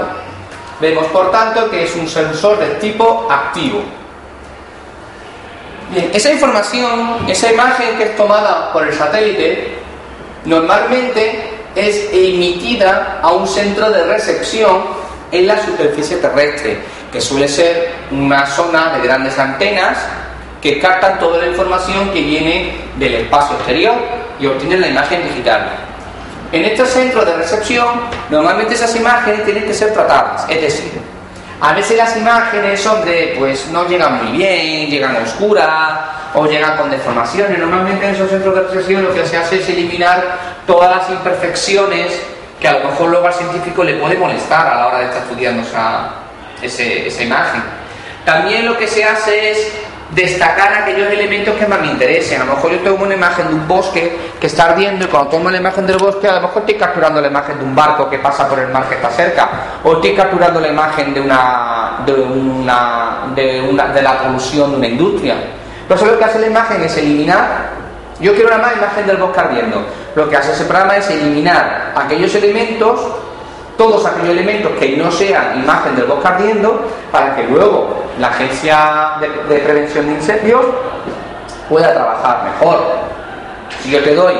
Vemos 0.80 1.06
por 1.06 1.30
tanto 1.30 1.70
que 1.70 1.84
es 1.84 1.94
un 1.96 2.08
sensor 2.08 2.58
de 2.58 2.66
tipo 2.74 3.26
activo. 3.30 3.82
Bien, 5.90 6.10
esa 6.12 6.32
información, 6.32 7.18
esa 7.28 7.52
imagen 7.52 7.96
que 7.96 8.04
es 8.04 8.16
tomada 8.16 8.72
por 8.72 8.86
el 8.86 8.92
satélite, 8.92 9.78
normalmente 10.44 11.50
es 11.74 12.08
emitida 12.12 13.20
a 13.22 13.32
un 13.32 13.46
centro 13.46 13.90
de 13.90 14.04
recepción 14.04 14.82
en 15.32 15.46
la 15.46 15.62
superficie 15.64 16.16
terrestre, 16.16 16.78
que 17.12 17.20
suele 17.20 17.48
ser 17.48 17.94
una 18.10 18.46
zona 18.46 18.96
de 18.96 19.06
grandes 19.06 19.38
antenas 19.38 19.98
que 20.60 20.78
captan 20.80 21.18
toda 21.18 21.38
la 21.38 21.46
información 21.46 22.10
que 22.10 22.22
viene 22.22 22.76
del 22.96 23.14
espacio 23.14 23.56
exterior 23.56 23.94
y 24.40 24.46
obtienen 24.46 24.80
la 24.80 24.88
imagen 24.88 25.22
digital. 25.28 25.85
En 26.52 26.64
estos 26.64 26.88
centros 26.88 27.26
de 27.26 27.36
recepción, 27.36 27.86
normalmente 28.30 28.74
esas 28.74 28.94
imágenes 28.94 29.44
tienen 29.44 29.64
que 29.64 29.74
ser 29.74 29.92
tratadas, 29.92 30.46
es 30.48 30.60
decir, 30.60 30.92
a 31.60 31.72
veces 31.72 31.96
las 31.96 32.16
imágenes, 32.16 32.86
hombre, 32.86 33.34
pues 33.38 33.68
no 33.68 33.88
llegan 33.88 34.24
muy 34.24 34.36
bien, 34.36 34.90
llegan 34.90 35.16
oscuras 35.16 36.00
o 36.34 36.46
llegan 36.46 36.76
con 36.76 36.90
deformaciones. 36.90 37.58
Normalmente 37.58 38.06
en 38.06 38.14
esos 38.14 38.28
centros 38.28 38.54
de 38.54 38.60
recepción 38.62 39.02
lo 39.02 39.14
que 39.14 39.24
se 39.26 39.38
hace 39.38 39.60
es 39.60 39.68
eliminar 39.70 40.36
todas 40.66 40.94
las 40.94 41.10
imperfecciones 41.10 42.20
que 42.60 42.68
a 42.68 42.78
lo 42.78 42.90
mejor 42.90 43.08
luego 43.08 43.26
al 43.26 43.32
científico 43.32 43.82
le 43.84 43.94
puede 43.94 44.18
molestar 44.18 44.66
a 44.66 44.76
la 44.76 44.86
hora 44.86 44.98
de 44.98 45.04
estar 45.06 45.22
estudiando 45.22 45.62
esa, 45.62 46.10
esa 46.60 47.22
imagen. 47.22 47.62
También 48.26 48.66
lo 48.66 48.76
que 48.76 48.86
se 48.86 49.04
hace 49.04 49.52
es 49.52 49.72
destacar 50.10 50.72
aquellos 50.72 51.10
elementos 51.10 51.54
que 51.56 51.66
más 51.66 51.80
me 51.80 51.88
interesen. 51.88 52.40
A 52.40 52.44
lo 52.44 52.54
mejor 52.54 52.72
yo 52.72 52.78
tengo 52.80 53.04
una 53.04 53.14
imagen 53.14 53.48
de 53.48 53.54
un 53.54 53.68
bosque 53.68 54.16
que 54.40 54.46
está 54.46 54.66
ardiendo 54.66 55.04
y 55.04 55.08
cuando 55.08 55.30
tomo 55.30 55.50
la 55.50 55.58
imagen 55.58 55.86
del 55.86 55.98
bosque 55.98 56.28
a 56.28 56.34
lo 56.34 56.42
mejor 56.42 56.62
estoy 56.62 56.76
capturando 56.76 57.20
la 57.20 57.28
imagen 57.28 57.58
de 57.58 57.64
un 57.64 57.74
barco 57.74 58.08
que 58.08 58.18
pasa 58.18 58.48
por 58.48 58.58
el 58.58 58.68
mar 58.68 58.88
que 58.88 58.94
está 58.94 59.10
cerca 59.10 59.48
o 59.82 59.94
estoy 59.94 60.14
capturando 60.14 60.60
la 60.60 60.68
imagen 60.68 61.12
de 61.12 61.20
una 61.20 62.02
de 62.06 62.12
una 62.14 63.32
de, 63.34 63.62
de 63.94 64.02
la 64.02 64.18
polución 64.18 64.72
de 64.72 64.76
una 64.76 64.86
industria. 64.86 65.34
Entonces 65.82 66.08
lo 66.08 66.18
que 66.18 66.24
hace 66.24 66.38
la 66.38 66.46
imagen 66.46 66.82
es 66.82 66.96
eliminar 66.96 67.76
yo 68.18 68.32
quiero 68.32 68.48
una 68.48 68.58
más 68.58 68.76
imagen 68.76 69.06
del 69.06 69.18
bosque 69.18 69.40
ardiendo. 69.40 69.84
Lo 70.14 70.28
que 70.28 70.36
hace 70.36 70.52
ese 70.52 70.64
programa 70.64 70.96
es 70.96 71.10
eliminar 71.10 71.92
aquellos 71.94 72.34
elementos 72.34 73.00
todos 73.76 74.04
aquellos 74.06 74.30
elementos 74.30 74.72
que 74.78 74.96
no 74.96 75.10
sean 75.10 75.60
imagen 75.62 75.94
del 75.96 76.06
bosque 76.06 76.28
ardiendo 76.28 76.80
para 77.12 77.34
que 77.36 77.44
luego 77.44 78.04
la 78.18 78.28
agencia 78.28 79.12
de, 79.20 79.58
prevención 79.58 80.06
de 80.06 80.12
incendios 80.12 80.64
pueda 81.68 81.92
trabajar 81.92 82.44
mejor. 82.44 82.80
Si 83.82 83.90
yo 83.90 84.02
te 84.02 84.14
doy, 84.14 84.34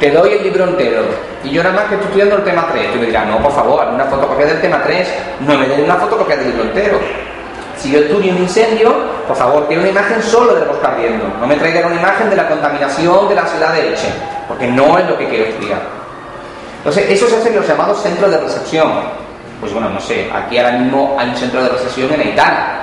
te 0.00 0.10
doy 0.10 0.32
el 0.32 0.42
libro 0.42 0.64
entero 0.64 1.02
y 1.44 1.50
yo 1.50 1.62
nada 1.62 1.76
más 1.76 1.84
que 1.86 1.94
estoy 1.94 2.06
estudiando 2.08 2.36
el 2.36 2.44
tema 2.44 2.68
3, 2.72 2.92
tú 2.92 2.98
me 2.98 3.06
dirás, 3.06 3.26
no, 3.26 3.38
por 3.38 3.52
favor, 3.52 3.86
una 3.92 4.04
fotocopia 4.04 4.46
del 4.46 4.60
tema 4.60 4.82
3, 4.82 5.08
no 5.40 5.58
me 5.58 5.68
den 5.68 5.84
una 5.84 5.96
fotocopia 5.96 6.36
del 6.36 6.48
libro 6.48 6.64
entero. 6.64 6.98
Si 7.76 7.90
yo 7.90 7.98
estudio 7.98 8.32
un 8.32 8.38
incendio, 8.38 8.94
por 9.26 9.36
favor, 9.36 9.66
quiero 9.66 9.82
una 9.82 9.90
imagen 9.90 10.22
solo 10.22 10.54
del 10.54 10.64
bosque 10.64 10.86
ardiendo. 10.86 11.24
No 11.40 11.46
me 11.46 11.56
traigan 11.56 11.86
una 11.86 11.96
imagen 12.00 12.30
de 12.30 12.36
la 12.36 12.48
contaminación 12.48 13.28
de 13.28 13.34
la 13.34 13.46
ciudad 13.46 13.72
de 13.72 13.88
Elche, 13.88 14.08
porque 14.46 14.68
no 14.68 14.98
es 14.98 15.08
lo 15.08 15.18
que 15.18 15.28
quiero 15.28 15.46
estudiar. 15.46 16.01
Entonces, 16.82 17.10
eso 17.10 17.28
se 17.28 17.36
hacen 17.36 17.54
los 17.54 17.68
llamados 17.68 18.02
centros 18.02 18.28
de 18.28 18.38
recepción. 18.38 18.90
Pues 19.60 19.72
bueno, 19.72 19.88
no 19.88 20.00
sé, 20.00 20.28
aquí 20.34 20.58
ahora 20.58 20.72
mismo 20.72 21.14
hay 21.16 21.28
un 21.28 21.36
centro 21.36 21.62
de 21.62 21.68
recepción 21.68 22.12
en 22.12 22.20
Aitana. 22.20 22.80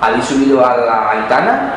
Habéis 0.00 0.24
subido 0.24 0.66
a 0.66 0.76
la 0.76 1.10
Aitana, 1.12 1.74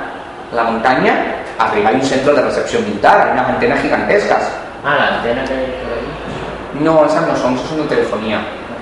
la 0.52 0.64
montaña, 0.64 1.44
arriba 1.60 1.90
hay 1.90 1.96
un 1.98 2.04
centro 2.04 2.34
de 2.34 2.42
recepción 2.42 2.84
militar, 2.86 3.28
hay 3.28 3.34
unas 3.34 3.50
antenas 3.50 3.80
gigantescas. 3.84 4.50
Ah, 4.84 4.96
la 4.98 5.18
antena 5.18 5.44
que 5.46 5.54
hay 5.54 5.66
por 5.84 5.94
ahí. 5.94 6.84
No, 6.84 7.06
esas 7.06 7.28
no 7.28 7.36
son, 7.36 7.54
esas 7.54 7.68
son 7.68 7.82
de 7.84 7.96
telefonía. 7.96 8.40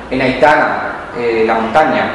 En 0.10 0.22
Aitana, 0.22 1.10
eh, 1.18 1.44
la 1.46 1.56
montaña, 1.56 2.12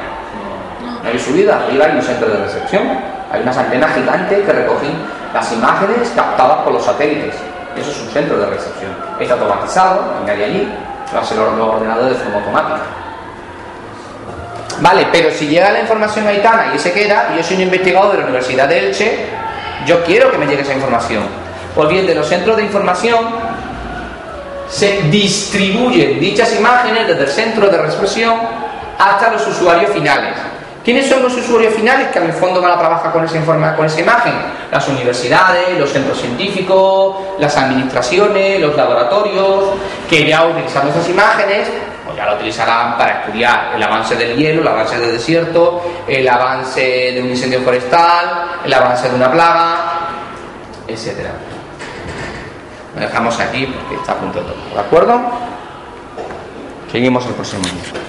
no 1.03 1.07
habéis 1.07 1.23
subido, 1.23 1.53
arriba 1.53 1.85
hay 1.85 1.97
un 1.97 2.03
centro 2.03 2.29
de 2.29 2.39
recepción. 2.45 2.83
Hay 3.31 3.43
unas 3.43 3.59
antenas 3.59 3.95
gigantes 3.95 4.47
que 4.47 4.53
recogen 4.53 4.93
las 5.35 5.53
imágenes 5.53 6.11
captadas 6.17 6.59
por 6.65 6.73
los 6.73 6.83
satélites. 6.83 7.35
Eso 7.77 7.91
es 7.91 8.01
un 8.01 8.09
centro 8.11 8.39
de 8.39 8.47
recepción. 8.47 8.93
Está 9.19 9.35
automatizado, 9.35 10.03
nadie 10.27 10.45
allí, 10.45 10.69
lo 11.13 11.19
hace 11.19 11.35
los, 11.35 11.49
ordenadores 11.59 12.19
de 12.19 12.25
forma 12.25 12.39
automática. 12.39 12.81
Vale, 14.81 15.07
pero 15.13 15.31
si 15.31 15.47
llega 15.47 15.71
la 15.71 15.81
información 15.81 16.27
a 16.27 16.33
Itana 16.33 16.73
y 16.75 16.79
se 16.79 16.93
queda, 16.93 17.31
y 17.33 17.37
yo 17.39 17.43
soy 17.43 17.57
un 17.57 17.63
investigador 17.63 18.13
de 18.13 18.19
la 18.19 18.25
Universidad 18.25 18.69
de 18.69 18.89
Elche, 18.89 19.27
yo 19.87 20.03
quiero 20.05 20.31
que 20.31 20.39
me 20.39 20.47
llegue 20.47 20.63
esa 20.63 20.75
información. 20.75 21.23
Pues 21.75 21.89
bien, 21.89 22.07
de 22.07 22.15
los 22.15 22.29
centros 22.29 22.57
de 22.57 22.65
información 22.65 23.27
se 24.69 25.03
distribuyen 25.03 26.19
dichas 26.19 26.55
imágenes 26.57 27.07
desde 27.07 27.23
el 27.23 27.29
centro 27.29 27.69
de 27.69 27.79
recepción 27.79 28.37
hasta 28.99 29.33
los 29.33 29.47
usuarios 29.47 29.91
finales. 29.93 30.35
¿Quiénes 30.85 31.09
son 31.09 31.23
los 31.23 31.33
usuarios 31.37 31.75
finales 31.75 32.09
que 32.09 32.19
en 32.19 32.27
el 32.27 32.33
fondo 32.33 32.61
van 32.61 32.73
a 32.73 32.79
trabajar 32.79 33.13
con 33.13 33.25
esa, 33.25 33.37
informa, 33.37 33.77
con 33.77 33.87
esa 33.87 34.01
imagen? 34.01 34.33
Las 34.71 34.89
universidades, 34.89 35.79
los 35.79 35.91
centros 35.91 36.19
científicos, 36.19 37.17
las 37.39 37.57
administraciones, 37.57 38.61
los 38.61 38.75
laboratorios, 38.77 39.75
que 40.11 40.27
ya 40.27 40.45
utilizando 40.45 40.91
esas 40.91 41.09
imágenes, 41.09 41.69
pues 42.05 42.17
ya 42.17 42.27
lo 42.27 42.35
utilizarán 42.35 42.99
para 42.99 43.21
estudiar 43.21 43.77
el 43.77 43.83
avance 43.83 44.17
del 44.17 44.37
hielo, 44.37 44.63
el 44.63 44.69
avance 44.69 44.99
del 44.99 45.13
desierto, 45.13 45.83
el 46.09 46.29
avance 46.29 46.81
de 46.81 47.23
un 47.23 47.29
incendio 47.29 47.61
forestal, 47.61 48.59
el 48.65 48.75
avance 48.75 49.09
de 49.09 49.15
una 49.15 49.31
plaga, 49.31 49.77
etc. 50.89 51.29
Lo 52.97 53.01
dejamos 53.01 53.39
aquí 53.39 53.67
porque 53.67 53.95
está 53.95 54.13
a 54.13 54.17
punto 54.17 54.41
de 54.41 54.47
todo. 54.47 54.57
¿De 54.75 54.81
acuerdo? 54.81 55.21
Seguimos 56.91 57.25
el 57.27 57.35
próximo 57.35 57.63
día. 57.63 58.03